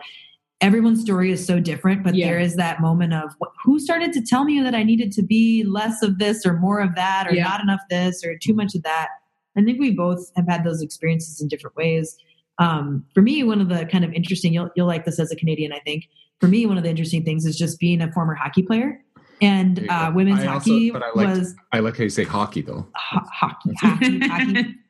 everyone's 0.60 1.00
story 1.00 1.30
is 1.30 1.46
so 1.46 1.60
different 1.60 2.02
but 2.02 2.16
Yeah. 2.16 2.26
there 2.26 2.40
is 2.40 2.56
that 2.56 2.80
moment 2.80 3.14
of 3.14 3.32
who 3.64 3.78
started 3.78 4.12
to 4.12 4.20
tell 4.20 4.42
me 4.44 4.60
that 4.60 4.74
i 4.74 4.82
needed 4.82 5.12
to 5.12 5.22
be 5.22 5.62
less 5.62 6.02
of 6.02 6.18
this 6.18 6.44
or 6.44 6.54
more 6.58 6.80
of 6.80 6.96
that 6.96 7.28
or 7.28 7.32
Yeah. 7.32 7.44
not 7.44 7.60
enough 7.62 7.78
this 7.88 8.24
or 8.24 8.36
too 8.36 8.54
much 8.54 8.74
of 8.74 8.82
that 8.82 9.06
i 9.56 9.62
think 9.62 9.78
we 9.78 9.92
both 9.92 10.32
have 10.34 10.48
had 10.48 10.64
those 10.64 10.82
experiences 10.82 11.40
in 11.40 11.46
different 11.46 11.76
ways 11.76 12.16
um, 12.58 13.04
for 13.14 13.22
me, 13.22 13.42
one 13.44 13.60
of 13.60 13.68
the 13.68 13.86
kind 13.86 14.04
of 14.04 14.12
interesting 14.12 14.52
you'll 14.52 14.70
you'll 14.76 14.86
like 14.86 15.04
this 15.04 15.18
as 15.18 15.30
a 15.30 15.36
Canadian, 15.36 15.72
I 15.72 15.80
think. 15.80 16.08
For 16.40 16.46
me, 16.48 16.66
one 16.66 16.76
of 16.76 16.84
the 16.84 16.90
interesting 16.90 17.24
things 17.24 17.44
is 17.46 17.56
just 17.56 17.80
being 17.80 18.00
a 18.00 18.12
former 18.12 18.34
hockey 18.34 18.62
player. 18.62 19.02
And 19.40 19.88
uh, 19.88 20.10
women's 20.14 20.40
I 20.40 20.46
hockey 20.46 20.90
also, 20.90 21.00
but 21.00 21.06
I 21.06 21.10
like, 21.14 21.36
was 21.38 21.54
I 21.72 21.78
like 21.78 21.96
how 21.96 22.02
you 22.04 22.10
say 22.10 22.24
hockey 22.24 22.60
though. 22.62 22.86
ho- 22.94 23.20
hockey, 23.32 23.70
hockey, 23.80 24.18
hockey. 24.28 24.74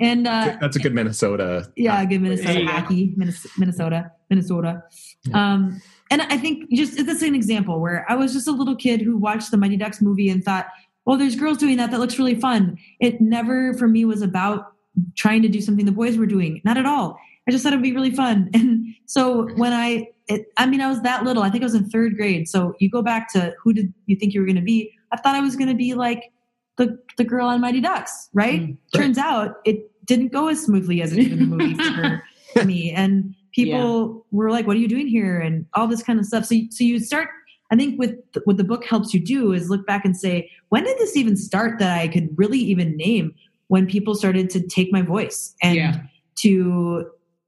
And 0.00 0.26
uh, 0.26 0.56
That's 0.60 0.74
a 0.74 0.80
good 0.80 0.92
Minnesota. 0.92 1.70
yeah, 1.76 2.04
good 2.04 2.20
Minnesota 2.20 2.60
you 2.62 2.66
go. 2.66 2.72
hockey, 2.72 3.14
Minnesota, 3.16 4.10
Minnesota. 4.28 4.82
Yeah. 5.24 5.52
Um, 5.52 5.80
and 6.10 6.22
I 6.22 6.36
think 6.36 6.68
just 6.72 6.96
this 6.96 7.18
is 7.18 7.22
an 7.22 7.36
example 7.36 7.80
where 7.80 8.04
I 8.08 8.16
was 8.16 8.32
just 8.32 8.48
a 8.48 8.50
little 8.50 8.74
kid 8.74 9.00
who 9.00 9.16
watched 9.16 9.52
the 9.52 9.56
Mighty 9.56 9.76
Ducks 9.76 10.02
movie 10.02 10.28
and 10.30 10.42
thought, 10.44 10.66
"Well, 11.04 11.16
there's 11.16 11.36
girls 11.36 11.58
doing 11.58 11.76
that. 11.76 11.92
That 11.92 12.00
looks 12.00 12.18
really 12.18 12.34
fun." 12.34 12.76
It 12.98 13.20
never, 13.20 13.72
for 13.74 13.86
me, 13.86 14.04
was 14.04 14.20
about 14.20 14.71
trying 15.16 15.42
to 15.42 15.48
do 15.48 15.60
something 15.60 15.86
the 15.86 15.92
boys 15.92 16.16
were 16.16 16.26
doing. 16.26 16.60
Not 16.64 16.76
at 16.76 16.86
all. 16.86 17.18
I 17.48 17.50
just 17.50 17.64
thought 17.64 17.72
it'd 17.72 17.82
be 17.82 17.92
really 17.92 18.10
fun. 18.10 18.50
And 18.54 18.86
so 19.06 19.48
when 19.56 19.72
I, 19.72 20.08
it, 20.28 20.46
I 20.56 20.66
mean, 20.66 20.80
I 20.80 20.88
was 20.88 21.02
that 21.02 21.24
little. 21.24 21.42
I 21.42 21.50
think 21.50 21.62
I 21.62 21.66
was 21.66 21.74
in 21.74 21.88
third 21.90 22.16
grade. 22.16 22.48
So 22.48 22.74
you 22.78 22.88
go 22.88 23.02
back 23.02 23.30
to 23.32 23.54
who 23.62 23.72
did 23.72 23.92
you 24.06 24.16
think 24.16 24.32
you 24.32 24.40
were 24.40 24.46
going 24.46 24.56
to 24.56 24.62
be? 24.62 24.90
I 25.10 25.16
thought 25.16 25.34
I 25.34 25.40
was 25.40 25.56
going 25.56 25.68
to 25.68 25.74
be 25.74 25.94
like 25.94 26.32
the 26.76 26.98
the 27.18 27.24
girl 27.24 27.46
on 27.48 27.60
Mighty 27.60 27.80
Ducks, 27.80 28.30
right? 28.32 28.60
Mm, 28.60 28.76
Turns 28.94 29.18
out 29.18 29.56
it 29.64 29.90
didn't 30.06 30.32
go 30.32 30.48
as 30.48 30.62
smoothly 30.62 31.02
as 31.02 31.12
it 31.12 31.16
did 31.16 31.32
in 31.32 31.38
the 31.38 31.56
movie 31.56 31.74
for 31.74 31.82
her, 31.82 32.22
me. 32.64 32.90
And 32.92 33.34
people 33.52 34.24
were 34.30 34.50
like, 34.50 34.66
"What 34.66 34.76
are 34.76 34.80
you 34.80 34.88
doing 34.88 35.08
here?" 35.08 35.38
and 35.38 35.66
all 35.74 35.86
this 35.86 36.02
kind 36.02 36.18
of 36.18 36.24
stuff. 36.24 36.46
So, 36.46 36.56
so 36.70 36.84
you 36.84 36.98
start. 36.98 37.28
I 37.70 37.76
think 37.76 37.98
with 37.98 38.16
what 38.44 38.58
the 38.58 38.64
book 38.64 38.84
helps 38.84 39.12
you 39.12 39.20
do 39.20 39.52
is 39.52 39.70
look 39.70 39.86
back 39.86 40.04
and 40.04 40.14
say, 40.14 40.50
when 40.68 40.84
did 40.84 40.98
this 40.98 41.16
even 41.16 41.36
start? 41.36 41.78
That 41.78 41.98
I 41.98 42.06
could 42.06 42.28
really 42.36 42.58
even 42.58 42.96
name 42.96 43.34
when 43.72 43.86
people 43.86 44.14
started 44.14 44.50
to 44.50 44.60
take 44.60 44.92
my 44.92 45.00
voice 45.00 45.54
and 45.62 45.76
Yeah. 45.76 46.02
to 46.40 47.06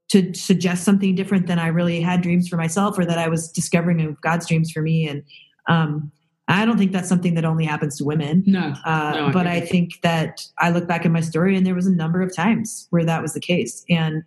to 0.09 0.33
suggest 0.33 0.83
something 0.83 1.13
different 1.13 1.45
than 1.45 1.59
I 1.59 1.67
really 1.67 2.01
had 2.01 2.21
dreams 2.21 2.47
for 2.47 2.57
myself, 2.57 2.97
or 2.97 3.05
that 3.05 3.19
I 3.19 3.27
was 3.27 3.51
discovering 3.51 4.01
of 4.01 4.19
God's 4.21 4.47
dreams 4.47 4.71
for 4.71 4.81
me. 4.81 5.07
And 5.07 5.21
um, 5.67 6.11
I 6.47 6.65
don't 6.65 6.77
think 6.79 6.91
that's 6.93 7.09
something 7.09 7.35
that 7.35 7.45
only 7.45 7.65
happens 7.65 7.97
to 7.97 8.03
women. 8.05 8.43
No. 8.47 8.73
Uh, 8.85 9.11
No, 9.15 9.25
I 9.27 9.31
but. 9.31 9.45
I 9.47 9.59
think 9.61 10.01
that 10.01 10.41
I 10.57 10.71
look 10.71 10.87
back 10.87 11.05
at 11.05 11.11
my 11.11 11.21
story 11.21 11.55
and 11.55 11.63
there 11.65 11.75
was 11.75 11.85
a 11.87 11.95
number 11.95 12.21
of 12.23 12.35
times 12.35 12.87
where 12.89 13.05
that 13.05 13.21
was 13.21 13.33
the 13.33 13.39
case. 13.39 13.83
And, 13.89 14.23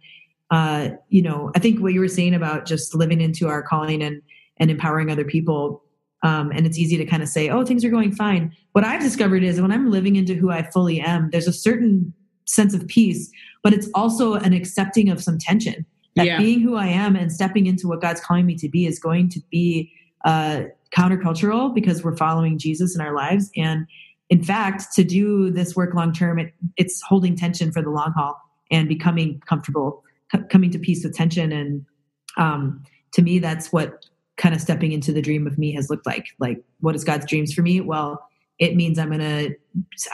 uh, 0.53 0.91
you 1.09 1.23
know, 1.23 1.51
I 1.57 1.59
think 1.59 1.81
what 1.81 1.93
you 1.95 2.01
were 2.01 2.09
saying 2.09 2.35
about 2.35 2.65
just 2.65 2.95
living 2.95 3.21
into 3.21 3.49
our 3.49 3.63
calling 3.63 4.03
and, 4.03 4.23
and 4.59 4.71
empowering 4.71 5.11
other 5.11 5.25
people. 5.25 5.83
Um, 6.23 6.51
and 6.51 6.67
it's 6.67 6.79
easy 6.79 6.97
to 6.97 7.05
kind 7.05 7.23
of 7.23 7.29
say, 7.29 7.49
oh, 7.49 7.65
things 7.65 7.85
are 7.85 7.91
going 7.91 8.13
fine. 8.13 8.53
What 8.73 8.85
I've 8.85 9.01
discovered 9.01 9.43
is 9.45 9.61
when 9.61 9.71
I'm 9.71 9.91
living 9.91 10.17
into 10.17 10.35
who 10.35 10.51
I 10.51 10.63
fully 10.71 11.01
am, 11.01 11.31
there's 11.31 11.47
a 11.47 11.53
certain 11.53 12.13
sense 12.45 12.75
of 12.75 12.87
peace, 12.89 13.31
but 13.63 13.73
it's 13.73 13.89
also 13.95 14.35
an 14.35 14.53
accepting 14.53 15.11
of 15.11 15.23
some 15.23 15.39
tension. 15.39 15.87
That 16.17 16.27
Yeah. 16.27 16.39
being 16.39 16.61
who 16.61 16.75
I 16.75 16.87
am 16.89 17.15
and 17.15 17.31
stepping 17.31 17.67
into 17.67 17.87
what 17.87 18.01
God's 18.01 18.21
calling 18.21 18.47
me 18.47 18.57
to 18.57 18.69
be 18.69 18.87
is 18.87 18.99
going 18.99 19.29
to 19.29 19.41
be 19.51 19.93
uh, 20.25 20.63
countercultural 20.97 21.73
because 21.73 22.03
we're 22.03 22.17
following 22.17 22.59
Jesus 22.59 22.97
in 22.97 23.01
our 23.01 23.15
lives. 23.15 23.51
And 23.57 23.87
in 24.29 24.43
fact, 24.43 24.93
to 24.95 25.05
do 25.05 25.51
this 25.51 25.77
work 25.77 25.95
long 25.95 26.13
term, 26.13 26.39
it, 26.41 26.53
it's 26.77 27.01
holding 27.03 27.37
tension 27.37 27.71
for 27.71 27.81
the 27.83 27.91
long 27.91 28.13
haul 28.17 28.37
and 28.71 28.89
becoming 28.89 29.41
comfortable, 29.49 30.03
c- 30.35 30.43
coming 30.51 30.71
to 30.73 30.79
peace 30.79 31.05
with 31.05 31.15
tension. 31.15 31.53
And 31.53 31.87
um, 32.37 32.83
to 33.13 33.23
me, 33.23 33.39
that's 33.39 33.73
what 33.73 34.05
kind 34.39 34.55
of 34.55 34.61
stepping 34.61 34.93
into 34.93 35.13
the 35.13 35.21
dream 35.23 35.47
of 35.47 35.59
me 35.59 35.73
has 35.75 35.91
looked 35.91 36.07
like. 36.07 36.27
Like, 36.39 36.63
what 36.81 36.95
is 36.95 37.05
God's 37.05 37.27
dreams 37.27 37.53
for 37.53 37.63
me? 37.63 37.81
Well, 37.81 38.27
it 38.59 38.75
means 38.75 38.99
I'm 38.99 39.11
gonna 39.11 39.51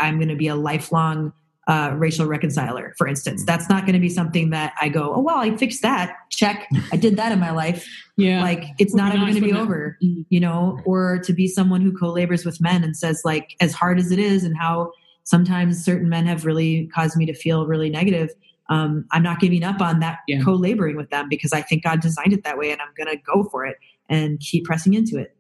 I'm 0.01 0.19
gonna 0.19 0.37
be 0.37 0.49
a 0.49 0.57
lifelong 0.57 1.33
uh, 1.67 1.95
racial 1.97 2.27
reconciler, 2.27 2.95
for 2.99 3.07
instance. 3.07 3.45
That's 3.45 3.69
not 3.71 3.83
going 3.87 3.95
to 3.95 3.99
be 3.99 4.11
something 4.11 4.51
that 4.51 4.75
I 4.81 4.91
go, 4.91 5.15
oh 5.15 5.21
well, 5.21 5.39
I 5.39 5.57
fixed 5.57 5.81
that. 5.83 6.15
Check, 6.31 6.69
I 6.93 6.97
did 6.97 7.17
that 7.17 7.33
in 7.33 7.41
my 7.41 7.51
life. 7.53 7.87
Yeah. 8.17 8.43
Like 8.43 8.63
it's 8.79 8.95
not 8.95 9.13
ever 9.13 9.23
going 9.25 9.35
to 9.35 9.41
be 9.41 9.47
wouldn't 9.49 9.65
over, 9.65 9.99
Mm. 10.01 10.25
you 10.29 10.39
know. 10.39 10.79
Or 10.85 11.19
to 11.25 11.33
be 11.33 11.49
someone 11.49 11.81
who 11.81 11.91
co-labors 11.91 12.45
with 12.45 12.61
men 12.61 12.85
and 12.85 12.97
says, 12.97 13.23
like, 13.25 13.57
as 13.61 13.73
hard 13.73 13.99
as 13.99 14.13
it 14.13 14.21
is, 14.21 14.45
and 14.45 14.57
how 14.57 14.93
sometimes 15.25 15.85
certain 15.85 16.09
men 16.09 16.25
have 16.27 16.45
really 16.45 16.87
caused 16.95 17.17
me 17.17 17.27
to 17.27 17.35
feel 17.35 17.67
really 17.67 17.91
negative. 17.91 18.31
Um, 18.69 19.05
I'm 19.11 19.25
not 19.25 19.41
giving 19.41 19.65
up 19.65 19.81
on 19.81 19.99
that 19.99 20.19
Yeah. 20.29 20.43
co-laboring 20.45 20.95
with 20.97 21.11
them 21.11 21.29
because 21.29 21.53
I 21.53 21.61
think 21.63 21.83
God 21.83 22.01
designed 22.01 22.33
it 22.33 22.45
that 22.45 22.57
way, 22.57 22.71
and 22.71 22.81
I'm 22.81 22.95
going 22.97 23.09
to 23.09 23.21
go 23.21 23.49
for 23.51 23.67
it 23.67 23.79
and 24.09 24.39
keep 24.41 24.65
pressing 24.65 24.95
into 24.95 25.19
it. 25.19 25.37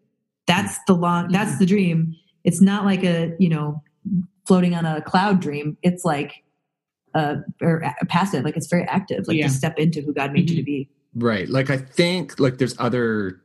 That's 0.47 0.79
the 0.87 0.95
long. 0.95 1.29
That's 1.29 1.53
Mhm. 1.53 1.59
the 1.59 1.67
dream. 1.67 2.15
It's 2.45 2.61
not 2.61 2.85
like 2.85 3.03
a 3.05 3.35
you 3.39 3.49
know 3.49 3.83
floating 4.47 4.75
on 4.75 4.85
a 4.85 5.01
cloud 5.03 5.41
dream. 5.41 5.77
It's 5.83 6.05
like 6.05 6.43
uh, 7.15 7.37
or 7.63 7.77
a- 7.79 8.07
passive. 8.07 8.45
Like 8.45 8.57
it's 8.57 8.67
very 8.67 8.83
active. 8.85 9.29
Like 9.29 9.37
Yeah. 9.37 9.47
to 9.47 9.53
step 9.53 9.79
into 9.79 10.01
who 10.03 10.13
God 10.13 10.33
made 10.33 10.51
you 10.51 10.57
to 10.57 10.63
Mhm. 10.63 10.67
be. 10.67 10.89
Right. 11.15 11.49
Like 11.49 11.71
I 11.71 11.77
think 11.77 12.41
like 12.41 12.59
there's 12.59 12.75
other 12.81 13.41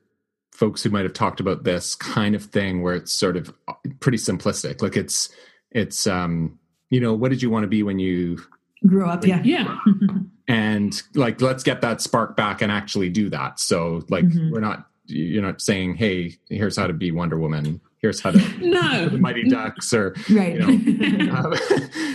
folks 0.51 0.81
who 0.81 0.89
might 0.89 1.03
have 1.03 1.13
talked 1.13 1.39
about 1.39 1.63
this 1.65 1.93
kind 1.95 2.33
of 2.33 2.43
thing 2.45 2.81
where 2.81 2.95
it's 2.95 3.13
sort 3.13 3.37
of 3.37 3.53
uh, 3.67 3.73
pretty 3.99 4.17
simplistic. 4.17 4.81
Like 4.81 4.97
it's 4.97 5.29
it's 5.71 6.07
um 6.07 6.57
you 6.89 6.99
know, 6.99 7.13
what 7.13 7.29
did 7.29 7.43
you 7.43 7.51
want 7.51 7.63
to 7.63 7.67
be 7.67 7.83
when 7.83 7.99
you 7.99 8.39
grew 8.87 9.05
up. 9.05 9.23
Yeah. 9.23 9.39
Yeah. 9.43 9.77
and 10.47 11.01
like 11.13 11.39
let's 11.39 11.61
get 11.63 11.81
that 11.81 12.01
spark 12.01 12.35
back 12.35 12.63
and 12.63 12.71
actually 12.71 13.09
do 13.09 13.29
that. 13.29 13.59
So 13.59 14.03
like 14.09 14.25
Mhm. 14.25 14.51
we're 14.51 14.61
not 14.61 14.88
you're 15.09 15.41
not 15.43 15.61
saying, 15.61 15.95
"Hey, 15.95 16.37
here's 16.49 16.77
how 16.77 16.87
to 16.87 16.93
be 16.93 17.11
Wonder 17.11 17.37
Woman. 17.37 17.81
Here's 18.01 18.21
how 18.21 18.31
to 18.31 18.37
No. 18.65 19.09
the 19.09 19.17
Mighty 19.17 19.49
Ducks 19.49 19.93
or 19.93 20.15
right. 20.31 20.55
you 20.55 20.63
um, 21.31 21.53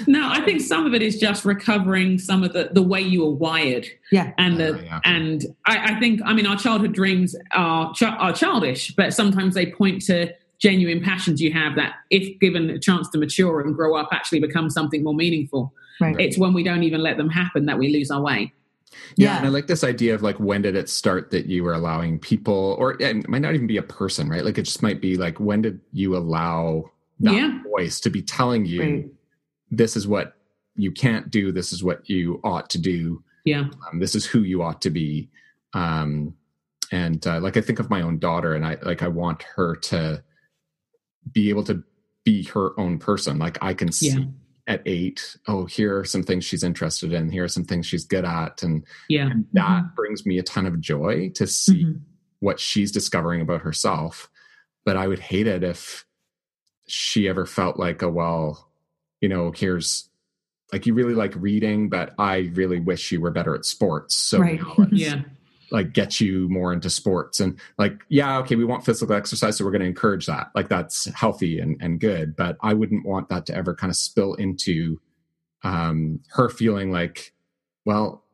No, 0.07 0.29
I 0.31 0.41
think 0.43 0.63
some 0.63 0.87
of 0.87 0.95
it 0.95 1.03
is 1.03 1.19
just 1.19 1.45
recovering 1.45 2.19
some 2.19 2.43
of 2.43 2.55
the, 2.55 2.71
the 2.73 2.81
way 2.83 3.03
you 3.03 3.21
were 3.25 3.31
wired. 3.35 3.87
Yeah. 4.11 4.33
And 4.39 4.57
the 4.59 4.77
Uh, 4.77 4.83
yeah. 4.83 5.01
and 5.05 5.45
I, 5.67 5.95
I 5.95 6.01
think 6.01 6.21
I 6.25 6.33
mean 6.33 6.47
our 6.47 6.57
childhood 6.57 6.93
dreams 6.95 7.37
are 7.53 7.93
ch- 7.93 8.03
are 8.05 8.33
childish, 8.33 8.95
but 8.97 9.13
sometimes 9.13 9.55
they 9.55 9.67
point 9.67 10.01
to 10.07 10.33
genuine 10.59 11.03
passions 11.03 11.43
you 11.43 11.53
have 11.53 11.77
that, 11.77 11.95
if 12.11 12.39
given 12.41 12.71
a 12.71 12.79
chance 12.79 13.11
to 13.11 13.19
mature 13.19 13.61
and 13.61 13.75
grow 13.75 13.95
up, 13.95 14.09
actually 14.13 14.41
become 14.41 14.71
something 14.71 15.03
more 15.05 15.13
meaningful. 15.15 15.75
right. 16.01 16.19
It's 16.19 16.39
when 16.39 16.55
we 16.55 16.63
don't 16.63 16.83
even 16.85 17.03
let 17.03 17.19
them 17.19 17.29
happen 17.29 17.67
that 17.67 17.79
we 17.79 17.93
lose 17.93 18.11
our 18.11 18.23
way. 18.23 18.53
Yeah, 19.17 19.29
Yeah. 19.33 19.37
and 19.39 19.47
I 19.47 19.49
like 19.51 19.67
this 19.67 19.85
idea 19.85 20.15
of 20.15 20.23
like 20.23 20.39
when 20.41 20.63
did 20.63 20.75
it 20.77 20.89
start 20.89 21.31
that 21.31 21.47
you 21.47 21.63
were 21.65 21.75
allowing 21.75 22.19
people, 22.19 22.77
or 22.79 23.01
it 23.01 23.29
might 23.29 23.43
not 23.43 23.55
even 23.55 23.67
be 23.67 23.77
a 23.77 23.83
person, 23.83 24.29
right? 24.29 24.45
Like 24.45 24.59
it 24.59 24.63
just 24.63 24.83
might 24.83 25.01
be 25.01 25.17
like 25.17 25.39
when 25.41 25.63
did 25.63 25.81
you 25.93 26.17
allow 26.17 26.91
that 27.21 27.35
Yeah. 27.35 27.63
voice 27.63 28.01
to 28.01 28.11
be 28.11 28.23
telling 28.23 28.67
you 28.67 28.81
Right. 28.83 29.07
this 29.71 29.97
is 29.97 30.07
what 30.09 30.37
you 30.77 30.91
can't 30.91 31.31
do, 31.31 31.53
this 31.53 31.73
is 31.73 31.85
what 31.85 32.09
you 32.11 32.41
ought 32.43 32.69
to 32.71 32.79
do, 32.79 33.23
Yeah. 33.45 33.69
um, 33.93 34.01
this 34.01 34.15
is 34.15 34.27
who 34.27 34.41
you 34.43 34.63
ought 34.63 34.83
to 34.83 34.91
be. 34.91 35.29
Um, 35.73 36.35
and 36.93 37.25
uh, 37.27 37.41
like 37.41 37.57
I 37.57 37.61
think 37.61 37.79
of 37.79 37.91
my 37.91 38.03
own 38.03 38.19
daughter, 38.19 38.55
and 38.55 38.65
I 38.67 38.77
like 38.83 39.03
I 39.03 39.09
want 39.09 39.43
her 39.55 39.75
to 39.77 40.23
be 41.33 41.49
able 41.49 41.65
to 41.65 41.83
be 42.25 42.43
her 42.45 42.79
own 42.79 42.99
person. 42.99 43.39
Like 43.39 43.59
I 43.63 43.75
can 43.75 43.91
see 43.93 44.09
Yeah. 44.11 44.25
At 44.67 44.83
eight, 44.87 45.37
oh, 45.47 45.67
here 45.67 45.99
are 45.99 46.05
some 46.05 46.23
things 46.23 46.45
she's 46.45 46.65
interested 46.65 47.13
in, 47.13 47.31
here 47.31 47.45
are 47.45 47.49
some 47.49 47.65
things 47.65 47.87
she's 47.87 48.05
good 48.07 48.25
at, 48.25 48.63
and 48.63 48.85
Yeah. 49.09 49.31
and 49.31 49.47
that 49.53 49.95
brings 49.95 50.25
me 50.25 50.39
a 50.39 50.43
ton 50.43 50.65
of 50.67 50.81
joy 50.81 51.31
to 51.35 51.47
see 51.47 51.85
Mhm. 51.85 52.01
what 52.41 52.59
she's 52.61 52.91
discovering 52.91 53.41
about 53.43 53.61
herself. 53.63 54.31
But 54.85 54.97
I 54.97 55.07
would 55.07 55.19
hate 55.19 55.47
it 55.47 55.63
if 55.63 56.07
she 56.87 57.29
ever 57.29 57.45
felt 57.47 57.79
like, 57.79 58.03
oh, 58.03 58.11
well, 58.11 58.71
you 59.21 59.29
know, 59.29 59.51
here's 59.55 60.09
like 60.73 60.87
you 60.87 60.95
really 60.95 61.15
like 61.15 61.35
reading, 61.37 61.89
but 61.89 62.15
I 62.19 62.51
really 62.55 62.81
wish 62.81 63.13
you 63.13 63.21
were 63.21 63.31
better 63.31 63.55
at 63.55 63.65
sports. 63.65 64.17
So 64.17 64.39
Right. 64.41 64.61
Yeah. 64.93 65.23
Like 65.71 65.93
get 65.93 66.21
you 66.21 66.49
more 66.49 66.73
into 66.73 66.91
sports 66.91 67.41
and 67.41 67.59
like, 67.79 68.01
yeah, 68.09 68.39
okay, 68.39 68.57
we 68.57 68.65
want 68.65 68.85
physical 68.85 69.15
exercise, 69.15 69.57
so 69.57 69.65
we're 69.65 69.71
going 69.71 69.81
to 69.83 69.87
encourage 69.87 70.27
that. 70.27 70.51
Like 70.55 70.69
that's 70.69 71.07
healthy 71.15 71.59
and, 71.61 71.77
and 71.81 72.01
good. 72.01 72.37
But 72.37 72.57
I 72.63 72.75
wouldn't 72.75 73.07
want 73.07 73.29
that 73.31 73.47
to 73.47 73.55
ever 73.55 73.75
kind 73.75 73.91
of 73.91 73.97
spill 73.97 74.35
into 74.35 75.01
um, 75.63 76.21
her 76.31 76.49
feeling 76.49 76.91
like, 76.93 77.33
well, 77.85 78.25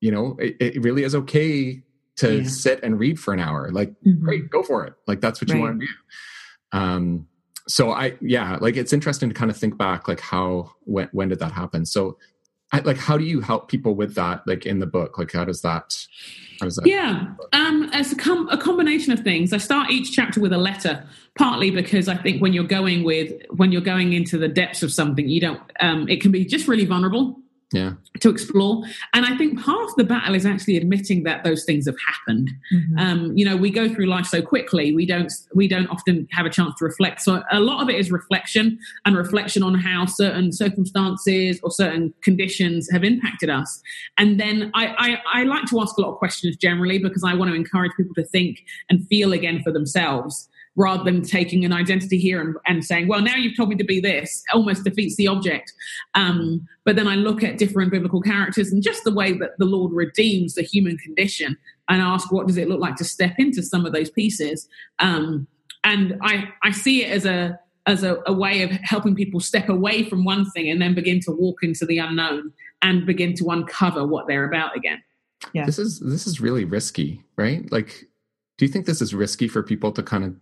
you 0.00 0.10
know, 0.10 0.36
it, 0.40 0.56
it 0.60 0.82
really 0.82 1.04
is 1.04 1.14
okay 1.14 1.82
to 2.16 2.38
Yeah. 2.42 2.48
sit 2.48 2.80
and 2.82 2.98
read 2.98 3.18
for 3.18 3.32
an 3.32 3.40
hour. 3.40 3.70
Like, 3.70 3.92
Mhm. 4.06 4.20
great, 4.20 4.50
go 4.50 4.62
for 4.62 4.84
it. 4.86 4.94
Like 5.06 5.20
that's 5.20 5.40
what 5.40 5.50
you 5.50 5.58
want 5.60 5.80
to 5.80 5.86
do. 5.86 5.92
Um, 6.78 7.26
so 7.68 7.92
I, 7.92 8.16
yeah, 8.20 8.56
like 8.60 8.76
it's 8.76 8.92
interesting 8.92 9.28
to 9.28 9.34
kind 9.34 9.50
of 9.50 9.56
think 9.56 9.78
back, 9.78 10.08
like 10.08 10.20
how, 10.20 10.72
when, 10.80 11.08
when 11.12 11.28
did 11.28 11.38
that 11.38 11.52
happen? 11.52 11.86
So 11.86 12.18
I, 12.72 12.80
like, 12.80 12.98
how 12.98 13.16
do 13.16 13.24
you 13.24 13.40
help 13.40 13.68
people 13.68 13.94
with 13.94 14.14
that? 14.14 14.46
Like 14.46 14.64
in 14.66 14.78
the 14.78 14.86
book, 14.86 15.18
like 15.18 15.32
how 15.32 15.44
does 15.44 15.62
that, 15.62 16.06
how 16.60 16.66
does 16.66 16.76
that? 16.76 16.86
Yeah, 16.86 17.26
um, 17.52 17.90
it's 17.92 18.12
a, 18.12 18.16
com- 18.16 18.48
a 18.48 18.56
combination 18.56 19.12
of 19.12 19.20
things. 19.20 19.52
I 19.52 19.58
start 19.58 19.90
each 19.90 20.12
chapter 20.12 20.40
with 20.40 20.52
a 20.52 20.58
letter, 20.58 21.04
partly 21.36 21.70
because 21.70 22.06
I 22.06 22.16
think 22.16 22.40
when 22.40 22.52
you're 22.52 22.64
going 22.64 23.02
with 23.02 23.32
when 23.50 23.72
you're 23.72 23.80
going 23.80 24.12
into 24.12 24.38
the 24.38 24.48
depths 24.48 24.82
of 24.82 24.92
something, 24.92 25.28
you 25.28 25.40
don't. 25.40 25.60
Um, 25.80 26.08
it 26.08 26.20
can 26.20 26.30
be 26.30 26.44
just 26.44 26.68
really 26.68 26.84
vulnerable, 26.84 27.40
yeah. 27.72 27.92
to 28.20 28.30
explore. 28.30 28.82
And 29.14 29.24
i 29.26 29.36
think 29.36 29.60
half 29.60 29.90
the 29.96 30.04
battle 30.04 30.34
is 30.34 30.44
actually 30.44 30.76
admitting 30.76 31.22
that 31.24 31.44
those 31.44 31.64
things 31.64 31.86
have 31.86 31.96
happened. 32.06 32.50
Mhm. 32.72 32.98
um, 32.98 33.36
you 33.36 33.44
know 33.44 33.56
we 33.56 33.70
go 33.70 33.88
through 33.88 34.06
life 34.06 34.26
so 34.26 34.42
quickly 34.42 34.94
we 34.94 35.06
don't 35.06 35.32
we 35.54 35.68
don't 35.68 35.86
often 35.88 36.26
have 36.32 36.46
a 36.46 36.50
chance 36.50 36.74
to 36.78 36.84
reflect. 36.84 37.20
So 37.22 37.42
a 37.52 37.60
lot 37.60 37.82
of 37.82 37.88
it 37.88 37.96
is 37.96 38.10
reflection 38.10 38.78
and 39.04 39.16
reflection 39.16 39.62
on 39.62 39.74
how 39.74 40.06
certain 40.06 40.52
circumstances 40.52 41.60
or 41.62 41.70
certain 41.70 42.12
conditions 42.22 42.90
have 42.90 43.04
impacted 43.04 43.50
us. 43.50 43.80
And 44.18 44.40
then 44.40 44.70
I, 44.74 44.86
I 44.98 45.40
i 45.40 45.42
like 45.44 45.66
to 45.70 45.80
ask 45.80 45.96
a 45.96 46.00
lot 46.00 46.10
of 46.12 46.18
questions 46.18 46.56
generally 46.56 46.98
because 46.98 47.24
i 47.24 47.34
want 47.34 47.50
to 47.50 47.54
encourage 47.54 47.92
people 47.96 48.14
to 48.14 48.24
think 48.24 48.64
and 48.88 49.06
feel 49.08 49.32
again 49.32 49.62
for 49.62 49.72
themselves 49.72 50.48
rather 50.76 51.02
than 51.02 51.22
taking 51.22 51.64
an 51.64 51.72
identity 51.72 52.18
here 52.18 52.40
and, 52.40 52.56
and 52.66 52.84
saying 52.84 53.08
well 53.08 53.20
now 53.20 53.34
you've 53.34 53.56
told 53.56 53.68
me 53.68 53.76
to 53.76 53.84
be 53.84 54.00
this 54.00 54.42
almost 54.52 54.84
defeats 54.84 55.16
the 55.16 55.26
object 55.26 55.72
um, 56.14 56.66
but 56.84 56.96
then 56.96 57.06
I 57.06 57.14
look 57.14 57.44
at 57.44 57.58
different 57.58 57.90
biblical 57.90 58.20
characters 58.20 58.72
and 58.72 58.82
just 58.82 59.04
the 59.04 59.14
way 59.14 59.32
that 59.34 59.58
the 59.58 59.64
Lord 59.64 59.92
redeems 59.92 60.54
the 60.54 60.62
human 60.62 60.96
condition 60.98 61.56
and 61.88 62.00
ask, 62.00 62.32
what 62.32 62.46
does 62.46 62.56
it 62.56 62.68
look 62.68 62.80
like 62.80 62.96
to 62.96 63.04
step 63.04 63.34
into 63.38 63.62
some 63.62 63.84
of 63.84 63.92
those 63.92 64.10
pieces? 64.10 64.68
Um, 64.98 65.46
and 65.84 66.18
I, 66.22 66.48
I 66.62 66.70
see 66.70 67.04
it 67.04 67.10
as 67.10 67.26
a 67.26 67.58
as 67.86 68.02
a, 68.02 68.18
a 68.26 68.32
way 68.32 68.62
of 68.62 68.70
helping 68.70 69.14
people 69.14 69.40
step 69.40 69.68
away 69.68 70.08
from 70.08 70.24
one 70.24 70.48
thing 70.50 70.68
and 70.68 70.82
then 70.82 70.94
begin 70.94 71.18
to 71.18 71.32
walk 71.32 71.62
into 71.62 71.86
the 71.86 71.98
unknown 71.98 72.52
and 72.82 73.06
begin 73.06 73.34
to 73.34 73.48
uncover 73.50 74.06
what 74.06 74.26
they're 74.26 74.44
about 74.44 74.76
again. 74.76 75.02
Yeah. 75.54 75.64
this 75.64 75.78
is 75.78 76.00
this 76.00 76.26
is 76.26 76.38
really 76.38 76.66
risky 76.66 77.22
right 77.36 77.72
like 77.72 78.04
do 78.58 78.66
you 78.66 78.70
think 78.70 78.84
this 78.84 79.00
is 79.00 79.14
risky 79.14 79.48
for 79.48 79.62
people 79.62 79.90
to 79.92 80.02
kind 80.02 80.22
of 80.22 80.36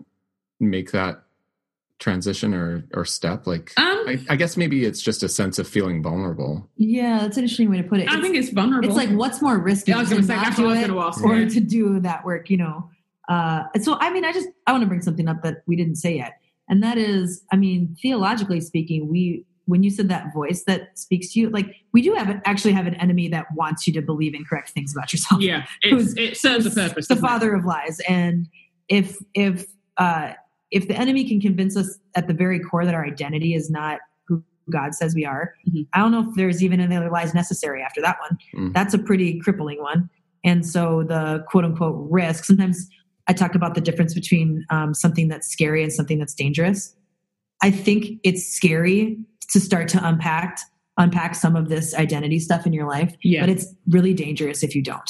make 0.61 0.93
that 0.93 1.23
transition 1.99 2.55
or 2.55 2.85
or 2.95 3.05
step 3.05 3.45
like 3.47 3.73
Um, 3.77 4.05
I, 4.07 4.21
I 4.31 4.37
guess 4.37 4.57
maybe 4.57 4.85
it's 4.85 5.03
just 5.03 5.25
a 5.25 5.29
sense 5.29 5.59
of 5.59 5.67
feeling 5.67 6.01
vulnerable 6.03 6.69
Yeah, 6.77 7.19
that's 7.21 7.37
an 7.37 7.43
interesting 7.45 7.71
way 7.71 7.79
to 7.79 7.83
put 7.83 7.99
it. 8.01 8.09
I 8.09 8.21
think 8.21 8.37
it's 8.37 8.51
vulnerable. 8.51 8.89
it's 8.89 8.97
like 8.97 9.11
what's 9.11 9.43
more 9.43 9.59
risky 9.59 9.91
Yeah, 9.91 9.99
I 9.99 10.01
was 10.01 10.09
to 10.11 10.15
going 10.15 10.23
to 10.23 10.29
say, 10.29 10.37
not 10.37 10.47
actually, 10.47 10.65
I 10.65 10.69
was 10.69 10.79
do 10.79 10.85
it 10.85 10.87
going 10.89 11.01
to 11.01 11.07
ask. 11.07 11.25
or 11.25 11.37
you. 11.37 11.51
to 11.51 11.61
do 11.61 12.01
that 12.01 12.25
work, 12.25 12.51
you 12.51 12.57
know. 12.57 12.89
Uh, 13.29 13.65
so, 13.83 13.99
I 14.01 14.11
mean, 14.11 14.25
I 14.25 14.33
just 14.33 14.49
I 14.67 14.73
want 14.73 14.83
to 14.83 14.87
bring 14.87 15.03
something 15.03 15.29
up 15.29 15.43
that 15.43 15.63
we 15.67 15.75
didn't 15.77 15.97
say 15.97 16.17
yet, 16.17 16.35
and 16.69 16.83
that 16.85 16.97
is, 16.99 17.43
I 17.53 17.57
mean, 17.57 17.97
theologically 18.01 18.61
speaking, 18.61 19.09
we 19.09 19.45
when 19.67 19.83
you 19.83 19.91
said 19.91 20.09
that 20.09 20.33
voice 20.33 20.63
that 20.65 20.97
speaks 20.99 21.33
to 21.35 21.41
you, 21.41 21.51
like 21.51 21.67
we 21.93 22.01
do 22.01 22.15
have 22.15 22.41
actually 22.47 22.73
have 22.73 22.87
an 22.87 22.95
enemy 22.95 23.29
that 23.29 23.45
wants 23.55 23.87
you 23.87 23.93
to 23.95 24.01
believe 24.01 24.35
incorrect 24.35 24.71
things 24.71 24.95
about 24.97 25.13
yourself. 25.13 25.43
Yeah, 25.43 25.67
it's, 25.83 26.15
it 26.17 26.37
serves 26.39 26.65
a 26.65 26.71
purpose. 26.71 27.09
the 27.09 27.17
doesn't 27.17 27.27
it? 27.27 27.29
father 27.29 27.55
of 27.55 27.65
lies, 27.67 28.01
and 28.09 28.47
if 28.89 29.19
if 29.35 29.67
uh, 29.99 30.33
if 30.71 30.89
the 30.89 30.95
enemy 30.97 31.25
can 31.27 31.41
convince 31.41 31.77
us 31.77 31.99
at 32.15 32.29
the 32.29 32.35
very 32.35 32.61
core 32.61 32.85
that 32.85 32.95
our 32.95 33.05
identity 33.05 33.55
is 33.55 33.71
not 33.71 34.01
who 34.27 34.43
God 34.71 34.95
says 34.95 35.15
we 35.15 35.25
are, 35.25 35.55
Mhm. 35.69 35.87
I 35.93 35.99
don't 35.99 36.13
know 36.13 36.29
if 36.29 36.35
there's 36.37 36.63
even 36.63 36.81
any 36.81 36.95
other 36.97 37.11
lies 37.11 37.35
necessary 37.35 37.83
after 37.83 38.01
that 38.03 38.17
one. 38.21 38.39
Mm. 38.55 38.75
That's 38.75 38.95
a 38.95 38.99
pretty 38.99 39.39
crippling 39.41 39.81
one. 39.81 40.11
And 40.45 40.65
so 40.67 41.03
the 41.05 41.45
quote 41.49 41.65
unquote 41.65 42.07
risk, 42.11 42.45
sometimes 42.45 42.89
I 43.27 43.33
talk 43.33 43.55
about 43.55 43.75
the 43.75 43.81
difference 43.81 44.15
between 44.15 44.65
um, 44.71 44.95
something 44.95 45.29
that's 45.29 45.49
scary 45.49 45.83
and 45.83 45.93
something 45.93 46.19
that's 46.19 46.35
dangerous. 46.35 46.95
I 47.63 47.71
think 47.71 48.21
it's 48.23 48.47
scary 48.47 49.19
to 49.51 49.61
start 49.61 49.89
to 49.89 50.07
unpack 50.07 50.59
unpack 51.01 51.35
some 51.37 51.55
of 51.55 51.69
this 51.69 51.95
identity 51.95 52.41
stuff 52.41 52.67
in 52.67 52.73
your 52.73 52.89
life, 52.89 53.15
Yeah. 53.23 53.43
but 53.43 53.49
it's 53.49 53.73
really 53.89 54.13
dangerous 54.15 54.65
if 54.65 54.75
you 54.75 54.83
don't. 54.83 55.09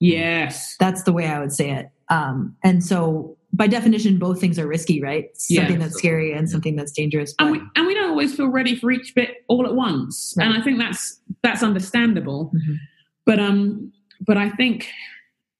Yes. 0.00 0.74
That's 0.80 1.04
the 1.04 1.12
way 1.12 1.26
I 1.28 1.38
would 1.38 1.52
say 1.52 1.70
it. 1.70 1.90
Um, 2.08 2.56
and 2.64 2.82
so, 2.82 3.36
by 3.52 3.66
definition, 3.66 4.18
both 4.18 4.40
things 4.40 4.58
are 4.58 4.66
risky, 4.66 5.00
right? 5.02 5.26
Yeah. 5.48 5.62
Something 5.62 5.78
that's 5.78 5.96
scary 5.98 6.32
and 6.32 6.48
something 6.50 6.76
that's 6.76 6.92
dangerous. 6.92 7.34
and 7.38 7.50
we 7.52 7.60
and 7.76 7.86
we 7.86 7.94
don't 7.94 8.10
always 8.10 8.34
feel 8.34 8.48
ready 8.48 8.76
for 8.76 8.90
each 8.90 9.14
bit 9.14 9.44
all 9.48 9.64
at 9.66 9.74
once 9.74 10.36
and 10.38 10.52
i 10.52 10.60
think 10.62 10.78
that's 10.78 11.20
that's 11.42 11.62
understandable 11.62 12.52
Mhm. 12.54 12.76
but 13.24 13.38
um 13.38 13.92
but 14.26 14.36
i 14.36 14.48
think 14.50 14.88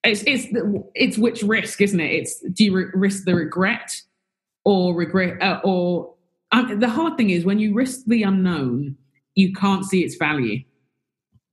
it's 0.04 0.22
it's 0.26 0.46
the, 0.52 0.84
it's 0.94 1.16
which 1.18 1.42
risk 1.42 1.80
isn't 1.80 2.00
it 2.00 2.10
it's 2.12 2.40
do 2.52 2.64
you 2.64 2.72
re- 2.74 2.90
risk 2.94 3.24
the 3.24 3.34
regret 3.34 3.90
or 4.64 4.94
regret 4.94 5.40
uh, 5.42 5.60
or 5.64 6.14
um, 6.52 6.78
the 6.80 6.88
hard 6.88 7.16
thing 7.16 7.30
is 7.30 7.44
when 7.44 7.58
you 7.58 7.74
risk 7.74 8.00
the 8.06 8.22
unknown 8.22 8.96
you 9.34 9.52
can't 9.52 9.84
see 9.84 10.00
its 10.04 10.16
value 10.16 10.62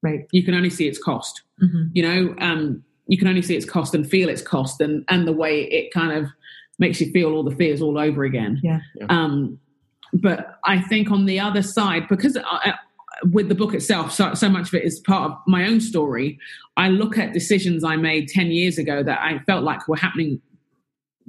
right. 0.04 0.26
you 0.32 0.44
can 0.44 0.54
only 0.54 0.70
see 0.70 0.88
its 0.88 1.02
cost 1.02 1.42
Mhm. 1.64 1.90
you 1.94 2.04
know 2.04 2.36
um 2.40 2.84
you 3.08 3.18
can 3.18 3.28
only 3.28 3.42
see 3.42 3.56
its 3.56 3.66
cost 3.66 3.94
and 3.94 4.10
feel 4.10 4.30
its 4.30 4.42
cost 4.42 4.82
and 4.82 5.04
and 5.10 5.28
the 5.28 5.32
way 5.34 5.64
it 5.64 5.94
kind 5.94 6.12
of 6.12 6.28
makes 6.80 7.00
you 7.00 7.12
feel 7.12 7.34
all 7.34 7.44
the 7.44 7.56
fears 7.56 7.82
all 7.82 7.98
over 7.98 8.24
again 8.24 8.60
Yeah. 8.64 8.80
Yeah. 8.96 9.06
um 9.10 9.60
but 10.14 10.60
i 10.64 10.80
think 10.82 11.12
on 11.12 11.26
the 11.26 11.40
other 11.40 11.62
side 11.62 12.08
because 12.08 12.38
I, 12.38 12.74
with 13.32 13.48
the 13.48 13.56
book 13.56 13.74
itself 13.74 14.12
so, 14.12 14.34
so 14.34 14.50
much 14.50 14.68
of 14.68 14.74
it 14.76 14.84
is 14.84 15.00
part 15.00 15.32
of 15.32 15.38
my 15.48 15.68
own 15.68 15.80
story 15.80 16.38
i 16.78 16.90
look 16.90 17.18
at 17.18 17.34
decisions 17.34 17.84
i 17.84 17.96
made 17.96 18.28
10 18.28 18.48
years 18.48 18.78
ago 18.78 19.04
that 19.04 19.20
i 19.22 19.40
felt 19.46 19.64
like 19.64 19.88
were 19.88 19.96
happening 19.98 20.42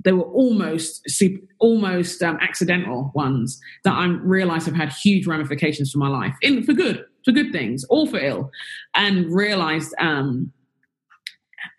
they 0.04 0.12
were 0.12 0.24
almost 0.24 1.08
super, 1.08 1.40
almost 1.58 2.22
um, 2.22 2.36
accidental 2.42 3.10
ones 3.14 3.58
that 3.84 3.94
I 3.94 4.04
realised 4.06 4.66
have 4.66 4.76
had 4.76 4.92
huge 4.92 5.26
ramifications 5.26 5.90
for 5.90 5.96
my 5.98 6.08
life, 6.08 6.34
in 6.42 6.62
for 6.64 6.74
good, 6.74 7.04
for 7.24 7.32
good 7.32 7.50
things, 7.50 7.82
or 7.88 8.06
for 8.06 8.18
ill, 8.18 8.50
and 8.94 9.24
realised 9.34 9.94
um, 9.98 10.52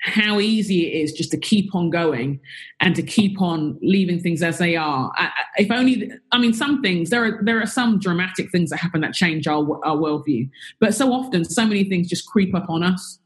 how 0.02 0.40
easy 0.40 0.88
it 0.88 1.02
is 1.02 1.12
just 1.12 1.32
to 1.32 1.38
keep 1.38 1.74
on 1.76 1.90
going 1.90 2.40
and 2.80 2.96
to 2.96 3.04
keep 3.04 3.42
on 3.42 3.78
leaving 3.82 4.20
things 4.20 4.44
as 4.44 4.58
they 4.58 4.76
are. 4.76 5.12
I, 5.16 5.32
if 5.58 5.72
only, 5.72 6.12
I 6.32 6.38
mean, 6.40 6.54
some 6.54 6.82
things 6.82 7.10
there 7.10 7.26
are 7.26 7.40
there 7.44 7.62
are 7.62 7.68
some 7.68 8.00
dramatic 8.00 8.52
things 8.52 8.70
that 8.70 8.78
happen 8.78 9.02
that 9.02 9.14
change 9.14 9.48
our 9.48 9.64
our 9.86 9.98
worldview, 9.98 10.50
but 10.80 10.94
so 10.94 11.12
often 11.14 11.46
so 11.46 11.66
many 11.66 11.84
things 11.84 12.08
just 12.08 12.28
creep 12.28 12.56
up 12.56 12.70
on 12.70 12.84
us 12.84 13.20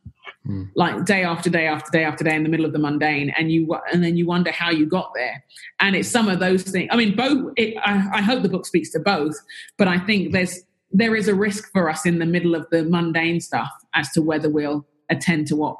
Hmm. 0.46 0.64
like 0.76 1.06
day 1.06 1.24
after 1.24 1.52
day 1.52 1.68
after 1.68 1.92
day 1.92 2.04
after 2.04 2.24
day 2.24 2.36
in 2.36 2.42
the 2.42 2.50
middle 2.50 2.66
of 2.66 2.74
the 2.74 2.80
mundane 2.80 3.32
and 3.38 3.52
you 3.52 3.78
and 3.94 4.04
then 4.04 4.18
you 4.18 4.26
wonder 4.26 4.50
how 4.52 4.72
you 4.72 4.88
got 4.88 5.12
there 5.14 5.44
and 5.80 5.96
it's 5.96 6.10
some 6.10 6.28
of 6.28 6.40
those 6.40 6.64
things 6.64 6.90
i 6.92 6.96
mean 6.96 7.16
both 7.16 7.54
it, 7.58 7.78
I, 7.86 8.10
I 8.12 8.22
hope 8.24 8.42
the 8.42 8.50
book 8.50 8.66
speaks 8.66 8.90
to 8.94 9.00
both 9.00 9.36
but 9.78 9.88
i 9.88 10.00
think 10.00 10.32
there's 10.32 10.62
there 10.92 11.16
is 11.16 11.28
a 11.28 11.36
risk 11.36 11.72
for 11.72 11.92
us 11.92 12.08
in 12.08 12.18
the 12.18 12.26
middle 12.26 12.56
of 12.56 12.66
the 12.72 12.84
mundane 12.86 13.40
stuff 13.40 13.70
as 13.94 14.10
to 14.14 14.24
whether 14.24 14.50
we'll 14.50 14.84
attend 15.12 15.46
to 15.48 15.56
what 15.56 15.78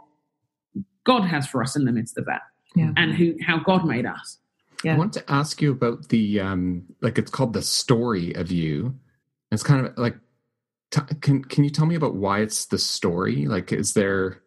god 1.06 1.24
has 1.24 1.48
for 1.48 1.62
us 1.64 1.76
in 1.76 1.86
the 1.86 1.92
midst 1.92 2.18
of 2.18 2.26
that 2.26 2.42
Yeah. 2.76 2.92
and 2.98 3.14
who 3.14 3.36
how 3.46 3.60
god 3.60 3.86
made 3.86 4.06
us 4.06 4.38
Yeah. 4.84 4.96
I 4.96 4.98
want 4.98 5.14
to 5.14 5.24
ask 5.32 5.62
you 5.62 5.72
about 5.72 6.10
the 6.10 6.40
um 6.40 6.84
like 7.02 7.18
it's 7.18 7.30
called 7.32 7.54
the 7.54 7.62
story 7.62 8.34
of 8.36 8.52
you. 8.52 8.96
It's 9.52 9.64
kind 9.64 9.86
of 9.86 9.96
like 9.98 10.18
t- 10.92 11.02
can 11.22 11.44
can 11.44 11.64
you 11.64 11.70
tell 11.70 11.86
me 11.86 11.96
about 11.96 12.16
why 12.16 12.40
it's 12.40 12.66
the 12.66 12.78
story? 12.80 13.46
Like 13.46 13.72
is 13.72 13.94
there 13.94 14.42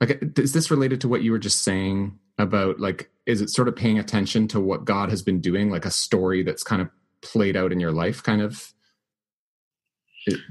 like 0.00 0.22
is 0.38 0.52
this 0.52 0.70
related 0.70 1.00
to 1.02 1.08
what 1.08 1.22
you 1.22 1.30
were 1.32 1.38
just 1.38 1.62
saying 1.62 2.18
about 2.38 2.80
like 2.80 3.10
is 3.26 3.40
it 3.42 3.50
sort 3.50 3.68
of 3.68 3.74
paying 3.76 3.98
attention 3.98 4.46
to 4.48 4.60
what 4.60 4.84
God 4.84 5.10
has 5.10 5.20
been 5.22 5.40
doing 5.40 5.70
like 5.70 5.84
a 5.84 5.90
story 5.90 6.42
that's 6.42 6.62
kind 6.62 6.80
of 6.80 6.88
played 7.22 7.56
out 7.56 7.72
in 7.72 7.80
your 7.80 7.92
life 7.92 8.22
kind 8.22 8.40
of 8.40 8.52
It- 8.52 8.75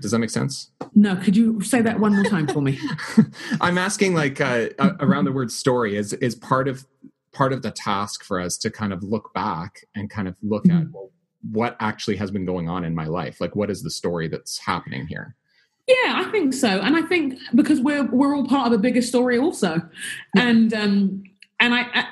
does 0.01 0.11
that 0.11 0.19
make 0.19 0.29
sense? 0.29 0.71
no 0.93 1.15
could 1.17 1.35
you 1.35 1.59
say 1.61 1.81
that 1.81 1.99
one 1.99 2.13
more 2.13 2.23
time 2.23 2.47
for 2.47 2.61
me 2.61 2.79
I'm 3.61 3.77
asking 3.77 4.13
like 4.15 4.39
uh, 4.41 4.69
around 4.99 5.25
the 5.25 5.31
word 5.31 5.51
story 5.51 5.97
is 5.97 6.13
is 6.13 6.35
part 6.35 6.67
of 6.67 6.85
part 7.33 7.51
of 7.51 7.61
the 7.61 7.71
task 7.71 8.23
for 8.23 8.39
us 8.39 8.57
to 8.59 8.71
kind 8.71 8.93
of 8.93 9.03
look 9.03 9.33
back 9.33 9.81
and 9.95 10.09
kind 10.09 10.27
of 10.27 10.35
look 10.41 10.65
at 10.69 10.71
Mhm. 10.83 10.91
well, 10.93 11.11
what 11.51 11.75
actually 11.79 12.15
has 12.15 12.31
been 12.31 12.45
going 12.45 12.67
on 12.69 12.83
in 12.83 12.95
my 12.95 13.05
life. 13.05 13.39
Like 13.39 13.55
what 13.55 13.69
is 13.69 13.83
the 13.83 13.91
story 13.91 14.27
that's 14.27 14.57
happening 14.57 15.05
here? 15.07 15.35
Yeah, 15.87 16.23
I 16.25 16.31
think 16.31 16.53
so, 16.55 16.67
and 16.67 16.95
I 16.95 17.03
think 17.03 17.37
because 17.53 17.79
we're 17.81 18.05
we're 18.05 18.35
all 18.35 18.47
part 18.47 18.65
of 18.67 18.73
a 18.73 18.79
bigger 18.79 19.03
story 19.03 19.37
also, 19.37 19.79
and 20.35 20.73
um, 20.73 21.23
and 21.59 21.75
I, 21.75 21.81
I 21.93 22.05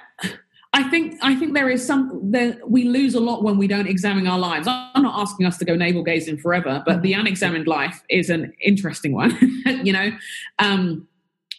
I 0.76 0.84
think 0.90 1.18
I 1.22 1.36
think 1.36 1.54
there 1.54 1.70
is 1.70 1.86
some 1.86 2.20
there 2.32 2.58
we 2.68 2.86
lose 2.86 3.14
a 3.14 3.20
lot 3.20 3.44
when 3.44 3.58
we 3.58 3.68
don't 3.68 3.88
examine 3.88 4.26
our 4.28 4.40
lives. 4.40 4.68
I'm 4.68 5.04
not 5.04 5.20
asking 5.22 5.46
us 5.46 5.58
to 5.60 5.66
go 5.66 5.76
navel 5.76 6.04
gazing 6.04 6.38
forever, 6.40 6.82
but 6.86 7.04
the 7.04 7.14
unexamined 7.14 7.68
life 7.68 8.02
is 8.10 8.30
an 8.32 8.54
interesting 8.60 9.14
one, 9.14 9.38
you 9.84 9.94
know. 9.94 10.12
Um, 10.60 11.08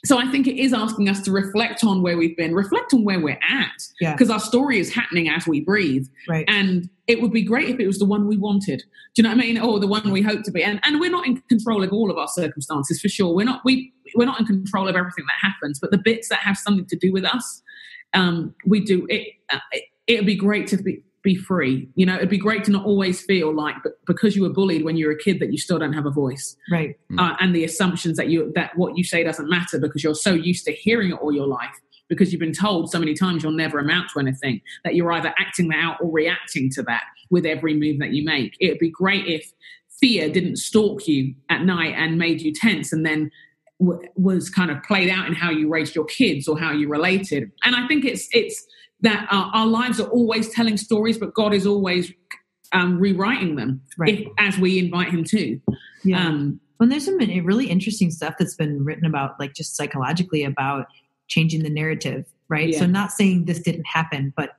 so 0.05 0.19
I 0.19 0.27
think 0.27 0.47
it 0.47 0.61
is 0.61 0.75
asking 0.75 1.09
us 1.09 1.23
to 1.23 1.33
reflect 1.33 1.83
on 1.83 2.03
where 2.03 2.19
we've 2.19 2.37
been, 2.37 2.55
reflect 2.55 2.93
on 2.93 3.05
where 3.05 3.19
we're 3.21 3.39
at, 3.49 3.83
Yeah. 4.03 4.13
because 4.13 4.29
our 4.29 4.41
story 4.41 4.79
is 4.79 4.93
happening 4.93 5.31
as 5.31 5.47
we 5.47 5.63
breathe 5.63 6.07
Right. 6.29 6.45
and 6.47 6.91
it 7.07 7.23
would 7.23 7.33
be 7.33 7.41
great 7.43 7.71
if 7.71 7.81
it 7.81 7.87
was 7.87 7.99
the 7.99 8.05
one 8.05 8.27
we 8.27 8.37
wanted. 8.37 8.81
Do 8.81 8.85
you 9.17 9.23
know 9.23 9.31
what 9.31 9.39
I 9.43 9.47
mean? 9.47 9.59
Or 9.59 9.81
the 9.81 9.87
one 9.87 10.11
we 10.11 10.21
hope 10.23 10.43
to 10.43 10.51
be. 10.51 10.63
And 10.65 10.81
and 10.85 10.99
we're 11.01 11.11
not 11.11 11.27
in 11.27 11.37
control 11.49 11.83
of 11.85 11.93
all 11.93 12.11
of 12.11 12.19
our 12.19 12.29
circumstances 12.29 13.01
for 13.01 13.09
sure. 13.09 13.33
We're 13.35 13.47
not 13.47 13.63
we 13.65 13.93
we're 14.17 14.27
not 14.27 14.41
in 14.41 14.47
control 14.47 14.89
of 14.89 14.97
everything 14.97 15.25
that 15.27 15.49
happens, 15.51 15.79
but 15.81 15.91
the 15.93 15.99
bits 15.99 16.29
that 16.31 16.41
have 16.41 16.59
something 16.59 16.87
to 16.87 16.97
do 16.97 17.11
with 17.13 17.25
us, 17.25 17.63
um, 18.15 18.55
we 18.67 18.81
do. 18.81 19.07
It, 19.09 19.29
uh, 19.53 19.59
it 19.73 19.85
it'd 20.07 20.27
be 20.27 20.37
great 20.37 20.67
to 20.69 20.77
be 20.77 21.03
be 21.23 21.35
free. 21.35 21.89
You 21.95 22.05
know, 22.07 22.17
it'd 22.17 22.29
be 22.29 22.39
great 22.39 22.65
to 22.65 22.71
not 22.71 22.85
always 22.85 23.23
feel 23.23 23.55
like 23.55 23.77
because 24.07 24.37
you 24.37 24.43
were 24.43 24.51
bullied 24.51 24.85
when 24.85 24.97
you 24.97 25.07
were 25.07 25.13
a 25.13 25.19
kid 25.19 25.41
that 25.41 25.51
you 25.51 25.59
still 25.59 25.79
don't 25.79 25.95
have 25.95 26.05
a 26.07 26.11
voice, 26.11 26.55
Right. 26.71 26.97
Mm. 27.11 27.19
uh, 27.19 27.37
and 27.41 27.55
the 27.57 27.65
assumptions 27.65 28.17
that 28.19 28.29
you 28.29 28.53
that 28.55 28.77
what 28.77 28.97
you 28.99 29.05
say 29.05 29.25
doesn't 29.25 29.49
matter 29.49 29.79
because 29.79 30.05
you're 30.05 30.15
so 30.15 30.33
used 30.35 30.65
to 30.67 30.73
hearing 30.73 31.11
it 31.11 31.15
all 31.15 31.33
your 31.33 31.47
life 31.47 31.75
because 32.09 32.31
you've 32.33 32.41
been 32.41 32.53
told 32.53 32.91
so 32.91 32.99
many 32.99 33.15
times 33.15 33.43
you'll 33.43 33.53
never 33.53 33.79
amount 33.79 34.11
to 34.11 34.21
anything 34.21 34.61
that 34.85 34.95
you're 34.95 35.11
either 35.13 35.35
acting 35.39 35.69
that 35.69 35.83
out 35.83 35.97
or 36.03 36.11
reacting 36.11 36.71
to 36.71 36.83
that 36.83 37.05
with 37.31 37.47
every 37.47 37.73
move 37.75 37.99
that 37.99 38.11
you 38.11 38.23
make. 38.23 38.55
It'd 38.61 38.79
be 38.79 38.91
great 38.91 39.27
if 39.27 39.51
fear 40.01 40.29
didn't 40.29 40.57
stalk 40.57 41.09
you 41.09 41.35
at 41.49 41.63
night 41.63 41.95
and 41.97 42.19
made 42.19 42.43
you 42.43 42.53
tense 42.53 42.93
and 42.93 43.07
then 43.07 43.31
w- 43.81 44.09
was 44.17 44.51
kind 44.51 44.71
of 44.71 44.83
played 44.83 45.09
out 45.11 45.27
in 45.27 45.35
how 45.35 45.51
you 45.51 45.69
raised 45.69 45.95
your 45.95 46.05
kids 46.07 46.47
or 46.49 46.59
how 46.59 46.73
you 46.73 46.89
related 46.89 47.51
and 47.65 47.75
i 47.77 47.87
think 47.89 48.05
it's 48.05 48.29
it's 48.33 48.65
that 49.01 49.27
our, 49.31 49.51
our 49.55 49.67
lives 49.67 50.01
are 50.01 50.09
always 50.09 50.49
telling 50.51 50.77
stories 50.77 51.19
but 51.19 51.35
god 51.35 51.53
is 51.55 51.67
always 51.67 52.13
um, 52.73 52.99
rewriting 52.99 53.55
them 53.57 53.81
Right. 53.99 54.21
if, 54.21 54.29
as 54.39 54.59
we 54.59 54.79
invite 54.81 55.11
him 55.11 55.23
to 55.25 55.61
Yeah. 56.05 56.27
um, 56.27 56.61
Well, 56.81 56.89
there's 56.89 57.05
some 57.05 57.19
really 57.19 57.67
interesting 57.71 58.11
stuff 58.11 58.35
that's 58.39 58.57
been 58.57 58.85
written 58.85 59.07
about, 59.07 59.39
like 59.39 59.55
just 59.55 59.77
psychologically 59.77 60.43
about 60.45 60.87
changing 61.29 61.63
the 61.63 61.71
narrative, 61.71 62.25
right? 62.49 62.71
Yeah. 62.71 62.81
So, 62.81 62.87
not 62.87 63.13
saying 63.13 63.45
this 63.45 63.61
didn't 63.61 63.87
happen, 63.87 64.33
but 64.37 64.51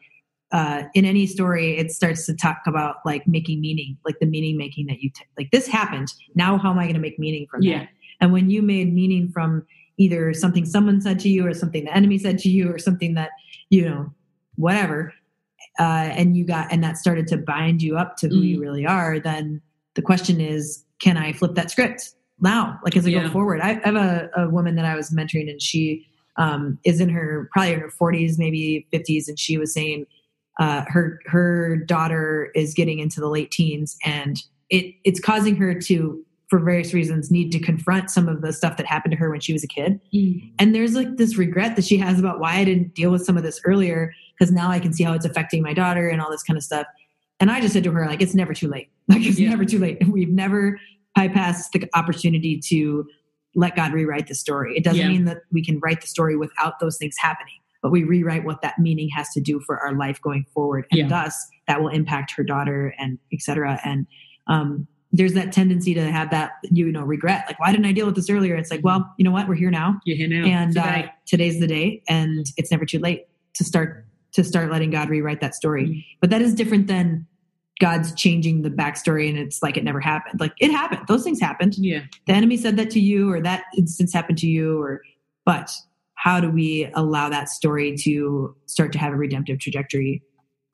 uh, 0.54 0.84
in 0.94 1.04
any 1.04 1.28
story, 1.28 1.78
it 1.78 1.92
starts 1.92 2.26
to 2.28 2.34
talk 2.34 2.60
about 2.66 2.98
like 3.06 3.28
making 3.28 3.60
meaning, 3.60 3.98
like 4.06 4.18
the 4.20 4.26
meaning 4.28 4.56
making 4.58 4.86
that 4.88 5.02
you 5.02 5.10
t- 5.10 5.26
like. 5.38 5.52
This 5.52 5.68
happened. 5.68 6.08
Now, 6.36 6.58
how 6.58 6.72
am 6.72 6.80
I 6.80 6.84
going 6.84 6.96
to 6.96 7.02
make 7.02 7.20
meaning 7.20 7.46
from 7.52 7.64
Yeah. 7.64 7.80
that? 7.80 7.90
And 8.22 8.32
when 8.32 8.50
you 8.50 8.62
made 8.62 8.94
meaning 8.94 9.30
from 9.30 9.66
either 9.98 10.34
something 10.34 10.66
someone 10.66 11.02
said 11.02 11.20
to 11.22 11.30
you, 11.30 11.46
or 11.48 11.54
something 11.54 11.86
the 11.86 11.96
enemy 11.96 12.18
said 12.18 12.38
to 12.40 12.50
you, 12.50 12.72
or 12.72 12.78
something 12.78 13.14
that 13.16 13.32
you 13.70 13.88
know, 13.88 14.14
whatever, 14.56 15.14
uh, 15.80 15.84
and 15.84 16.38
you 16.38 16.46
got 16.46 16.72
and 16.72 16.84
that 16.84 16.98
started 16.98 17.28
to 17.28 17.38
bind 17.38 17.82
you 17.82 17.98
up 17.98 18.18
to 18.18 18.28
who 18.28 18.42
Mm. 18.42 18.48
you 18.48 18.62
really 18.62 18.86
are, 18.86 19.20
then 19.20 19.62
the 19.96 20.02
question 20.02 20.40
is, 20.42 20.84
can 21.00 21.18
I 21.18 21.34
flip 21.34 21.56
that 21.56 21.72
script 21.72 22.14
now? 22.42 22.80
Like 22.84 22.96
as 22.96 23.06
I 23.06 23.10
Yeah. 23.10 23.24
go 23.24 23.30
forward, 23.32 23.62
I, 23.62 23.72
I 23.72 23.82
have 23.86 23.96
a, 23.96 24.30
a 24.38 24.50
woman 24.50 24.76
that 24.76 24.86
I 24.86 24.96
was 24.96 25.10
mentoring, 25.12 25.50
and 25.50 25.62
she 25.62 26.06
um, 26.38 26.78
is 26.84 27.00
in 27.00 27.10
her 27.10 27.50
probably 27.54 27.74
in 27.74 27.80
her 27.80 27.90
forties, 27.90 28.38
maybe 28.38 28.86
fifties, 28.92 29.28
and 29.30 29.40
she 29.40 29.58
was 29.58 29.74
saying 29.74 30.06
uh, 30.60 30.84
her 30.88 31.20
her 31.26 31.78
daughter 31.78 32.52
is 32.56 32.74
getting 32.74 33.00
into 33.00 33.20
the 33.20 33.30
late 33.30 33.52
teens, 33.52 33.98
and 34.06 34.42
it 34.70 34.96
it's 35.04 35.20
causing 35.20 35.56
her 35.56 35.74
to, 35.74 36.24
for 36.56 36.64
various 36.64 36.94
reasons, 36.94 37.30
need 37.32 37.52
to 37.52 37.60
confront 37.60 38.10
some 38.10 38.30
of 38.30 38.42
the 38.42 38.54
stuff 38.54 38.78
that 38.78 38.86
happened 38.86 39.12
to 39.12 39.18
her 39.18 39.30
when 39.30 39.42
she 39.42 39.52
was 39.52 39.62
a 39.62 39.68
kid. 39.68 40.00
And 40.58 40.74
there's 40.74 40.96
like 40.96 41.18
this 41.18 41.36
regret 41.38 41.76
that 41.76 41.84
she 41.84 41.98
has 41.98 42.18
about 42.18 42.40
why 42.40 42.56
I 42.56 42.64
didn't 42.64 42.96
deal 42.96 43.12
with 43.12 43.26
some 43.26 43.36
of 43.36 43.44
this 43.44 43.60
earlier, 43.66 44.14
because 44.40 44.54
now 44.54 44.70
I 44.72 44.80
can 44.80 44.94
see 44.94 45.04
how 45.04 45.12
it's 45.12 45.26
affecting 45.26 45.62
my 45.62 45.74
daughter 45.74 46.08
and 46.08 46.22
all 46.22 46.32
this 46.32 46.44
kind 46.44 46.56
of 46.56 46.64
stuff. 46.64 46.88
And 47.42 47.52
I 47.52 47.60
just 47.60 47.74
said 47.74 47.84
to 47.84 47.92
her, 47.92 48.06
like, 48.08 48.22
it's 48.22 48.34
never 48.34 48.54
too 48.54 48.70
late. 48.70 48.90
Like, 49.10 49.22
it's 49.26 49.38
Yeah. 49.38 49.50
never 49.50 49.66
too 49.66 49.80
late. 49.80 49.98
We've 50.08 50.30
never 50.30 50.80
bypassed 51.18 51.72
the 51.74 51.90
opportunity 51.94 52.58
to 52.70 53.06
let 53.54 53.76
God 53.76 53.92
rewrite 53.92 54.28
the 54.28 54.36
story. 54.36 54.78
It 54.78 54.86
doesn't 54.86 55.02
Yeah. 55.02 55.10
mean 55.10 55.26
that 55.26 55.40
we 55.52 55.62
can 55.64 55.80
write 55.82 56.00
the 56.00 56.08
story 56.08 56.38
without 56.38 56.80
those 56.80 56.98
things 56.98 57.16
happening, 57.20 57.54
but 57.82 57.92
we 57.92 58.06
rewrite 58.06 58.46
what 58.46 58.62
that 58.62 58.80
meaning 58.80 59.10
has 59.10 59.28
to 59.34 59.42
do 59.42 59.60
for 59.60 59.78
our 59.80 59.94
life 59.94 60.22
going 60.22 60.46
forward. 60.54 60.86
And 60.92 61.00
Yeah. 61.02 61.08
thus 61.10 61.36
that 61.68 61.82
will 61.82 61.90
impact 61.90 62.32
her 62.38 62.44
daughter 62.46 62.94
and 62.98 63.20
et 63.34 63.42
cetera. 63.42 63.80
And 63.84 64.08
um, 64.48 64.88
there's 65.18 65.34
that 65.34 65.52
tendency 65.52 65.94
to 65.94 66.12
have 66.12 66.30
that, 66.32 66.52
you 66.64 66.92
know, 66.92 67.04
regret. 67.04 67.46
Like, 67.48 67.60
why 67.60 67.72
didn't 67.72 67.86
I 67.86 67.92
deal 67.92 68.06
with 68.06 68.16
this 68.16 68.30
earlier? 68.30 68.56
It's 68.56 68.72
like, 68.72 68.84
well, 68.84 69.14
you 69.18 69.24
know 69.24 69.32
what? 69.32 69.48
We're 69.48 69.56
here 69.56 69.72
now 69.72 70.00
you're 70.06 70.18
here 70.18 70.28
now 70.28 70.46
and 70.46 70.78
uh, 70.78 70.82
today's 71.26 71.60
the 71.60 71.68
day 71.68 72.02
and 72.08 72.46
it's 72.58 72.72
never 72.72 72.86
too 72.86 73.00
late 73.00 73.26
to 73.56 73.64
start 73.64 74.06
to 74.34 74.44
start 74.44 74.70
letting 74.70 74.90
god 74.92 75.10
rewrite 75.10 75.40
that 75.42 75.56
story 75.56 75.86
Mhm. 75.88 76.06
but 76.20 76.30
that 76.30 76.42
is 76.42 76.54
different 76.54 76.88
than 76.88 77.26
god's 77.80 78.14
changing 78.16 78.62
the 78.64 78.70
backstory 78.70 79.30
and 79.30 79.38
it's 79.38 79.62
like 79.64 79.78
it 79.78 79.84
never 79.86 80.00
happened 80.02 80.40
like 80.42 80.52
it 80.60 80.72
happened 80.72 81.02
those 81.08 81.24
things 81.24 81.40
happened 81.40 81.76
yeah 81.78 82.02
the 82.28 82.34
enemy 82.34 82.58
said 82.58 82.76
that 82.78 82.90
to 82.92 83.00
you 83.00 83.32
or 83.32 83.40
that 83.42 83.64
instance 83.78 84.12
happened 84.14 84.38
to 84.40 84.48
you 84.48 84.82
or 84.82 85.02
but 85.46 85.72
how 86.16 86.40
do 86.42 86.50
we 86.50 86.90
allow 86.96 87.30
that 87.30 87.48
story 87.50 87.96
to 87.98 88.54
start 88.66 88.92
to 88.92 88.98
have 89.00 89.14
a 89.14 89.16
redemptive 89.16 89.60
trajectory 89.60 90.22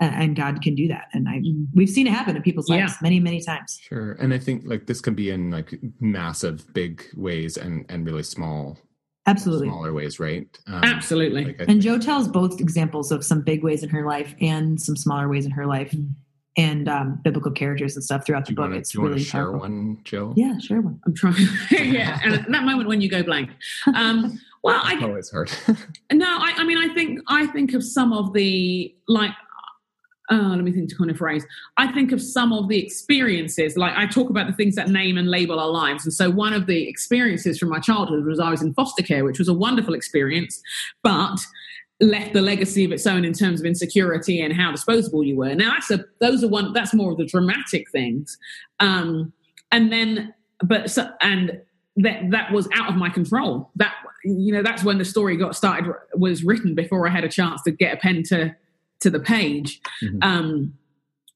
and 0.05 0.35
god 0.35 0.61
can 0.61 0.73
do 0.75 0.87
that 0.87 1.05
and 1.13 1.29
i 1.29 1.37
Mhm. 1.39 1.67
we've 1.73 1.89
seen 1.89 2.07
it 2.07 2.13
happen 2.13 2.35
in 2.35 2.41
people's 2.41 2.69
Yeah. 2.69 2.77
lives 2.77 2.95
many 3.01 3.19
many 3.19 3.39
times 3.41 3.79
Sure. 3.81 4.13
And 4.13 4.33
I 4.33 4.39
think 4.39 4.63
like 4.65 4.87
this 4.87 4.99
can 5.01 5.13
be 5.15 5.29
in 5.29 5.51
like 5.51 5.79
massive, 5.99 6.65
big 6.73 7.03
ways 7.15 7.57
and 7.57 7.85
and 7.89 8.05
really 8.05 8.23
small, 8.23 8.77
absolutely 9.27 9.67
smaller 9.67 9.93
ways, 9.93 10.19
right? 10.19 10.47
Um, 10.67 10.83
absolutely 10.83 11.45
Like 11.45 11.61
And 11.67 11.81
Jo 11.81 11.97
tells 11.99 12.27
both 12.27 12.59
examples 12.59 13.11
of 13.11 13.23
some 13.23 13.41
big 13.41 13.63
ways 13.63 13.83
in 13.83 13.89
her 13.89 14.05
life 14.05 14.33
and 14.41 14.79
some 14.81 14.95
smaller 14.95 15.27
ways 15.29 15.45
in 15.45 15.51
her 15.51 15.65
life, 15.67 15.91
Mm. 15.91 16.09
and 16.57 16.89
um, 16.89 17.19
biblical 17.23 17.51
characters 17.51 17.95
and 17.95 18.03
stuff 18.03 18.25
throughout 18.25 18.45
do 18.45 18.51
the 18.51 18.55
book. 18.55 18.63
want 18.63 18.73
to 18.73 18.79
it's 18.79 18.91
do 18.91 18.97
you 18.97 19.01
want 19.03 19.11
really 19.13 19.23
to 19.23 19.29
share 19.29 19.43
powerful. 19.45 19.59
one, 19.59 19.97
jo 20.03 20.33
Yeah, 20.35 20.57
sure 20.59 20.81
one. 20.81 20.99
i'm 21.05 21.13
trying 21.13 21.35
yeah 21.71 22.19
and 22.23 22.33
at 22.33 22.51
that 22.51 22.63
moment 22.65 22.87
when 22.89 22.99
you 23.01 23.09
go 23.09 23.21
blank 23.23 23.49
um 23.95 24.39
well 24.63 24.81
i 24.89 24.93
it's 25.17 25.31
hard. 25.31 25.51
No, 26.13 26.25
I, 26.47 26.49
I 26.57 26.63
mean, 26.65 26.77
I 26.77 26.93
think 26.93 27.19
I 27.27 27.47
think 27.47 27.73
of 27.73 27.83
some 27.83 28.11
of 28.13 28.33
the 28.33 28.93
like. 29.07 29.31
Uh, 30.31 30.55
let 30.55 30.63
me 30.63 30.71
think 30.71 30.89
to 30.89 30.95
kind 30.95 31.11
of 31.11 31.17
phrase. 31.17 31.45
I 31.75 31.91
think 31.91 32.13
of 32.13 32.21
some 32.21 32.53
of 32.53 32.69
the 32.69 32.79
experiences, 32.79 33.75
like 33.75 33.93
I 33.97 34.05
talk 34.05 34.29
about 34.29 34.47
the 34.47 34.53
things 34.53 34.75
that 34.75 34.87
name 34.87 35.17
and 35.17 35.29
label 35.29 35.59
our 35.59 35.67
lives. 35.67 36.05
And 36.05 36.13
so, 36.13 36.29
one 36.29 36.53
of 36.53 36.67
the 36.67 36.87
experiences 36.87 37.59
from 37.59 37.67
my 37.67 37.79
childhood 37.79 38.25
was 38.25 38.39
I 38.39 38.49
was 38.49 38.61
in 38.61 38.73
foster 38.73 39.03
care, 39.03 39.25
which 39.25 39.39
was 39.39 39.49
a 39.49 39.53
wonderful 39.53 39.93
experience, 39.93 40.61
but 41.03 41.37
left 41.99 42.33
the 42.33 42.41
legacy 42.41 42.85
of 42.85 42.91
its 42.93 43.05
own 43.05 43.25
in 43.25 43.33
terms 43.33 43.59
of 43.59 43.65
insecurity 43.65 44.41
and 44.41 44.53
how 44.53 44.71
disposable 44.71 45.23
you 45.23 45.35
were. 45.35 45.53
Now, 45.53 45.71
that's 45.71 45.91
a 45.91 46.05
those 46.21 46.45
are 46.45 46.47
one 46.47 46.71
that's 46.71 46.93
more 46.93 47.11
of 47.11 47.17
the 47.17 47.25
dramatic 47.25 47.89
things, 47.91 48.37
um, 48.79 49.33
and 49.69 49.91
then 49.91 50.33
but 50.63 50.89
so, 50.89 51.09
and 51.19 51.61
that 51.97 52.31
that 52.31 52.53
was 52.53 52.69
out 52.73 52.89
of 52.89 52.95
my 52.95 53.09
control. 53.09 53.69
That 53.75 53.93
you 54.23 54.53
know 54.53 54.63
that's 54.63 54.85
when 54.85 54.97
the 54.97 55.05
story 55.05 55.35
got 55.35 55.57
started 55.57 55.93
was 56.15 56.45
written 56.45 56.73
before 56.73 57.05
I 57.05 57.11
had 57.11 57.25
a 57.25 57.29
chance 57.29 57.61
to 57.63 57.71
get 57.71 57.95
a 57.95 57.97
pen 57.97 58.23
to 58.27 58.55
to 59.01 59.09
the 59.09 59.19
page. 59.19 59.81
Mhm. 60.03 60.23
Um, 60.23 60.73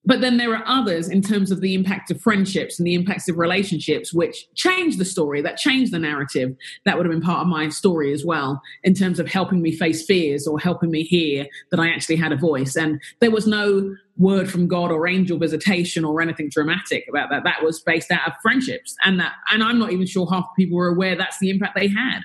but 0.08 0.22
then 0.22 0.38
there 0.38 0.56
are 0.56 0.64
others 0.68 1.10
in 1.10 1.24
terms 1.24 1.50
of 1.50 1.62
the 1.62 1.74
impact 1.74 2.12
of 2.12 2.22
friendships 2.22 2.78
and 2.78 2.86
the 2.86 2.94
impacts 2.94 3.28
of 3.28 3.40
relationships, 3.40 4.14
which 4.14 4.46
change 4.54 4.98
the 4.98 5.06
story, 5.06 5.42
that 5.42 5.58
change 5.58 5.90
the 5.90 5.98
narrative. 5.98 6.56
That 6.86 6.96
would 6.96 7.08
have 7.08 7.12
been 7.12 7.24
part 7.24 7.42
of 7.42 7.48
my 7.48 7.70
story 7.70 8.14
as 8.14 8.24
well, 8.24 8.62
in 8.84 8.94
terms 8.94 9.20
of 9.20 9.28
helping 9.28 9.64
me 9.64 9.72
face 9.72 10.06
fears 10.06 10.46
or 10.46 10.60
helping 10.60 10.92
me 10.92 11.02
hear 11.02 11.48
that 11.72 11.80
I 11.80 11.90
actually 11.90 12.18
had 12.18 12.32
a 12.32 12.38
voice. 12.38 12.76
And 12.76 13.02
there 13.20 13.32
was 13.32 13.48
no 13.48 13.96
word 14.18 14.48
from 14.48 14.68
God 14.68 14.92
or 14.92 15.08
angel 15.08 15.40
visitation 15.40 16.06
or 16.06 16.22
anything 16.22 16.50
dramatic 16.50 17.06
about 17.10 17.32
that. 17.32 17.44
That 17.44 17.64
was 17.64 17.80
based 17.82 18.12
out 18.12 18.28
of 18.28 18.34
friendships, 18.44 18.96
and 19.04 19.20
that, 19.20 19.34
and 19.52 19.64
I'm 19.64 19.80
not 19.80 19.92
even 19.92 20.06
sure 20.06 20.28
half 20.32 20.46
the 20.56 20.66
people 20.66 20.78
were 20.78 20.90
aware 20.90 21.16
that's 21.16 21.40
the 21.40 21.50
impact 21.50 21.76
they 21.76 21.88
had. 21.88 22.20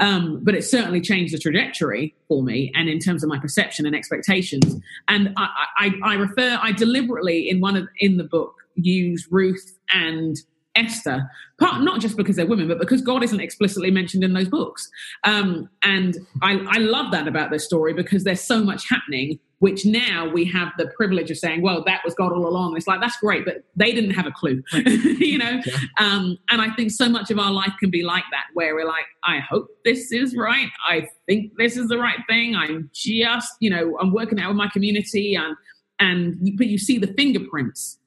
Um, 0.00 0.40
but 0.42 0.54
it 0.54 0.64
certainly 0.64 1.00
changed 1.00 1.34
the 1.34 1.38
trajectory 1.38 2.14
for 2.28 2.42
me, 2.42 2.72
and 2.74 2.88
in 2.88 2.98
terms 2.98 3.22
of 3.22 3.28
my 3.28 3.38
perception 3.38 3.86
and 3.86 3.94
expectations. 3.94 4.80
And 5.08 5.34
I, 5.36 5.66
I, 5.76 5.90
I 6.04 6.14
refer, 6.14 6.58
I 6.62 6.72
deliberately 6.72 7.48
in 7.48 7.60
one 7.60 7.76
of 7.76 7.88
in 7.98 8.16
the 8.16 8.24
book 8.24 8.54
use 8.74 9.28
Ruth 9.30 9.78
and 9.90 10.36
Esther, 10.74 11.30
part 11.60 11.82
not 11.82 12.00
just 12.00 12.16
because 12.16 12.36
they're 12.36 12.46
women, 12.46 12.68
but 12.68 12.78
because 12.78 13.02
God 13.02 13.22
isn't 13.22 13.40
explicitly 13.40 13.90
mentioned 13.90 14.24
in 14.24 14.32
those 14.32 14.48
books. 14.48 14.88
Um, 15.24 15.68
and 15.82 16.16
I, 16.40 16.64
I 16.68 16.78
love 16.78 17.12
that 17.12 17.28
about 17.28 17.50
this 17.50 17.64
story 17.64 17.92
because 17.92 18.24
there's 18.24 18.40
so 18.40 18.62
much 18.62 18.88
happening, 18.88 19.38
which 19.58 19.84
now 19.84 20.28
we 20.28 20.44
have 20.46 20.72
the 20.78 20.86
privilege 20.88 21.30
of 21.30 21.36
saying, 21.36 21.62
well, 21.62 21.84
that 21.84 22.00
was 22.04 22.14
God 22.14 22.32
all 22.32 22.46
along. 22.46 22.76
It's 22.76 22.86
like, 22.86 23.00
that's 23.00 23.18
great, 23.18 23.44
but 23.44 23.64
they 23.76 23.92
didn't 23.92 24.12
have 24.12 24.26
a 24.26 24.30
clue, 24.30 24.62
you 24.72 25.38
know? 25.38 25.60
Yeah. 25.64 25.76
Um, 25.98 26.38
and 26.48 26.62
I 26.62 26.70
think 26.74 26.90
so 26.90 27.08
much 27.08 27.30
of 27.30 27.38
our 27.38 27.52
life 27.52 27.72
can 27.78 27.90
be 27.90 28.02
like 28.02 28.24
that, 28.30 28.46
where 28.54 28.74
we're 28.74 28.88
like, 28.88 29.06
I 29.24 29.40
hope 29.40 29.68
this 29.84 30.10
is 30.10 30.34
right. 30.34 30.70
I 30.86 31.06
think 31.26 31.52
this 31.58 31.76
is 31.76 31.88
the 31.88 31.98
right 31.98 32.18
thing. 32.28 32.56
I'm 32.56 32.90
just, 32.94 33.56
you 33.60 33.68
know, 33.68 33.98
I'm 34.00 34.12
working 34.12 34.40
out 34.40 34.48
with 34.48 34.56
my 34.56 34.68
community 34.68 35.34
and, 35.34 35.54
and, 36.00 36.56
but 36.56 36.66
you 36.66 36.78
see 36.78 36.98
the 36.98 37.12
fingerprints. 37.12 37.98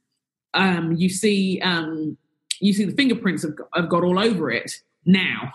Um, 0.54 0.94
you 0.94 1.10
see, 1.10 1.60
um, 1.62 2.18
you 2.60 2.74
see 2.74 2.86
the 2.86 2.96
fingerprints 2.96 3.44
of, 3.44 3.58
of 3.74 3.90
God 3.90 4.04
all 4.04 4.20
over 4.20 4.52
it 4.52 4.82
now. 5.06 5.52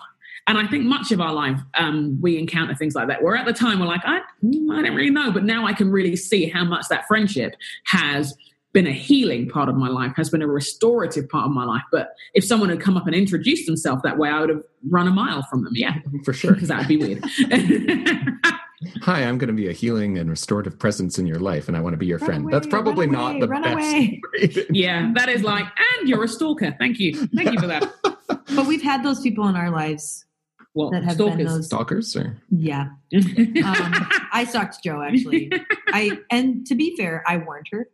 And 0.47 0.57
I 0.57 0.65
think 0.67 0.85
much 0.85 1.11
of 1.11 1.21
our 1.21 1.33
life, 1.33 1.59
um, 1.75 2.19
we 2.19 2.37
encounter 2.37 2.73
things 2.73 2.95
like 2.95 3.07
that. 3.07 3.21
Where 3.21 3.35
at 3.35 3.45
the 3.45 3.53
time 3.53 3.79
we're 3.79 3.85
like, 3.85 4.01
I, 4.03 4.17
I 4.17 4.21
don't 4.43 4.95
really 4.95 5.11
know, 5.11 5.31
but 5.31 5.43
now 5.43 5.67
I 5.67 5.73
can 5.73 5.91
really 5.91 6.15
see 6.15 6.49
how 6.49 6.65
much 6.65 6.87
that 6.89 7.07
friendship 7.07 7.55
has 7.85 8.35
been 8.73 8.87
a 8.87 8.91
healing 8.91 9.49
part 9.49 9.69
of 9.69 9.75
my 9.75 9.87
life, 9.87 10.13
has 10.15 10.29
been 10.29 10.41
a 10.41 10.47
restorative 10.47 11.29
part 11.29 11.45
of 11.45 11.51
my 11.51 11.65
life. 11.65 11.83
But 11.91 12.15
if 12.33 12.43
someone 12.43 12.69
had 12.69 12.81
come 12.81 12.97
up 12.97 13.05
and 13.05 13.15
introduced 13.15 13.65
themselves 13.65 14.01
that 14.03 14.17
way, 14.17 14.29
I 14.29 14.39
would 14.39 14.49
have 14.49 14.63
run 14.89 15.07
a 15.07 15.11
mile 15.11 15.43
from 15.43 15.63
them. 15.63 15.73
Yeah, 15.75 15.95
For 16.23 16.33
sure. 16.33 16.53
because 16.53 16.69
that 16.69 16.79
would 16.79 16.87
be 16.87 16.97
weird. 16.97 17.23
Hi, 19.03 19.23
I'm 19.23 19.37
going 19.37 19.47
to 19.47 19.53
be 19.53 19.67
a 19.69 19.71
healing 19.71 20.17
and 20.17 20.29
restorative 20.29 20.77
presence 20.77 21.17
in 21.17 21.25
your 21.25 21.39
life, 21.39 21.67
and 21.67 21.77
I 21.77 21.79
want 21.81 21.93
to 21.93 21.97
be 21.97 22.05
your 22.05 22.17
Run 22.19 22.25
friend. 22.27 22.43
away, 22.43 22.51
That's 22.51 22.67
probably 22.67 23.07
run 23.07 23.39
not 23.39 23.39
the 23.39 23.47
run 23.47 23.61
best. 23.63 23.73
away. 23.77 24.21
yeah, 24.69 25.11
that 25.15 25.29
is 25.29 25.43
like, 25.43 25.65
and 25.99 26.09
you're 26.09 26.23
a 26.23 26.27
stalker. 26.27 26.75
Thank 26.79 26.99
you, 26.99 27.13
thank 27.27 27.51
you 27.51 27.59
for 27.59 27.67
that. 27.67 27.91
But 28.55 28.65
we've 28.67 28.81
had 28.81 29.03
those 29.03 29.21
people 29.21 29.47
in 29.47 29.55
our 29.55 29.69
lives 29.69 30.25
Well, 30.73 30.89
that 30.91 31.03
have 31.05 31.17
been 31.17 31.27
stalkers. 31.27 31.47
those. 31.53 31.65
Stalkers, 31.67 32.15
or 32.17 32.37
Yeah, 32.49 32.81
um, 33.15 34.07
I 34.33 34.45
stalked 34.49 34.83
Jo 34.83 35.01
actually. 35.01 35.51
I 35.89 36.19
and 36.29 36.65
to 36.67 36.75
be 36.75 36.95
fair, 36.97 37.23
I 37.27 37.37
warned 37.37 37.67
her, 37.71 37.87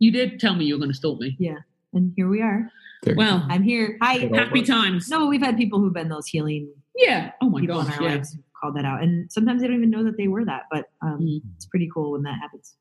you 0.00 0.10
did 0.10 0.40
tell 0.40 0.54
me 0.56 0.64
you 0.64 0.74
were 0.74 0.78
going 0.80 0.90
to 0.90 0.96
stalk 0.96 1.20
me. 1.20 1.36
Yeah, 1.38 1.58
and 1.92 2.12
here 2.16 2.28
we 2.28 2.42
are. 2.42 2.68
there- 3.04 3.14
Well, 3.14 3.46
I'm 3.48 3.62
here. 3.62 3.96
Hi. 4.02 4.26
Well, 4.26 4.44
happy 4.44 4.62
times. 4.62 5.08
No, 5.08 5.26
we've 5.26 5.40
had 5.42 5.56
people 5.56 5.78
who've 5.78 5.94
been 5.94 6.08
those 6.08 6.26
healing 6.26 6.68
Yeah. 6.96 7.30
Oh 7.40 7.48
my 7.48 7.60
people 7.60 7.82
gosh. 7.84 7.94
Yeah. 8.00 8.08
lives 8.08 8.34
who 8.34 8.40
called 8.62 8.76
that 8.76 8.84
out, 8.84 9.02
and 9.02 9.30
sometimes 9.30 9.60
they 9.60 9.66
don't 9.66 9.76
even 9.76 9.90
know 9.90 10.04
that 10.04 10.16
they 10.16 10.28
were 10.28 10.44
that. 10.44 10.62
But 10.70 10.86
um, 11.02 11.20
Mm. 11.20 11.42
it's 11.56 11.66
pretty 11.66 11.90
cool 11.92 12.12
when 12.12 12.22
that 12.22 12.38
happens. 12.40 12.76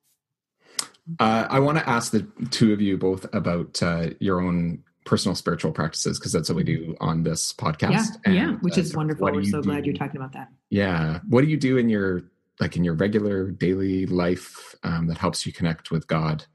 Uh, 1.20 1.48
I 1.50 1.60
want 1.60 1.78
to 1.80 1.90
ask 1.90 2.12
the 2.12 2.26
two 2.52 2.72
of 2.72 2.80
you 2.80 2.98
both 2.98 3.26
about 3.34 3.82
uh, 3.82 4.12
your 4.20 4.40
own 4.40 4.84
personal 5.04 5.36
spiritual 5.36 5.72
practices 5.72 6.20
because 6.20 6.32
that's 6.32 6.48
what 6.48 6.56
we 6.56 6.64
do 6.64 6.96
on 7.02 7.24
this 7.24 7.52
podcast. 7.54 8.18
Yeah, 8.26 8.32
yeah, 8.32 8.52
which 8.62 8.78
uh, 8.78 8.82
is 8.82 8.96
wonderful. 8.96 9.26
We're 9.26 9.42
you 9.42 9.50
so 9.50 9.62
glad 9.62 9.86
you're 9.86 9.96
talking 9.96 10.18
about 10.18 10.34
that. 10.34 10.50
Yeah. 10.70 11.20
What 11.28 11.42
do 11.42 11.48
you 11.48 11.58
do 11.58 11.78
in 11.78 11.90
your 11.90 12.24
like 12.60 12.78
in 12.78 12.84
your 12.84 12.94
regular 12.94 13.50
daily 13.50 14.06
life 14.06 14.76
um, 14.84 15.08
that 15.08 15.18
helps 15.18 15.46
you 15.46 15.52
connect 15.52 15.90
with 15.90 16.08
God? 16.08 16.46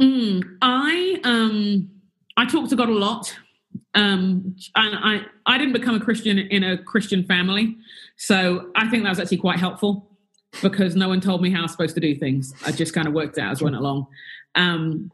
Mm, 0.00 0.58
I 0.60 1.20
um 1.24 1.90
I 2.36 2.44
talk 2.44 2.68
to 2.68 2.76
God 2.76 2.90
a 2.90 2.92
lot. 2.92 3.34
Um 3.94 4.56
and 4.76 4.96
I 4.96 5.22
I 5.46 5.58
didn't 5.58 5.72
become 5.72 5.94
a 5.94 6.00
Christian 6.00 6.38
in 6.38 6.64
a 6.64 6.78
Christian 6.78 7.24
family. 7.24 7.76
So 8.16 8.70
I 8.76 8.88
think 8.88 9.02
that 9.04 9.10
was 9.10 9.20
actually 9.20 9.38
quite 9.38 9.58
helpful 9.58 10.10
because 10.62 10.94
no 10.94 11.08
one 11.08 11.20
told 11.20 11.42
me 11.42 11.50
how 11.50 11.60
I 11.60 11.62
was 11.62 11.72
supposed 11.72 11.94
to 11.96 12.00
do 12.00 12.14
things. 12.14 12.54
I 12.64 12.72
just 12.72 12.94
kind 12.94 13.08
of 13.08 13.12
worked 13.14 13.38
out 13.38 13.52
as 13.52 13.60
I 13.60 13.64
went 13.64 13.76
along. 13.76 14.06
Um 14.54 15.10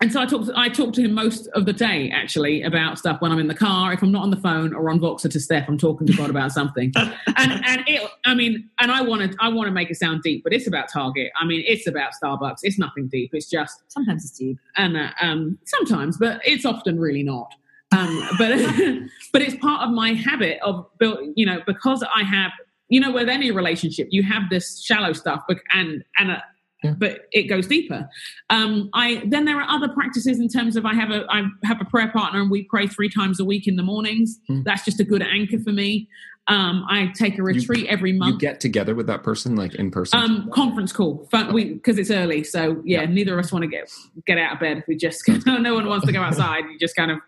and 0.00 0.12
so 0.12 0.20
I 0.20 0.26
talked 0.26 0.50
I 0.54 0.68
talk 0.68 0.92
to 0.94 1.02
him 1.02 1.12
most 1.12 1.46
of 1.54 1.64
the 1.64 1.72
day 1.72 2.10
actually 2.10 2.62
about 2.62 2.98
stuff 2.98 3.22
when 3.22 3.32
I'm 3.32 3.38
in 3.38 3.46
the 3.46 3.54
car. 3.54 3.92
If 3.92 4.02
I'm 4.02 4.12
not 4.12 4.22
on 4.22 4.30
the 4.30 4.36
phone 4.36 4.74
or 4.74 4.90
on 4.90 4.98
Voxer 5.00 5.30
to 5.30 5.40
Steph, 5.40 5.66
I'm 5.68 5.78
talking 5.78 6.06
to 6.06 6.12
God 6.12 6.28
about 6.28 6.52
something. 6.52 6.92
and 6.96 7.52
and 7.64 7.84
it 7.86 8.10
I 8.26 8.34
mean, 8.34 8.68
and 8.80 8.90
I 8.90 9.00
want 9.00 9.30
to 9.32 9.36
I 9.40 9.48
want 9.48 9.68
to 9.68 9.72
make 9.72 9.90
it 9.90 9.96
sound 9.96 10.22
deep, 10.22 10.42
but 10.44 10.52
it's 10.52 10.66
about 10.66 10.90
Target. 10.92 11.30
I 11.40 11.46
mean, 11.46 11.64
it's 11.66 11.86
about 11.86 12.12
Starbucks. 12.22 12.58
It's 12.64 12.78
nothing 12.78 13.06
deep. 13.06 13.30
It's 13.32 13.48
just 13.48 13.82
Sometimes 13.88 14.24
it's 14.24 14.36
deep. 14.36 14.58
and 14.76 14.96
uh, 14.96 15.10
um, 15.22 15.58
sometimes, 15.64 16.18
but 16.18 16.40
it's 16.44 16.66
often 16.66 16.98
really 17.00 17.22
not. 17.22 17.54
Um, 17.96 18.28
but 18.38 18.50
but 19.32 19.42
it's 19.42 19.54
part 19.56 19.82
of 19.86 19.90
my 19.94 20.12
habit 20.14 20.58
of 20.62 20.86
build, 20.98 21.18
you 21.36 21.46
know, 21.46 21.60
because 21.66 22.02
I 22.14 22.22
have, 22.24 22.52
you 22.88 23.00
know, 23.00 23.12
with 23.12 23.28
any 23.28 23.50
relationship, 23.50 24.08
you 24.10 24.22
have 24.22 24.42
this 24.50 24.82
shallow 24.82 25.12
stuff, 25.12 25.42
but 25.48 25.58
and 25.72 26.02
and 26.18 26.30
uh, 26.32 26.38
Yeah. 26.82 26.94
but 26.98 27.28
it 27.32 27.44
goes 27.44 27.66
deeper. 27.66 28.08
Um, 28.50 28.90
I 28.94 29.22
then 29.26 29.44
there 29.44 29.58
are 29.60 29.68
other 29.68 29.88
practices 29.88 30.38
in 30.40 30.48
terms 30.48 30.76
of 30.76 30.84
I 30.84 30.94
have 30.94 31.10
a 31.10 31.24
I 31.30 31.44
have 31.64 31.80
a 31.80 31.84
prayer 31.86 32.10
partner 32.10 32.40
and 32.40 32.50
we 32.50 32.64
pray 32.64 32.86
three 32.86 33.08
times 33.08 33.40
a 33.40 33.44
week 33.44 33.66
in 33.66 33.76
the 33.76 33.82
mornings. 33.82 34.38
Hmm. 34.48 34.62
That's 34.64 34.84
just 34.84 35.00
a 35.00 35.04
good 35.04 35.22
anchor 35.22 35.58
for 35.60 35.72
me. 35.72 36.08
Um, 36.46 36.84
I 36.90 37.10
take 37.16 37.38
a 37.38 37.42
retreat 37.42 37.86
every 37.88 38.12
month. 38.12 38.34
You 38.34 38.38
get 38.38 38.60
together 38.60 38.94
with 38.94 39.06
that 39.06 39.22
person 39.22 39.56
like 39.56 39.74
in 39.76 39.90
person? 39.90 40.20
Um, 40.20 40.50
conference 40.52 40.92
call, 40.92 41.26
Fun- 41.30 41.54
we 41.54 41.72
because 41.72 41.96
it's 41.98 42.10
early, 42.10 42.44
so 42.44 42.82
yeah, 42.84 43.00
Yeah. 43.00 43.06
neither 43.06 43.32
of 43.38 43.42
us 43.46 43.50
want 43.50 43.62
to 43.62 43.68
get 43.68 43.90
get 44.26 44.36
out 44.36 44.52
of 44.52 44.60
bed. 44.60 44.84
We 44.86 44.94
just 44.96 45.26
no, 45.46 45.56
no 45.68 45.74
one 45.74 45.86
wants 45.86 46.04
to 46.04 46.12
go 46.12 46.20
outside. 46.20 46.64
You 46.70 46.78
just 46.78 46.96
kind 46.96 47.10
of 47.10 47.18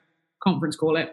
conference 0.47 0.77
call 0.77 0.97
it. 0.97 1.11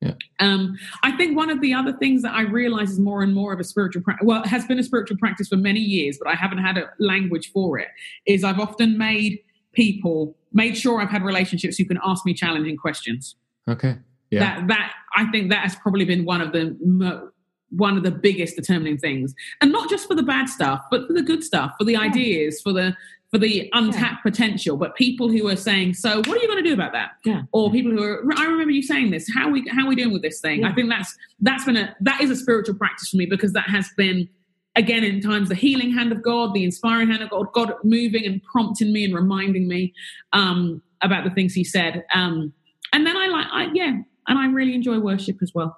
Yeah. 0.00 0.14
Um, 0.40 0.76
I 1.04 1.16
think 1.16 1.36
one 1.36 1.48
of 1.48 1.60
the 1.60 1.72
other 1.72 1.92
things 1.92 2.22
that 2.22 2.34
I 2.34 2.42
realize 2.42 2.90
is 2.90 2.98
more 2.98 3.22
and 3.22 3.32
more 3.32 3.52
of 3.52 3.60
a 3.60 3.64
spiritual 3.64 4.02
practice. 4.02 4.26
Well, 4.26 4.42
it 4.42 4.48
has 4.48 4.66
been 4.66 4.80
a 4.80 4.82
spiritual 4.82 5.16
practice 5.16 5.46
for 5.46 5.56
many 5.56 5.78
years, 5.78 6.18
but 6.18 6.28
I 6.28 6.34
haven't 6.34 6.58
had 6.58 6.76
a 6.76 6.90
language 6.98 7.52
for 7.52 7.78
it. 7.78 7.88
Is 8.26 8.42
I've 8.42 8.58
often 8.58 8.98
made 8.98 9.38
people 9.72 10.36
made 10.52 10.76
sure 10.76 11.00
I've 11.00 11.08
had 11.08 11.22
relationships 11.22 11.76
who 11.78 11.84
can 11.84 11.98
ask 12.04 12.26
me 12.26 12.34
challenging 12.34 12.76
questions 12.76 13.36
okay. 13.68 13.96
Yeah. 14.30 14.40
that 14.40 14.68
that 14.68 14.92
I 15.16 15.30
think 15.30 15.50
that 15.50 15.62
has 15.62 15.76
probably 15.76 16.04
been 16.04 16.24
one 16.24 16.40
of 16.40 16.52
the 16.52 16.76
mo- 16.84 17.28
one 17.70 17.96
of 17.96 18.02
the 18.02 18.10
biggest 18.10 18.56
determining 18.56 18.98
things, 18.98 19.34
and 19.60 19.72
not 19.72 19.88
just 19.88 20.06
for 20.08 20.14
the 20.14 20.22
bad 20.22 20.48
stuff, 20.48 20.82
but 20.90 21.06
for 21.06 21.12
the 21.12 21.22
good 21.22 21.42
stuff, 21.42 21.72
for 21.78 21.84
the 21.84 21.96
ideas, 21.96 22.60
for 22.60 22.72
the 22.72 22.94
for 23.32 23.38
the 23.38 23.70
untapped 23.72 24.22
potential. 24.22 24.76
But 24.76 24.94
people 24.94 25.28
who 25.30 25.48
are 25.48 25.56
saying, 25.56 25.94
"So, 25.94 26.18
what 26.18 26.28
are 26.28 26.38
you 26.40 26.46
going 26.46 26.62
to 26.62 26.68
do 26.68 26.74
about 26.74 26.92
that?" 26.92 27.12
Yeah. 27.24 27.42
Or 27.52 27.70
people 27.72 27.90
who 27.92 28.02
are, 28.02 28.22
"I 28.36 28.44
remember 28.44 28.70
you 28.72 28.82
saying 28.82 29.10
this. 29.10 29.26
How 29.34 29.48
we 29.50 29.66
how 29.70 29.84
are 29.86 29.88
we 29.88 29.96
doing 29.96 30.12
with 30.12 30.22
this 30.22 30.40
thing?" 30.40 30.60
Yeah. 30.60 30.68
I 30.68 30.72
think 30.74 30.88
that's 30.90 31.16
that's 31.40 31.64
been 31.64 31.76
a 31.78 31.96
that 32.00 32.20
is 32.20 32.30
a 32.30 32.36
spiritual 32.36 32.74
practice 32.76 33.08
for 33.08 33.16
me 33.16 33.26
because 33.26 33.52
that 33.54 33.68
has 33.68 33.88
been 33.96 34.28
again 34.76 35.02
in 35.04 35.20
times 35.20 35.48
the 35.50 35.54
healing 35.54 35.92
hand 35.92 36.12
of 36.12 36.22
god 36.22 36.54
the 36.54 36.64
inspiring 36.64 37.06
hand 37.10 37.22
of 37.22 37.28
god 37.28 37.46
god 37.52 37.74
moving 37.84 38.24
and 38.24 38.42
prompting 38.42 38.90
me 38.90 39.04
and 39.04 39.14
reminding 39.14 39.68
me 39.68 39.92
um 40.32 40.80
about 41.02 41.24
the 41.24 41.30
things 41.30 41.52
he 41.52 41.62
said 41.62 42.02
um 42.14 42.50
and 42.94 43.06
then 43.06 43.14
i 43.14 43.26
like 43.26 43.46
I, 43.52 43.70
yeah 43.74 43.98
and 44.28 44.38
i 44.38 44.46
really 44.46 44.74
enjoy 44.74 44.98
worship 44.98 45.36
as 45.42 45.52
well 45.54 45.76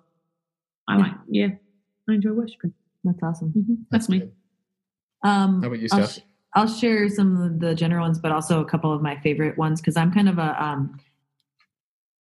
i 0.87 0.93
Yeah. 0.97 1.03
like 1.03 1.13
yeah 1.29 1.49
i 2.09 2.13
enjoy 2.13 2.35
worshiping 2.35 2.73
That's 3.03 3.21
awesome. 3.21 3.51
hmm 3.51 3.75
that's 3.91 4.09
me 4.09 4.29
Um, 5.25 5.61
How 5.63 5.67
about 5.67 5.81
you, 5.81 5.89
I'll, 5.91 6.07
Steph? 6.07 6.25
I'll 6.55 6.69
share 6.69 7.09
some 7.09 7.41
of 7.43 7.61
the 7.61 7.75
general 7.75 8.05
ones, 8.05 8.19
but 8.19 8.31
also 8.33 8.61
a 8.61 8.65
couple 8.65 8.93
of 8.93 9.03
my 9.03 9.19
favorite 9.21 9.59
ones 9.59 9.81
because 9.81 9.97
I'm 9.97 10.13
kind 10.13 10.29
of 10.29 10.39
a. 10.39 10.63
Um, 10.63 10.99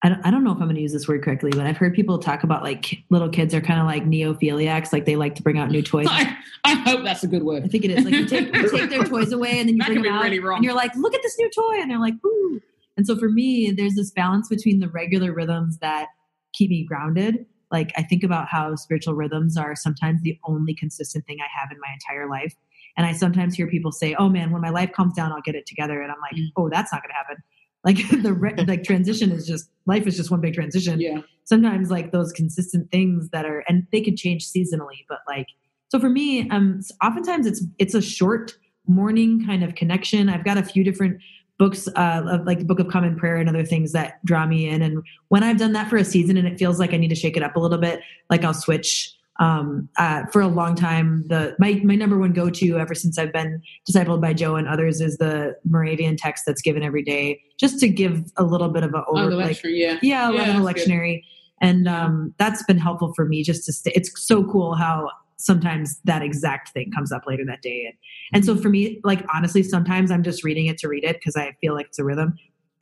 I 0.02 0.10
don't, 0.10 0.20
I 0.26 0.30
don't 0.30 0.44
know 0.44 0.50
if 0.50 0.56
I'm 0.56 0.64
going 0.64 0.74
to 0.76 0.82
use 0.82 0.92
this 0.92 1.08
word 1.08 1.22
correctly, 1.22 1.50
but 1.50 1.60
I've 1.66 1.78
heard 1.78 1.94
people 1.94 2.18
talk 2.18 2.42
about 2.44 2.62
like 2.62 3.02
little 3.08 3.30
kids 3.30 3.54
are 3.54 3.62
kind 3.62 3.80
of 3.80 3.86
like 3.86 4.04
neophiliacs, 4.04 4.92
like 4.92 5.06
they 5.06 5.16
like 5.16 5.34
to 5.36 5.42
bring 5.42 5.56
out 5.56 5.70
new 5.70 5.80
toys. 5.80 6.06
I, 6.10 6.36
I 6.64 6.74
hope 6.74 7.04
that's 7.04 7.24
a 7.24 7.26
good 7.26 7.42
word. 7.42 7.64
I 7.64 7.68
think 7.68 7.86
it 7.86 7.90
is. 7.90 8.04
Like 8.04 8.12
you 8.12 8.26
take, 8.26 8.54
you 8.54 8.68
take 8.70 8.90
their 8.90 9.04
toys 9.08 9.32
away 9.32 9.60
and 9.60 9.68
then 9.70 9.76
you 9.76 9.78
That 9.78 9.86
bring 9.86 10.02
them 10.02 10.02
be 10.02 10.08
out 10.10 10.22
really 10.24 10.40
wrong. 10.40 10.56
and 10.56 10.64
you're 10.64 10.74
like, 10.74 10.94
look 10.96 11.14
at 11.14 11.22
this 11.22 11.38
new 11.38 11.48
toy. 11.50 11.80
And 11.80 11.90
they're 11.90 11.98
like, 12.00 12.14
ooh. 12.22 12.60
And 12.98 13.06
so 13.06 13.16
for 13.16 13.30
me, 13.30 13.70
there's 13.70 13.94
this 13.94 14.10
balance 14.10 14.46
between 14.50 14.80
the 14.80 14.88
regular 14.88 15.32
rhythms 15.32 15.78
that 15.78 16.08
keep 16.52 16.68
me 16.68 16.84
grounded. 16.84 17.46
Like 17.72 17.90
I 17.96 18.02
think 18.02 18.22
about 18.24 18.48
how 18.48 18.74
spiritual 18.74 19.14
rhythms 19.14 19.56
are 19.56 19.74
sometimes 19.74 20.20
the 20.20 20.38
only 20.44 20.74
consistent 20.74 21.24
thing 21.26 21.38
I 21.40 21.48
have 21.58 21.70
in 21.72 21.78
my 21.80 21.88
entire 21.94 22.28
life. 22.28 22.54
And 22.96 23.06
I 23.06 23.12
sometimes 23.12 23.54
hear 23.54 23.66
people 23.66 23.92
say, 23.92 24.14
oh 24.14 24.28
man, 24.28 24.50
when 24.50 24.62
my 24.62 24.70
life 24.70 24.92
calms 24.92 25.14
down, 25.14 25.32
I'll 25.32 25.42
get 25.42 25.54
it 25.54 25.66
together. 25.66 26.00
And 26.02 26.10
I'm 26.12 26.18
like, 26.20 26.34
Mm. 26.40 26.48
oh, 26.56 26.68
that's 26.70 26.92
not 26.92 27.02
going 27.02 27.10
to 27.10 27.14
happen. 27.14 27.36
Like 27.84 28.22
the 28.22 28.32
re- 28.32 28.64
like 28.66 28.82
transition 28.84 29.30
is 29.32 29.46
just 29.46 29.68
life 29.86 30.06
is 30.06 30.16
just 30.16 30.30
one 30.30 30.40
big 30.40 30.54
transition 30.54 31.00
yeah 31.00 31.18
sometimes 31.44 31.90
like 31.90 32.10
those 32.12 32.32
consistent 32.32 32.90
things 32.90 33.28
that 33.30 33.44
are 33.44 33.62
and 33.68 33.86
they 33.92 34.00
could 34.00 34.16
change 34.16 34.46
seasonally 34.50 35.04
but 35.10 35.18
like 35.28 35.48
so 35.90 36.00
for 36.00 36.08
me 36.08 36.48
um 36.48 36.80
oftentimes 37.04 37.46
it's 37.46 37.62
it's 37.78 37.92
a 37.94 38.00
short 38.00 38.56
morning 38.86 39.44
kind 39.44 39.62
of 39.62 39.74
connection 39.74 40.30
i've 40.30 40.44
got 40.46 40.56
a 40.56 40.62
few 40.62 40.82
different 40.82 41.18
books 41.58 41.86
uh 41.96 42.22
of 42.26 42.46
like 42.46 42.60
the 42.60 42.64
book 42.64 42.80
of 42.80 42.88
common 42.88 43.14
prayer 43.16 43.36
and 43.36 43.50
other 43.50 43.64
things 43.66 43.92
that 43.92 44.24
draw 44.24 44.46
me 44.46 44.66
in 44.66 44.80
and 44.80 45.02
when 45.28 45.42
i've 45.42 45.58
done 45.58 45.72
that 45.74 45.90
for 45.90 45.98
a 45.98 46.04
season 46.06 46.38
and 46.38 46.48
it 46.48 46.58
feels 46.58 46.78
like 46.80 46.94
i 46.94 46.96
need 46.96 47.08
to 47.08 47.14
shake 47.14 47.36
it 47.36 47.42
up 47.42 47.54
a 47.56 47.60
little 47.60 47.76
bit 47.76 48.00
like 48.30 48.42
i'll 48.44 48.54
switch 48.54 49.14
um 49.40 49.88
uh 49.98 50.24
for 50.26 50.40
a 50.40 50.46
long 50.46 50.74
time 50.76 51.24
the 51.28 51.56
my 51.58 51.80
my 51.84 51.96
number 51.96 52.16
one 52.18 52.32
go-to 52.32 52.78
ever 52.78 52.94
since 52.94 53.18
i've 53.18 53.32
been 53.32 53.60
discipled 53.90 54.20
by 54.20 54.32
jo 54.32 54.54
and 54.54 54.68
others 54.68 55.00
is 55.00 55.16
the 55.18 55.56
moravian 55.68 56.16
text 56.16 56.44
that's 56.46 56.62
given 56.62 56.82
every 56.84 57.02
day 57.02 57.40
just 57.58 57.80
to 57.80 57.88
give 57.88 58.30
a 58.36 58.44
little 58.44 58.68
bit 58.68 58.84
of 58.84 58.94
a 58.94 59.02
oh 59.08 59.18
over 59.18 59.30
the 59.30 59.36
like 59.36 59.60
yeah. 59.64 59.98
yeah, 60.02 60.30
Yeah, 60.30 60.30
yeah 60.30 60.56
a 60.56 60.60
good. 60.60 60.76
lectionary. 60.76 61.24
And 61.60 61.88
um 61.88 62.34
that's 62.38 62.62
been 62.64 62.78
helpful 62.78 63.12
for 63.14 63.24
me 63.24 63.42
just 63.42 63.64
to 63.66 63.72
stay 63.72 63.92
it's 63.94 64.10
so 64.26 64.44
cool 64.44 64.74
how 64.74 65.10
sometimes 65.36 65.98
that 66.04 66.22
exact 66.22 66.70
thing 66.70 66.90
comes 66.92 67.10
up 67.10 67.26
later 67.26 67.44
that 67.46 67.60
day. 67.60 67.86
And 67.86 67.94
and 68.32 68.44
so 68.44 68.56
for 68.56 68.68
me 68.68 69.00
like 69.04 69.24
honestly 69.34 69.62
sometimes 69.62 70.10
i'm 70.10 70.22
just 70.22 70.44
reading 70.44 70.66
it 70.66 70.78
to 70.78 70.88
read 70.88 71.04
it 71.04 71.16
because 71.16 71.36
i 71.36 71.56
feel 71.60 71.74
like 71.74 71.86
it's 71.86 71.98
a 71.98 72.04
rhythm 72.04 72.34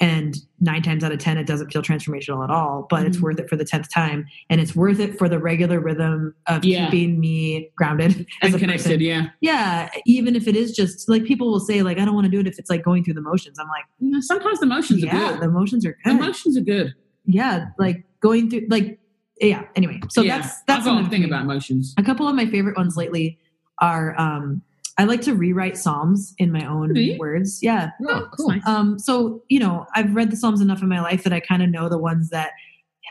and 0.03 0.37
nine 0.61 0.83
times 0.83 1.03
out 1.05 1.13
of 1.13 1.19
ten 1.19 1.39
it 1.39 1.47
doesn't 1.47 1.73
feel 1.73 1.81
transformational 1.81 2.43
at 2.45 2.51
all 2.51 2.87
but 2.91 3.07
it's 3.07 3.17
Mhm. 3.19 3.23
worth 3.23 3.39
it 3.41 3.49
for 3.49 3.57
the 3.57 3.65
10th 3.65 3.89
time 3.89 4.27
and 4.51 4.61
it's 4.61 4.75
worth 4.77 4.99
it 5.01 5.17
for 5.17 5.29
the 5.29 5.39
regular 5.39 5.79
rhythm 5.81 6.35
of 6.49 6.65
Yeah. 6.65 6.91
keeping 6.91 7.19
me 7.21 7.71
grounded 7.77 8.27
as 8.43 8.53
and 8.53 8.61
connected 8.61 8.85
person. 8.85 9.01
yeah 9.01 9.29
yeah 9.41 9.89
even 10.05 10.35
if 10.37 10.47
it 10.49 10.57
is 10.57 10.73
just 10.73 11.09
like 11.09 11.25
people 11.25 11.51
will 11.51 11.61
say 11.61 11.83
like 11.83 11.99
i 11.99 12.05
don't 12.05 12.15
want 12.15 12.25
to 12.27 12.31
do 12.31 12.41
it 12.41 12.47
if 12.47 12.59
it's 12.59 12.69
like 12.69 12.83
going 12.85 13.05
through 13.05 13.15
the 13.15 13.23
motions 13.23 13.59
i'm 13.59 13.69
like 13.69 13.85
You 14.01 14.11
know, 14.11 14.21
sometimes 14.21 14.59
the 14.59 14.67
emotions 14.67 15.03
yeah 15.05 15.15
are 15.17 15.33
the 15.35 15.39
good 15.39 15.49
emotions 15.49 15.87
are 15.87 15.97
good 16.05 16.17
emotions 16.17 16.57
are 16.59 16.63
good 16.63 16.95
yeah, 17.25 17.67
like 17.79 18.03
going 18.21 18.51
through 18.51 18.67
like 18.69 18.99
yeah. 19.41 19.63
Anyway, 19.77 20.01
so 20.11 20.23
yeah. 20.23 20.39
that's 20.39 20.61
that's 20.65 20.81
I've 20.81 20.85
got 20.85 20.91
a 20.91 20.93
another 20.99 21.09
thing 21.11 21.23
thing. 21.23 21.31
about 21.31 21.47
motions 21.47 21.95
A 21.97 22.03
couple 22.03 22.27
of 22.29 22.35
my 22.35 22.47
favorite 22.47 22.77
ones 22.77 22.97
lately 22.97 23.39
are 23.81 24.19
um 24.21 24.63
I 24.99 25.05
like 25.05 25.23
to 25.23 25.35
rewrite 25.35 25.77
psalms 25.77 26.35
in 26.39 26.53
my 26.53 26.67
own 26.67 26.93
Do 26.93 27.01
you? 27.01 27.19
words. 27.19 27.61
Yeah. 27.63 27.91
Oh, 28.09 28.29
cool. 28.37 28.55
Um 28.67 28.99
so, 28.99 29.43
you 29.49 29.59
know, 29.59 29.87
I've 29.95 30.15
read 30.15 30.31
the 30.31 30.37
psalms 30.37 30.61
enough 30.61 30.83
in 30.83 30.89
my 30.89 31.01
life 31.01 31.25
that 31.25 31.33
I 31.33 31.41
kind 31.41 31.63
of 31.63 31.71
know 31.71 31.89
the 31.89 31.99
ones 31.99 32.29
that 32.31 32.53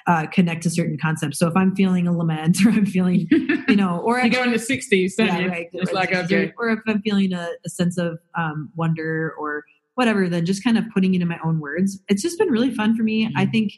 uh, 0.08 0.26
connect 0.28 0.64
to 0.64 0.70
certain 0.70 0.98
concepts. 1.00 1.38
So 1.38 1.48
if 1.48 1.56
I'm 1.56 1.76
feeling 1.76 2.08
a 2.08 2.16
lament 2.18 2.58
or 2.66 2.70
I'm 2.70 2.86
feeling, 2.88 3.28
you 3.68 3.76
know, 3.76 4.00
or 4.00 4.20
I 4.20 4.26
you 4.26 4.32
go 4.32 4.42
in 4.44 4.52
the 4.52 4.58
60s 4.58 5.12
yeah, 5.18 5.38
you? 5.40 5.48
right. 5.50 5.68
it's 5.74 5.92
like 5.92 6.12
okay 6.14 6.52
Or 6.58 6.70
if 6.70 6.80
I'm 6.88 7.02
feeling 7.02 7.34
a, 7.34 7.50
a 7.66 7.70
sense 7.70 7.98
of 8.00 8.18
um, 8.38 8.72
wonder 8.76 9.34
or 9.38 9.64
whatever, 9.96 10.28
then 10.30 10.46
just 10.46 10.64
kind 10.64 10.78
of 10.78 10.86
putting 10.94 11.14
it 11.14 11.22
in 11.22 11.28
my 11.28 11.38
own 11.44 11.60
words. 11.60 12.00
It's 12.08 12.22
just 12.24 12.40
been 12.40 12.48
really 12.50 12.74
fun 12.74 12.96
for 12.96 13.04
me. 13.04 13.32
I 13.36 13.46
Mhm. 13.46 13.52
think 13.52 13.74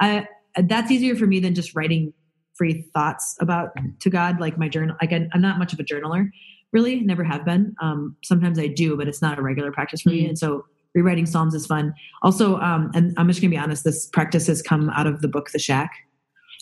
I 0.00 0.26
that's 0.62 0.90
easier 0.90 1.14
for 1.16 1.26
me 1.26 1.40
than 1.40 1.54
just 1.54 1.74
writing 1.74 2.14
free 2.56 2.86
thoughts 2.94 3.36
about 3.40 3.70
to 4.00 4.08
God, 4.08 4.40
like 4.40 4.56
my 4.56 4.68
journal. 4.68 4.96
Like 5.02 5.12
I'm 5.12 5.28
not 5.42 5.58
much 5.58 5.74
of 5.74 5.80
a 5.80 5.84
journaler, 5.84 6.30
really. 6.72 7.00
Never 7.00 7.24
have 7.24 7.44
been. 7.44 7.74
Um, 7.80 8.16
sometimes 8.24 8.58
I 8.58 8.66
do, 8.66 8.96
but 8.96 9.08
it's 9.08 9.22
not 9.22 9.38
a 9.38 9.42
regular 9.42 9.72
practice 9.72 10.02
for 10.02 10.10
me. 10.10 10.24
Mhm. 10.24 10.28
And 10.30 10.38
so 10.38 10.64
rewriting 10.94 11.26
psalms 11.26 11.54
is 11.54 11.66
fun. 11.66 11.94
Also, 12.22 12.58
um, 12.60 12.90
and 12.94 13.12
I'm 13.16 13.28
just 13.28 13.40
gonna 13.40 13.50
be 13.50 13.58
honest. 13.58 13.84
This 13.84 14.06
practice 14.06 14.46
has 14.46 14.62
come 14.62 14.90
out 14.90 15.06
of 15.06 15.20
the 15.22 15.28
book 15.28 15.50
The 15.50 15.58
Shack 15.58 15.90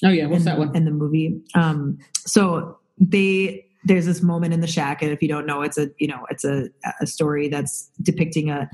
oh 0.04 0.10
yeah 0.10 0.26
what's 0.26 0.40
in, 0.40 0.44
that 0.46 0.58
one 0.58 0.74
in 0.76 0.84
the 0.84 0.90
movie. 0.90 1.40
Um, 1.54 1.98
so 2.26 2.78
they 2.98 3.64
there's 3.86 4.06
this 4.06 4.22
moment 4.22 4.54
in 4.54 4.60
the 4.60 4.66
shack, 4.66 5.02
and 5.02 5.12
if 5.12 5.20
you 5.22 5.28
don't 5.28 5.46
know, 5.46 5.62
it's 5.62 5.78
a 5.78 5.88
you 5.98 6.08
know 6.08 6.26
it's 6.30 6.44
a 6.44 6.68
a 7.00 7.06
story 7.06 7.48
that's 7.48 7.90
depicting 8.02 8.50
a, 8.50 8.68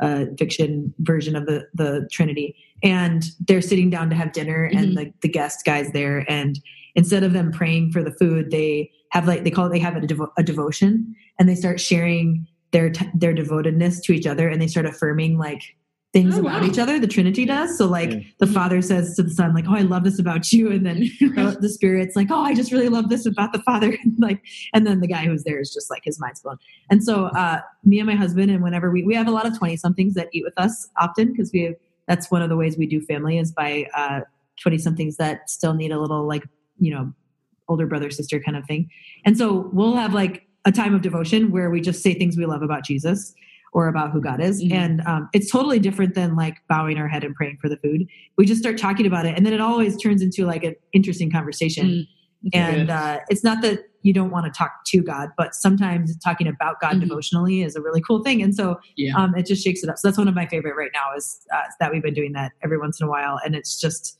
a 0.00 0.26
fiction 0.38 0.92
version 1.00 1.34
of 1.36 1.46
the 1.46 1.66
the 1.74 2.06
Trinity, 2.12 2.54
and 2.82 3.24
they're 3.46 3.62
sitting 3.62 3.90
down 3.90 4.10
to 4.10 4.16
have 4.16 4.32
dinner, 4.32 4.68
Mhm. 4.70 4.76
and 4.78 4.96
the 4.96 5.12
the 5.22 5.28
guest 5.28 5.64
guys 5.64 5.90
there, 5.92 6.30
and 6.30 6.58
instead 6.96 7.22
of 7.22 7.32
them 7.32 7.52
praying 7.52 7.92
for 7.92 8.02
the 8.02 8.10
food, 8.12 8.50
they 8.50 8.90
have 9.12 9.28
like 9.28 9.44
they 9.44 9.50
call 9.50 9.66
it 9.66 9.70
they 9.70 9.78
have 9.78 9.96
a, 9.96 10.00
devo- 10.00 10.32
a 10.36 10.42
devotion, 10.42 11.14
and 11.38 11.48
they 11.48 11.54
start 11.54 11.80
sharing 11.80 12.46
their 12.72 12.90
t- 12.90 13.08
their 13.14 13.32
devotedness 13.34 14.00
to 14.02 14.12
each 14.12 14.26
other, 14.26 14.48
and 14.48 14.60
they 14.60 14.66
start 14.66 14.86
affirming 14.86 15.38
like 15.38 15.62
things 16.12 16.36
Oh, 16.36 16.40
about 16.40 16.62
wow. 16.62 16.66
each 16.68 16.78
other. 16.78 16.98
The 16.98 17.06
Trinity 17.06 17.44
does. 17.44 17.76
So 17.76 17.86
like 17.86 18.10
Yeah. 18.10 18.20
the 18.38 18.46
Father 18.46 18.80
says 18.80 19.14
to 19.16 19.22
the 19.22 19.30
Son, 19.30 19.54
like, 19.54 19.66
"Oh, 19.68 19.74
I 19.76 19.82
love 19.82 20.02
this 20.04 20.18
about 20.18 20.52
you," 20.52 20.70
and 20.72 20.84
then 20.84 21.00
the, 21.20 21.58
the 21.60 21.68
Spirit's 21.68 22.16
like, 22.16 22.28
"Oh, 22.30 22.40
I 22.40 22.54
just 22.54 22.72
really 22.72 22.88
love 22.88 23.08
this 23.10 23.26
about 23.26 23.52
the 23.52 23.60
Father." 23.60 23.96
And 24.04 24.14
like, 24.18 24.42
and 24.74 24.86
then 24.86 25.00
the 25.00 25.06
guy 25.08 25.26
who's 25.26 25.44
there 25.44 25.60
is 25.60 25.72
just 25.72 25.90
like 25.90 26.02
his 26.04 26.18
mind's 26.18 26.40
blown. 26.40 26.58
And 26.90 27.04
so 27.04 27.26
uh, 27.26 27.60
me 27.84 27.98
and 28.00 28.06
my 28.06 28.14
husband, 28.14 28.50
and 28.50 28.62
whenever 28.62 28.90
we 28.90 29.02
we 29.04 29.14
have 29.14 29.28
a 29.28 29.32
lot 29.32 29.46
of 29.46 29.56
twenty 29.58 29.76
somethings 29.76 30.14
that 30.14 30.28
eat 30.32 30.44
with 30.44 30.54
us 30.56 30.88
often 30.98 31.32
because 31.32 31.50
we 31.52 31.62
have 31.62 31.74
that's 32.08 32.30
one 32.30 32.40
of 32.42 32.48
the 32.48 32.56
ways 32.56 32.78
we 32.78 32.86
do 32.86 33.00
family 33.00 33.36
is 33.38 33.52
by 33.52 33.86
twenty 34.60 34.78
somethings 34.78 35.16
that 35.18 35.50
still 35.50 35.74
need 35.74 35.92
a 35.92 36.00
little 36.00 36.26
like 36.26 36.44
you 36.78 36.92
know 36.94 37.12
older 37.68 37.86
brother 37.86 38.10
sister 38.10 38.38
kind 38.40 38.56
of 38.56 38.64
thing. 38.66 38.88
And 39.24 39.36
so 39.36 39.70
we'll 39.72 39.96
have 39.96 40.14
like 40.14 40.46
a 40.64 40.72
time 40.72 40.94
of 40.94 41.02
devotion 41.02 41.50
where 41.50 41.68
we 41.70 41.80
just 41.80 42.02
say 42.02 42.14
things 42.14 42.36
we 42.36 42.46
love 42.46 42.62
about 42.62 42.84
Jesus 42.84 43.34
or 43.72 43.88
about 43.88 44.12
who 44.12 44.20
God 44.20 44.40
is. 44.40 44.62
Mhm. 44.62 44.72
And 44.72 45.00
um, 45.02 45.28
it's 45.32 45.50
totally 45.50 45.78
different 45.80 46.14
than 46.14 46.36
like 46.36 46.56
bowing 46.68 46.96
our 46.96 47.08
head 47.08 47.24
and 47.24 47.34
praying 47.34 47.58
for 47.60 47.68
the 47.68 47.76
food. 47.78 48.06
We 48.38 48.46
just 48.46 48.60
start 48.60 48.78
talking 48.78 49.04
about 49.06 49.26
it, 49.26 49.36
and 49.36 49.44
then 49.44 49.52
it 49.52 49.60
always 49.60 49.96
turns 49.96 50.22
into 50.22 50.46
like 50.46 50.62
an 50.64 50.76
interesting 50.92 51.30
conversation. 51.30 51.86
Mm. 51.86 52.06
And 52.52 52.90
uh, 52.90 53.18
it's 53.28 53.42
not 53.42 53.62
that 53.62 53.80
you 54.02 54.12
don't 54.12 54.30
want 54.30 54.46
to 54.46 54.56
talk 54.56 54.84
to 54.86 55.02
God, 55.02 55.30
but 55.36 55.52
sometimes 55.54 56.16
talking 56.18 56.46
about 56.46 56.80
God 56.80 56.94
Mhm. 56.94 57.00
devotionally 57.00 57.62
is 57.62 57.74
a 57.74 57.80
really 57.82 58.00
cool 58.00 58.22
thing. 58.22 58.40
And 58.40 58.54
so 58.54 58.78
Yeah. 58.96 59.16
um, 59.16 59.34
it 59.34 59.46
just 59.46 59.64
shakes 59.64 59.82
it 59.82 59.88
up. 59.90 59.98
So 59.98 60.06
that's 60.06 60.16
one 60.18 60.28
of 60.28 60.34
my 60.36 60.46
favorite 60.46 60.76
right 60.76 60.92
now 60.94 61.16
is 61.16 61.40
uh, 61.52 61.62
that 61.80 61.92
we've 61.92 62.02
been 62.02 62.14
doing 62.14 62.32
that 62.34 62.52
every 62.62 62.78
once 62.78 63.00
in 63.00 63.06
a 63.08 63.10
while, 63.10 63.40
and 63.44 63.56
it's 63.56 63.80
just 63.80 64.16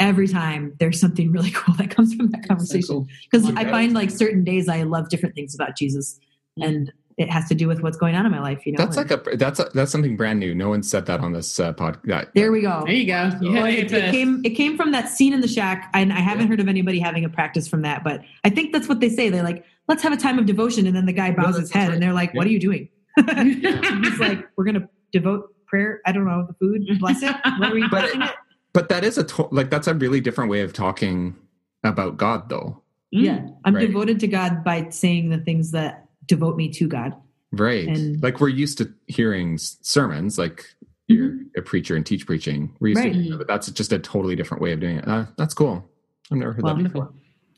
every 0.00 0.26
time 0.26 0.74
there's 0.80 0.98
something 0.98 1.30
really 1.30 1.50
cool 1.54 1.74
that 1.76 1.90
comes 1.90 2.12
from 2.14 2.30
that 2.30 2.48
conversation 2.48 2.88
cool. 2.96 3.06
because 3.30 3.46
Love 3.46 3.56
I 3.58 3.64
find 3.70 3.92
like 3.92 4.10
certain 4.10 4.42
days 4.42 4.68
I 4.68 4.82
love 4.82 5.08
different 5.10 5.34
things 5.36 5.54
about 5.54 5.76
Jesus, 5.76 6.18
Mm. 6.58 6.66
and 6.66 6.92
it 7.16 7.30
has 7.30 7.46
to 7.48 7.54
do 7.54 7.68
with 7.68 7.80
what's 7.82 7.96
going 7.98 8.14
on 8.16 8.24
in 8.26 8.32
my 8.32 8.40
life. 8.40 8.64
You 8.66 8.72
know, 8.72 8.78
That's 8.78 8.96
like 8.96 9.10
a 9.12 9.36
that's 9.36 9.60
a, 9.60 9.68
that's 9.74 9.92
something 9.92 10.16
brand 10.16 10.40
new. 10.40 10.52
No 10.54 10.70
one 10.70 10.82
said 10.82 11.06
that 11.06 11.20
on 11.20 11.32
this 11.32 11.60
uh, 11.60 11.72
pod. 11.74 11.98
That, 12.04 12.30
there 12.34 12.50
we 12.50 12.62
go. 12.62 12.82
There 12.86 12.94
you 12.94 13.06
go. 13.06 13.30
You 13.42 13.52
Well, 13.52 13.66
it, 13.66 13.78
it 13.78 13.92
it 13.92 14.10
came 14.10 14.40
it 14.44 14.50
came 14.50 14.76
from 14.76 14.90
that 14.92 15.08
scene 15.10 15.32
in 15.32 15.42
the 15.42 15.48
shack, 15.48 15.90
and 15.94 16.12
I 16.12 16.16
haven't 16.20 16.44
Yeah. 16.46 16.48
heard 16.50 16.60
of 16.60 16.66
anybody 16.68 16.98
having 16.98 17.24
a 17.24 17.28
practice 17.28 17.68
from 17.68 17.82
that. 17.82 18.02
But 18.02 18.22
I 18.42 18.50
think 18.50 18.72
that's 18.72 18.88
what 18.88 18.98
they 19.00 19.10
say. 19.10 19.28
They're 19.28 19.44
like, 19.44 19.64
"Let's 19.86 20.02
have 20.02 20.12
a 20.12 20.16
time 20.16 20.38
of 20.40 20.46
devotion," 20.46 20.86
and 20.86 20.96
then 20.96 21.04
the 21.06 21.12
guy 21.12 21.30
bows 21.30 21.54
that's- 21.54 21.60
his 21.68 21.70
head, 21.72 21.82
that's 21.88 21.94
and 21.94 22.02
they're 22.02 22.14
like, 22.14 22.32
"What 22.34 22.46
are 22.46 22.50
you 22.50 22.58
doing?" 22.60 22.88
And 23.16 23.54
He's 24.04 24.18
like, 24.18 24.44
"We're 24.56 24.64
gonna 24.64 24.88
devote 25.12 25.54
prayer. 25.66 26.00
I 26.06 26.12
don't 26.12 26.24
know 26.24 26.46
the 26.48 26.54
food. 26.54 26.98
Bless 26.98 27.22
it. 27.22 27.36
What 27.58 27.70
are 27.70 27.74
we 27.74 27.82
But- 27.82 27.90
blessing 27.90 28.22
it? 28.22 28.30
But 28.72 28.88
that 28.88 29.04
is 29.04 29.18
a 29.18 29.24
to- 29.24 29.48
like 29.50 29.70
that's 29.70 29.86
a 29.86 29.94
really 29.94 30.20
different 30.20 30.50
way 30.50 30.60
of 30.62 30.72
talking 30.72 31.36
about 31.84 32.16
God, 32.16 32.48
though. 32.48 32.82
Mm. 33.14 33.24
Yeah, 33.24 33.46
I'm 33.64 33.74
Right. 33.74 33.86
devoted 33.86 34.20
to 34.20 34.28
God 34.28 34.62
by 34.64 34.88
saying 34.90 35.30
the 35.30 35.38
things 35.38 35.72
that 35.72 36.08
devote 36.26 36.56
me 36.56 36.68
to 36.74 36.86
God. 36.88 37.14
Right. 37.52 37.88
And- 37.88 38.22
like 38.22 38.40
we're 38.40 38.48
used 38.48 38.78
to 38.78 38.92
hearing 39.08 39.58
sermons, 39.58 40.38
like 40.38 40.66
you're 41.08 41.36
a 41.56 41.62
preacher 41.62 41.96
and 41.96 42.06
teach 42.06 42.24
preaching. 42.26 42.72
We're 42.78 42.88
used 42.90 43.00
Mm-hmm. 43.02 43.18
Right. 43.20 43.30
to, 43.30 43.38
but 43.38 43.46
that's 43.48 43.70
just 43.72 43.92
a 43.92 43.98
totally 43.98 44.36
different 44.36 44.62
way 44.62 44.72
of 44.72 44.80
doing 44.80 44.96
it. 44.98 45.08
Uh, 45.08 45.26
that's 45.36 45.54
cool. 45.54 45.84
I've 46.30 46.38
never 46.38 46.52
heard 46.52 46.64
that 46.64 46.78
before. 46.82 47.12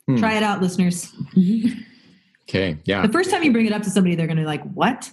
Hmm. 0.09 0.17
Try 0.17 0.35
it 0.37 0.43
out, 0.43 0.63
listeners. 0.63 1.13
Okay. 2.49 2.77
Yeah. 2.85 3.07
The 3.07 3.13
first 3.13 3.31
time 3.31 3.43
you 3.45 3.53
bring 3.53 3.67
it 3.67 3.73
up 3.73 3.83
to 3.83 3.91
somebody, 3.91 4.17
they're 4.17 4.27
going 4.27 4.37
to 4.37 4.43
be 4.43 4.47
like, 4.47 4.65
"What? 4.75 5.11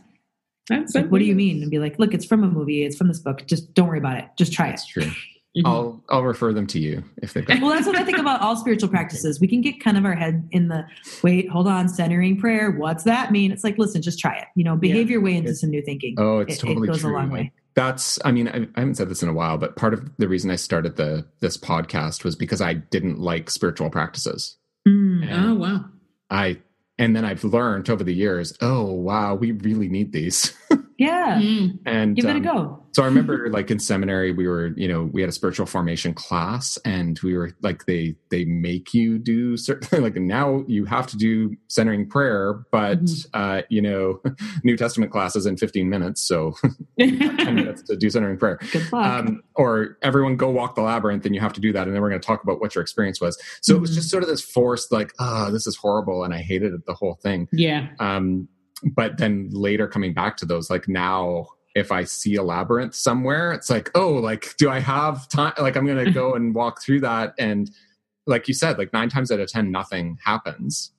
That's 0.68 0.96
Like, 0.96 1.10
what 1.10 1.20
do 1.20 1.26
you 1.26 1.36
mean?" 1.36 1.62
And 1.62 1.70
be 1.72 1.78
like, 1.80 2.00
"Look, 2.00 2.14
it's 2.14 2.26
from 2.26 2.44
a 2.44 2.48
movie. 2.48 2.84
It's 2.84 2.98
from 2.98 3.08
this 3.08 3.20
book. 3.20 3.46
Just 3.46 3.74
don't 3.76 3.88
worry 3.88 4.00
about 4.00 4.18
it. 4.18 4.26
Just 4.38 4.52
try 4.52 4.68
it." 4.68 4.72
That's 4.72 4.88
true. 4.88 5.04
Mhm. 5.58 5.62
I'll 5.66 6.04
I'll 6.10 6.24
refer 6.24 6.54
them 6.54 6.68
to 6.68 6.80
you 6.80 7.04
if 7.24 7.34
they've 7.34 7.44
got 7.46 7.60
Well, 7.60 7.72
that's 7.72 7.88
what 7.88 7.96
I 7.96 8.04
think 8.04 8.20
about 8.20 8.42
all 8.42 8.56
spiritual 8.56 8.90
practices. 8.90 9.40
We 9.42 9.48
can 9.48 9.62
get 9.62 9.84
kind 9.84 9.98
of 9.98 10.06
our 10.06 10.14
head 10.14 10.48
in 10.52 10.68
the 10.68 10.86
wait, 11.24 11.50
hold 11.50 11.68
on, 11.68 11.90
centering 11.90 12.40
prayer. 12.40 12.70
What's 12.72 13.04
that 13.06 13.32
mean? 13.32 13.52
It's 13.52 13.64
like, 13.64 13.78
listen, 13.80 14.02
just 14.04 14.20
try 14.20 14.36
it. 14.38 14.46
You 14.56 14.64
know, 14.64 14.76
behave 14.76 15.10
your 15.10 15.22
way 15.22 15.32
into 15.36 15.46
It's- 15.50 15.62
some 15.62 15.72
new 15.72 15.82
thinking. 15.82 16.16
Oh, 16.20 16.40
it's 16.40 16.54
It- 16.56 16.64
it 16.64 16.68
totally 16.68 16.88
goes 16.88 17.04
a 17.04 17.10
long 17.10 17.32
way. 17.32 17.52
That's 17.74 18.20
I 18.24 18.32
mean, 18.32 18.48
I, 18.48 18.68
I 18.76 18.80
haven't 18.82 18.96
said 18.96 19.10
this 19.10 19.24
in 19.24 19.30
a 19.30 19.34
while, 19.34 19.58
but 19.58 19.76
part 19.76 19.94
of 19.96 20.08
the 20.18 20.28
reason 20.28 20.52
I 20.52 20.56
started 20.56 20.98
the 20.98 21.26
this 21.40 21.58
podcast 21.58 22.24
was 22.24 22.36
because 22.36 22.62
I 22.62 22.74
didn't 22.74 23.20
like 23.20 23.50
spiritual 23.50 23.90
practices. 23.90 24.56
Mm. 24.88 25.30
Oh 25.32 25.56
wow. 25.56 25.86
I 26.30 26.60
and 27.00 27.16
then 27.16 27.26
I've 27.26 27.44
learned 27.44 27.90
over 27.90 28.04
the 28.04 28.14
years, 28.14 28.54
oh 28.62 28.84
wow, 28.84 29.34
we 29.34 29.52
really 29.54 29.88
need 29.90 30.12
these. 30.14 30.54
Yeah, 31.00 31.40
Mm. 31.42 31.80
and 31.86 32.16
give 32.16 32.26
it 32.26 32.34
a 32.34 32.36
um, 32.36 32.42
go. 32.44 32.86
So 32.92 33.04
I 33.04 33.06
remember 33.06 33.50
like 33.52 33.70
in 33.72 33.80
seminary 33.80 34.32
we 34.34 34.48
were, 34.48 34.74
you 34.76 34.88
know, 34.88 35.04
we 35.14 35.22
had 35.22 35.30
a 35.30 35.34
spiritual 35.34 35.66
formation 35.68 36.14
class 36.14 36.78
and 36.84 37.18
we 37.24 37.38
were 37.38 37.52
like 37.62 37.86
they 37.86 38.16
they 38.32 38.44
make 38.46 38.94
you 38.96 39.18
do 39.20 39.56
certain 39.58 40.02
like 40.04 40.16
now 40.16 40.64
you 40.68 40.86
have 40.86 41.08
to 41.08 41.18
do 41.18 41.56
centering 41.68 42.10
prayer, 42.10 42.66
but 42.72 43.00
Mhm. 43.04 43.28
uh, 43.34 43.62
you 43.70 43.82
know, 43.82 44.20
New 44.66 44.76
Testament 44.76 45.12
classes 45.12 45.46
in 45.46 45.56
15 45.56 45.88
minutes, 45.90 46.20
so 46.22 46.56
10 47.00 47.56
minutes 47.56 47.84
to 47.84 47.96
do 47.96 48.10
centering 48.10 48.38
prayer. 48.38 48.60
Good 48.72 48.92
luck. 48.92 49.06
Um, 49.26 49.44
or 49.56 49.98
everyone 50.02 50.36
go 50.36 50.50
walk 50.50 50.76
the 50.76 50.82
labyrinth 50.82 51.26
and 51.26 51.34
you 51.34 51.42
have 51.42 51.54
to 51.54 51.62
do 51.62 51.72
that 51.74 51.86
and 51.88 51.96
then 51.96 52.02
we're 52.02 52.10
going 52.10 52.22
to 52.22 52.28
talk 52.28 52.44
about 52.44 52.60
what 52.60 52.76
your 52.76 52.82
experience 52.82 53.22
was. 53.22 53.42
So 53.62 53.76
it 53.76 53.80
was 53.82 53.92
Mhm. 53.92 53.96
just 53.96 54.10
sort 54.10 54.24
of 54.24 54.30
this 54.30 54.42
forced 54.42 54.92
like, 54.92 55.14
oh, 55.20 55.52
this 55.52 55.66
is 55.68 55.76
horrible 55.78 56.24
and 56.24 56.34
I 56.34 56.40
hated 56.40 56.74
it 56.74 56.86
the 56.86 56.94
whole 56.96 57.20
thing 57.24 57.48
yeah. 57.54 57.88
um 58.00 58.48
but 58.84 59.18
then 59.18 59.50
later 59.52 59.88
coming 59.88 60.14
back 60.14 60.38
to 60.38 60.46
those 60.46 60.70
like 60.70 60.88
now 60.88 61.46
if 61.76 61.92
i 61.92 62.04
see 62.04 62.36
a 62.36 62.44
labyrinth 62.44 62.96
somewhere 62.96 63.52
it's 63.52 63.70
like 63.70 63.90
oh 63.96 64.12
like 64.14 64.56
do 64.58 64.70
i 64.70 64.80
have 64.80 65.28
time 65.30 65.54
like 65.60 65.76
i'm 65.76 65.86
gonna 65.86 66.12
go 66.12 66.34
and 66.36 66.56
walk 66.56 66.82
through 66.82 67.00
that 67.00 67.34
and 67.38 67.72
like 68.26 68.48
you 68.48 68.54
said 68.54 68.78
like 68.78 68.92
nine 68.94 69.10
times 69.10 69.32
out 69.32 69.40
of 69.40 69.50
ten 69.52 69.72
nothing 69.72 70.18
happens 70.24 70.92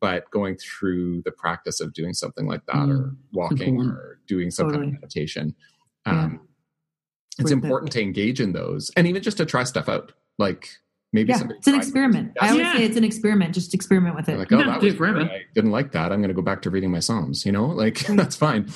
but 0.00 0.30
going 0.30 0.56
through 0.56 1.20
the 1.22 1.30
practice 1.32 1.80
of 1.80 1.92
doing 1.92 2.14
something 2.14 2.46
like 2.46 2.64
that 2.66 2.88
or 2.88 3.14
walking 3.32 3.74
Important. 3.76 3.94
or 3.96 4.18
doing 4.26 4.50
some 4.50 4.70
kind 4.70 4.82
of 4.84 4.92
meditation 4.92 5.54
Yeah. 6.06 6.24
um 6.24 6.40
it's 7.38 7.50
Worth 7.50 7.50
it. 7.50 7.64
important 7.64 7.92
to 7.92 8.00
engage 8.02 8.40
in 8.40 8.52
those 8.52 8.90
and 8.96 9.06
even 9.06 9.22
just 9.22 9.36
to 9.38 9.46
try 9.46 9.64
stuff 9.64 9.88
out 9.88 10.12
like 10.38 10.68
maybe 11.14 11.30
yeah, 11.30 11.38
somebody 11.38 11.58
it's 11.58 11.66
an 11.68 11.72
tried 11.74 11.78
it. 11.78 11.82
experiment. 11.86 12.32
I 12.40 12.44
Yes. 12.44 12.50
always 12.52 12.66
Yeah. 12.66 12.76
say 12.76 12.84
it's 12.84 12.96
an 12.98 13.04
experiment. 13.04 13.54
Just 13.54 13.72
experiment 13.72 14.16
with 14.16 14.28
it. 14.28 14.36
Like, 14.36 14.52
oh, 14.52 14.58
that 14.58 14.82
was 14.82 14.92
do 14.92 14.98
great. 14.98 15.16
I 15.16 15.42
didn't 15.54 15.70
like 15.70 15.92
that. 15.92 16.12
I'm 16.12 16.18
going 16.20 16.28
to 16.28 16.34
go 16.34 16.42
back 16.42 16.60
to 16.62 16.70
reading 16.70 16.90
my 16.90 16.98
Psalms. 17.00 17.46
You 17.46 17.52
know, 17.52 17.66
like 17.66 18.00
that's 18.08 18.36
fine. 18.36 18.68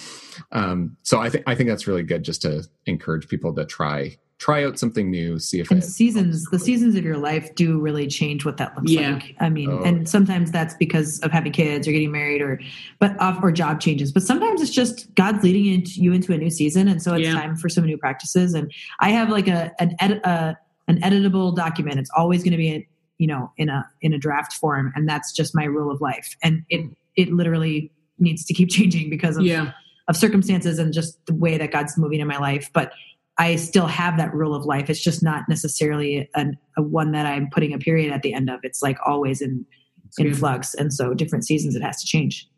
Um, 0.53 0.97
so 1.03 1.20
I 1.20 1.28
think 1.28 1.45
I 1.47 1.55
think 1.55 1.68
that's 1.68 1.86
really 1.86 2.05
good, 2.05 2.22
just 2.22 2.41
to 2.43 2.64
encourage 2.86 3.28
people 3.28 3.53
to 3.55 3.66
try 3.66 4.16
try 4.39 4.64
out 4.64 4.78
something 4.78 5.11
new, 5.11 5.36
see 5.41 5.59
if 5.59 5.68
and 5.72 5.82
it 5.82 5.86
seasons 5.86 6.45
the 6.53 6.61
seasons 6.61 6.95
of 6.95 7.03
your 7.05 7.16
life 7.16 7.53
do 7.57 7.80
really 7.80 8.07
change 8.07 8.45
what 8.45 8.57
that 8.57 8.72
looks 8.76 8.93
Yeah. 8.93 9.14
like 9.14 9.34
i 9.41 9.49
mean 9.49 9.68
Oh, 9.68 9.82
and 9.82 9.99
yeah. 9.99 10.05
sometimes 10.05 10.53
that's 10.53 10.74
because 10.76 11.18
of 11.24 11.32
having 11.32 11.51
kids 11.51 11.89
or 11.89 11.91
getting 11.91 12.12
married 12.12 12.41
or 12.41 12.61
but 13.01 13.20
off 13.20 13.43
or 13.43 13.51
job 13.51 13.80
changes 13.80 14.12
but 14.12 14.22
sometimes 14.22 14.62
it's 14.62 14.70
just 14.70 15.12
god's 15.16 15.43
leading 15.43 15.64
you 15.97 16.12
into, 16.12 16.32
a 16.32 16.39
new 16.39 16.51
season 16.51 16.86
and 16.86 17.03
so 17.03 17.14
it's 17.14 17.26
Yeah. 17.26 17.32
time 17.32 17.57
for 17.57 17.68
some 17.68 17.84
new 17.84 17.99
practices 17.99 18.55
and 18.55 18.72
i 19.01 19.11
have 19.11 19.28
like 19.28 19.49
a 19.49 19.72
an 19.82 19.97
edit 19.99 20.20
uh, 20.24 20.55
an 20.89 21.01
editable 21.03 21.55
document 21.55 21.99
it's 21.99 22.11
always 22.16 22.43
going 22.43 22.51
to 22.53 22.57
be 22.59 22.89
you 23.18 23.26
know 23.26 23.53
in 23.57 23.68
a 23.68 23.89
in 24.01 24.12
a 24.12 24.18
draft 24.18 24.53
form 24.55 24.93
and 24.97 25.09
that's 25.09 25.32
just 25.32 25.55
my 25.55 25.64
rule 25.64 25.91
of 25.93 26.01
life 26.01 26.34
and 26.43 26.62
it 26.70 26.91
it 27.16 27.32
literally 27.32 27.93
needs 28.18 28.45
to 28.47 28.55
keep 28.55 28.68
changing 28.78 29.09
because 29.11 29.36
of 29.36 29.45
Yeah. 29.45 29.72
of 30.09 30.16
circumstances 30.16 30.78
and 30.78 30.93
just 30.93 31.24
the 31.26 31.34
way 31.34 31.59
that 31.59 31.70
God's 31.70 31.97
moving 31.99 32.20
in 32.20 32.26
my 32.26 32.39
life. 32.39 32.70
But 32.72 32.93
I 33.41 33.55
still 33.57 33.86
have 33.86 34.16
that 34.16 34.34
rule 34.34 34.55
of 34.55 34.64
life. 34.64 34.89
It's 34.91 35.03
just 35.03 35.22
not 35.22 35.49
necessarily 35.49 36.28
an, 36.34 36.57
a 36.76 36.82
one 36.82 37.12
that 37.12 37.26
I'm 37.26 37.49
putting 37.51 37.72
a 37.72 37.78
period 37.78 38.12
at 38.12 38.22
the 38.22 38.32
end 38.34 38.51
of. 38.51 38.59
It's 38.64 38.82
like 38.82 38.99
always 39.07 39.41
in 39.41 39.64
It's 40.07 40.18
in 40.18 40.28
good. 40.30 40.39
flux, 40.39 40.74
and 40.74 40.93
so 40.93 41.14
different 41.14 41.45
seasons 41.47 41.76
it 41.76 41.82
has 41.82 42.01
to 42.01 42.07
change. 42.07 42.49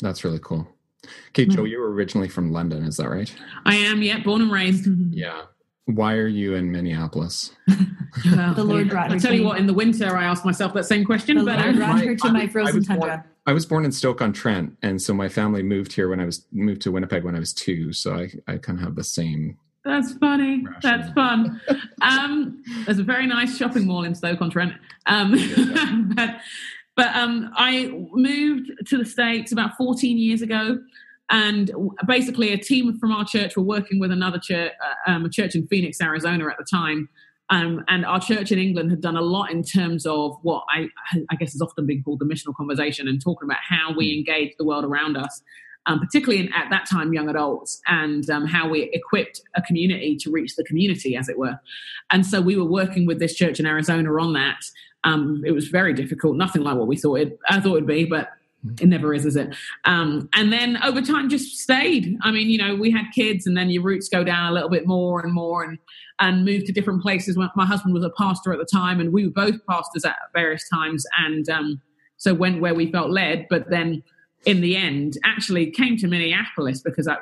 that's 0.00 0.22
really 0.24 0.38
cool. 0.40 0.68
Okay, 1.30 1.46
Jo, 1.46 1.62
mm-hmm. 1.62 1.66
you 1.66 1.80
were 1.80 1.90
originally 1.92 2.28
from 2.28 2.52
London, 2.52 2.84
is 2.84 2.98
that 2.98 3.08
right? 3.08 3.32
I 3.64 3.74
am, 3.76 4.02
yeah, 4.02 4.18
born 4.22 4.42
and 4.42 4.52
raised. 4.52 4.84
Mm-hmm. 4.84 5.12
Yeah. 5.12 5.42
Why 5.88 6.14
are 6.14 6.26
you 6.28 6.54
in 6.54 6.70
Minneapolis? 6.70 7.52
Well, 8.24 8.54
The 8.54 8.64
Lord 8.64 8.88
brought 8.88 9.12
I 9.12 9.18
tell 9.18 9.34
you 9.34 9.44
what, 9.44 9.58
in 9.58 9.66
the 9.66 9.74
winter, 9.74 10.16
I 10.16 10.24
asked 10.24 10.44
myself 10.44 10.72
that 10.74 10.86
same 10.86 11.04
question. 11.04 11.36
The 11.38 11.44
but 11.44 11.58
Lord 11.60 11.76
brought 11.76 12.00
her 12.00 12.16
to 12.16 12.26
I 12.26 12.30
my 12.32 12.40
was- 12.40 12.48
I 12.48 12.52
frozen 12.52 12.76
was 12.78 12.86
born- 12.88 12.98
tundra. 13.00 13.24
I 13.46 13.52
was 13.52 13.66
born 13.66 13.84
in 13.84 13.92
Stoke 13.92 14.20
on 14.22 14.32
Trent, 14.32 14.76
and 14.82 15.00
so 15.00 15.12
my 15.14 15.28
family 15.28 15.62
moved 15.62 15.92
here 15.92 16.08
when 16.08 16.18
I 16.18 16.24
was 16.24 16.44
moved 16.50 16.82
to 16.82 16.90
Winnipeg 16.92 17.22
when 17.22 17.36
I 17.36 17.38
was 17.38 17.52
two. 17.52 17.92
So 17.92 18.14
I 18.16 18.30
I 18.52 18.56
kind 18.58 18.78
of 18.78 18.84
have 18.84 18.94
the 18.96 19.04
same. 19.04 19.56
That's 19.84 20.12
funny. 20.14 20.64
Rational. 20.66 20.80
That's 20.82 21.12
fun. 21.12 21.60
Um, 22.02 22.62
there's 22.86 22.98
a 22.98 23.04
very 23.04 23.26
nice 23.26 23.56
shopping 23.56 23.86
mall 23.86 24.04
in 24.04 24.14
Stoke 24.14 24.40
on 24.42 24.50
Trent. 24.50 24.72
Um, 25.06 26.12
but 26.16 26.40
but 26.96 27.14
um, 27.14 27.50
I 27.56 27.88
moved 28.12 28.70
to 28.86 28.98
the 28.98 29.04
States 29.06 29.52
about 29.52 29.76
14 29.76 30.18
years 30.18 30.42
ago. 30.42 30.80
And 31.30 31.70
basically, 32.06 32.52
a 32.52 32.58
team 32.58 32.98
from 32.98 33.12
our 33.12 33.24
church 33.24 33.56
were 33.56 33.62
working 33.62 34.00
with 34.00 34.10
another 34.10 34.38
church, 34.38 34.72
uh, 34.82 35.10
um, 35.10 35.24
a 35.24 35.28
church 35.28 35.54
in 35.54 35.66
Phoenix, 35.66 36.00
Arizona 36.00 36.46
at 36.48 36.56
the 36.58 36.64
time. 36.64 37.08
Um, 37.50 37.84
and 37.88 38.04
our 38.04 38.20
church 38.20 38.52
in 38.52 38.58
England 38.58 38.90
had 38.90 39.00
done 39.00 39.16
a 39.16 39.22
lot 39.22 39.50
in 39.50 39.62
terms 39.62 40.04
of 40.04 40.36
what 40.42 40.64
I, 40.70 40.88
I 41.30 41.34
guess 41.36 41.52
has 41.52 41.62
often 41.62 41.86
been 41.86 42.02
called 42.02 42.18
the 42.18 42.26
missional 42.26 42.54
conversation 42.54 43.08
and 43.08 43.22
talking 43.22 43.48
about 43.48 43.60
how 43.66 43.94
we 43.96 44.14
engage 44.16 44.54
the 44.58 44.64
world 44.64 44.84
around 44.84 45.16
us 45.16 45.42
um, 45.88 45.98
particularly 45.98 46.40
in, 46.40 46.52
at 46.52 46.68
that 46.70 46.86
time, 46.88 47.12
young 47.12 47.28
adults, 47.28 47.80
and 47.86 48.28
um, 48.30 48.46
how 48.46 48.68
we 48.68 48.90
equipped 48.92 49.40
a 49.56 49.62
community 49.62 50.16
to 50.16 50.30
reach 50.30 50.54
the 50.54 50.64
community, 50.64 51.16
as 51.16 51.28
it 51.28 51.38
were. 51.38 51.58
And 52.10 52.24
so 52.24 52.40
we 52.40 52.56
were 52.56 52.64
working 52.64 53.06
with 53.06 53.18
this 53.18 53.34
church 53.34 53.58
in 53.58 53.66
Arizona 53.66 54.12
on 54.12 54.34
that. 54.34 54.60
Um, 55.04 55.42
it 55.46 55.52
was 55.52 55.68
very 55.68 55.94
difficult, 55.94 56.36
nothing 56.36 56.62
like 56.62 56.76
what 56.76 56.88
we 56.88 56.96
thought 56.96 57.20
it, 57.20 57.38
I 57.48 57.60
thought 57.60 57.76
it'd 57.76 57.86
be, 57.86 58.04
but 58.04 58.28
it 58.80 58.86
never 58.86 59.14
is, 59.14 59.24
is 59.24 59.36
it? 59.36 59.54
Um, 59.84 60.28
and 60.34 60.52
then 60.52 60.82
over 60.82 61.00
time, 61.00 61.28
just 61.28 61.58
stayed. 61.58 62.16
I 62.22 62.30
mean, 62.30 62.48
you 62.48 62.58
know, 62.58 62.74
we 62.74 62.90
had 62.90 63.06
kids, 63.14 63.46
and 63.46 63.56
then 63.56 63.70
your 63.70 63.82
roots 63.82 64.08
go 64.08 64.24
down 64.24 64.50
a 64.50 64.54
little 64.54 64.68
bit 64.68 64.86
more 64.86 65.20
and 65.20 65.32
more, 65.32 65.62
and 65.62 65.78
and 66.20 66.44
moved 66.44 66.66
to 66.66 66.72
different 66.72 67.00
places. 67.00 67.36
My 67.36 67.66
husband 67.66 67.94
was 67.94 68.04
a 68.04 68.10
pastor 68.10 68.52
at 68.52 68.58
the 68.58 68.66
time, 68.66 69.00
and 69.00 69.12
we 69.12 69.24
were 69.24 69.32
both 69.32 69.64
pastors 69.68 70.04
at 70.04 70.16
various 70.34 70.68
times, 70.68 71.06
and 71.18 71.48
um, 71.48 71.80
so 72.16 72.34
went 72.34 72.60
where 72.60 72.74
we 72.74 72.90
felt 72.90 73.10
led. 73.10 73.46
But 73.48 73.70
then, 73.70 74.02
in 74.44 74.60
the 74.60 74.76
end, 74.76 75.18
actually 75.24 75.70
came 75.70 75.96
to 75.98 76.08
Minneapolis 76.08 76.82
because 76.82 77.06
I, 77.06 77.16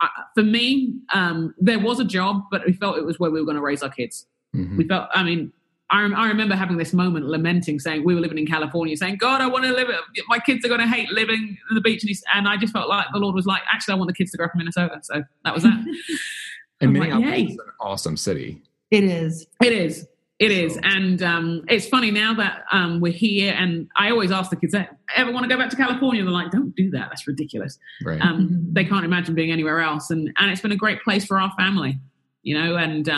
I, 0.00 0.08
for 0.34 0.42
me, 0.42 0.94
um, 1.12 1.54
there 1.58 1.78
was 1.78 2.00
a 2.00 2.04
job, 2.04 2.44
but 2.50 2.64
we 2.66 2.72
felt 2.72 2.96
it 2.96 3.04
was 3.04 3.18
where 3.18 3.30
we 3.30 3.40
were 3.40 3.46
going 3.46 3.56
to 3.56 3.62
raise 3.62 3.82
our 3.82 3.90
kids. 3.90 4.26
Mm-hmm. 4.54 4.78
We 4.78 4.88
felt, 4.88 5.08
I 5.14 5.22
mean, 5.22 5.52
I, 5.90 6.02
I, 6.02 6.28
remember 6.28 6.54
having 6.54 6.76
this 6.76 6.92
moment 6.92 7.26
lamenting, 7.26 7.78
saying 7.80 8.04
we 8.04 8.14
were 8.14 8.20
living 8.20 8.38
in 8.38 8.46
California, 8.46 8.96
saying, 8.96 9.16
"God, 9.16 9.40
I 9.40 9.46
want 9.46 9.64
to 9.64 9.72
live. 9.72 9.88
My 10.28 10.38
kids 10.38 10.64
are 10.64 10.68
going 10.68 10.80
to 10.80 10.86
hate 10.86 11.10
living 11.10 11.56
in 11.70 11.74
the 11.74 11.80
beach." 11.80 12.02
And, 12.04 12.14
and, 12.34 12.48
I 12.48 12.56
just 12.56 12.72
felt 12.72 12.88
like 12.88 13.06
the 13.12 13.18
Lord 13.18 13.34
was 13.34 13.46
like, 13.46 13.62
"Actually, 13.72 13.94
I 13.94 13.96
want 13.96 14.08
the 14.08 14.14
kids 14.14 14.30
to 14.32 14.36
grow 14.36 14.46
up 14.46 14.52
in 14.54 14.58
Minnesota." 14.58 15.00
So 15.02 15.24
that 15.44 15.54
was 15.54 15.62
that. 15.62 15.96
and 16.80 16.92
Minneapolis 16.92 17.30
like, 17.30 17.48
is 17.50 17.54
an 17.54 17.72
awesome 17.80 18.16
city. 18.16 18.62
It 18.90 19.04
is. 19.04 19.46
It 19.62 19.72
is. 19.72 20.06
It 20.38 20.52
is, 20.52 20.74
so. 20.74 20.80
and 20.84 21.20
um, 21.20 21.64
it's 21.68 21.88
funny 21.88 22.12
now 22.12 22.32
that 22.34 22.62
um, 22.70 23.00
we're 23.00 23.12
here. 23.12 23.56
And 23.58 23.88
I 23.96 24.10
always 24.10 24.30
ask 24.30 24.50
the 24.50 24.56
kids, 24.56 24.72
"Ever 25.16 25.32
want 25.32 25.42
to 25.42 25.48
go 25.48 25.56
back 25.56 25.68
to 25.70 25.76
California?" 25.76 26.22
They're 26.22 26.30
like, 26.30 26.52
"Don't 26.52 26.74
do 26.76 26.90
that. 26.90 27.08
That's 27.08 27.26
ridiculous." 27.26 27.76
Right. 28.04 28.20
Um. 28.20 28.68
They 28.72 28.84
can't 28.84 29.04
imagine 29.04 29.34
being 29.34 29.50
anywhere 29.50 29.80
else, 29.80 30.10
and 30.10 30.32
and 30.38 30.50
it's 30.50 30.60
been 30.60 30.70
a 30.70 30.76
great 30.76 31.02
place 31.02 31.24
for 31.24 31.40
our 31.40 31.50
family, 31.58 31.98
you 32.42 32.56
know. 32.56 32.76
And 32.76 33.08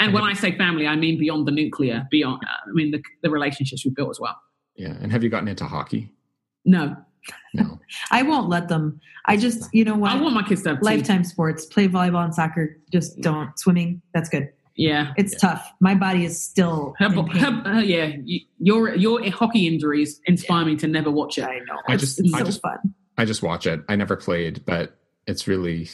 and 0.00 0.12
when 0.14 0.24
I 0.24 0.32
say 0.32 0.56
family, 0.56 0.86
I 0.86 0.96
mean 0.96 1.18
beyond 1.18 1.46
the 1.46 1.52
nuclear, 1.52 2.06
beyond, 2.10 2.42
uh, 2.44 2.68
I 2.68 2.72
mean 2.72 2.90
the, 2.90 3.02
the 3.22 3.30
relationships 3.30 3.84
we've 3.84 3.94
built 3.94 4.10
as 4.10 4.20
well. 4.20 4.40
Yeah. 4.76 4.94
And 5.00 5.12
have 5.12 5.22
you 5.22 5.28
gotten 5.28 5.48
into 5.48 5.64
hockey? 5.64 6.12
No. 6.64 6.96
No. 7.54 7.78
I 8.10 8.22
won't 8.22 8.48
let 8.48 8.68
them. 8.68 9.00
I 9.26 9.36
just, 9.36 9.68
you 9.74 9.84
know 9.84 9.94
what? 9.94 10.12
I 10.12 10.20
want 10.20 10.34
my 10.34 10.42
kids 10.42 10.62
to 10.62 10.70
have 10.70 10.82
lifetime 10.82 11.24
sports, 11.24 11.66
play 11.66 11.86
volleyball 11.86 12.24
and 12.24 12.34
soccer. 12.34 12.78
Just 12.90 13.20
don't 13.20 13.56
swimming. 13.58 14.00
That's 14.14 14.28
good. 14.28 14.50
Yeah, 14.76 15.12
it's 15.18 15.34
yeah. 15.34 15.38
tough. 15.40 15.72
My 15.80 15.94
body 15.94 16.24
is 16.24 16.42
still. 16.42 16.94
Her, 16.98 17.10
her, 17.10 17.62
uh, 17.66 17.80
yeah, 17.80 18.16
your 18.58 18.94
your 18.94 19.30
hockey 19.30 19.66
injuries 19.66 20.22
inspire 20.24 20.62
yeah. 20.62 20.68
me 20.68 20.76
to 20.76 20.86
never 20.86 21.10
watch 21.10 21.36
it. 21.36 21.44
I 21.44 21.58
know. 21.58 21.78
I 21.86 21.96
just, 21.96 22.18
it's 22.18 22.32
I 22.32 22.38
so 22.38 22.44
just, 22.46 22.62
fun. 22.62 22.78
I 23.18 23.26
just 23.26 23.42
watch 23.42 23.66
it. 23.66 23.80
I 23.90 23.96
never 23.96 24.16
played, 24.16 24.64
but 24.64 24.96
it's 25.26 25.46
really 25.46 25.90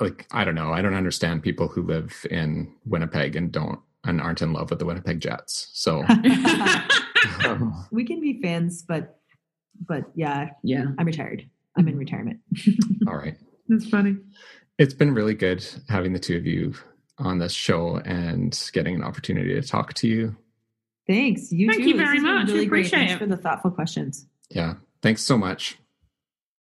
like 0.00 0.26
I 0.30 0.44
don't 0.44 0.54
know. 0.54 0.72
I 0.72 0.82
don't 0.82 0.94
understand 0.94 1.42
people 1.42 1.68
who 1.68 1.82
live 1.82 2.26
in 2.30 2.72
Winnipeg 2.84 3.36
and 3.36 3.52
don't 3.52 3.80
and 4.04 4.20
aren't 4.20 4.42
in 4.42 4.52
love 4.52 4.70
with 4.70 4.78
the 4.78 4.84
Winnipeg 4.84 5.20
Jets. 5.20 5.68
So 5.72 6.04
um, 7.44 7.86
we 7.90 8.04
can 8.04 8.20
be 8.20 8.40
fans, 8.40 8.82
but 8.82 9.18
but 9.86 10.04
yeah, 10.14 10.50
yeah, 10.62 10.86
I'm 10.98 11.06
retired. 11.06 11.48
I'm 11.76 11.88
in 11.88 11.98
retirement. 11.98 12.40
All 13.06 13.16
right, 13.16 13.36
that's 13.68 13.88
funny. 13.88 14.16
It's 14.78 14.94
been 14.94 15.14
really 15.14 15.34
good 15.34 15.66
having 15.88 16.12
the 16.12 16.18
two 16.18 16.36
of 16.36 16.46
you 16.46 16.74
on 17.18 17.38
this 17.38 17.52
show 17.52 17.96
and 17.98 18.70
getting 18.72 18.94
an 18.94 19.02
opportunity 19.02 19.54
to 19.54 19.66
talk 19.66 19.94
to 19.94 20.08
you. 20.08 20.36
Thanks. 21.06 21.52
You 21.52 21.70
Thank 21.70 21.84
too. 21.84 21.90
you 21.90 21.96
very 21.96 22.18
much. 22.18 22.48
Really 22.48 22.66
great. 22.66 22.90
Thanks 22.90 23.14
it. 23.14 23.18
for 23.18 23.26
the 23.26 23.36
thoughtful 23.36 23.70
questions. 23.70 24.26
Yeah. 24.50 24.74
Thanks 25.02 25.22
so 25.22 25.38
much. 25.38 25.78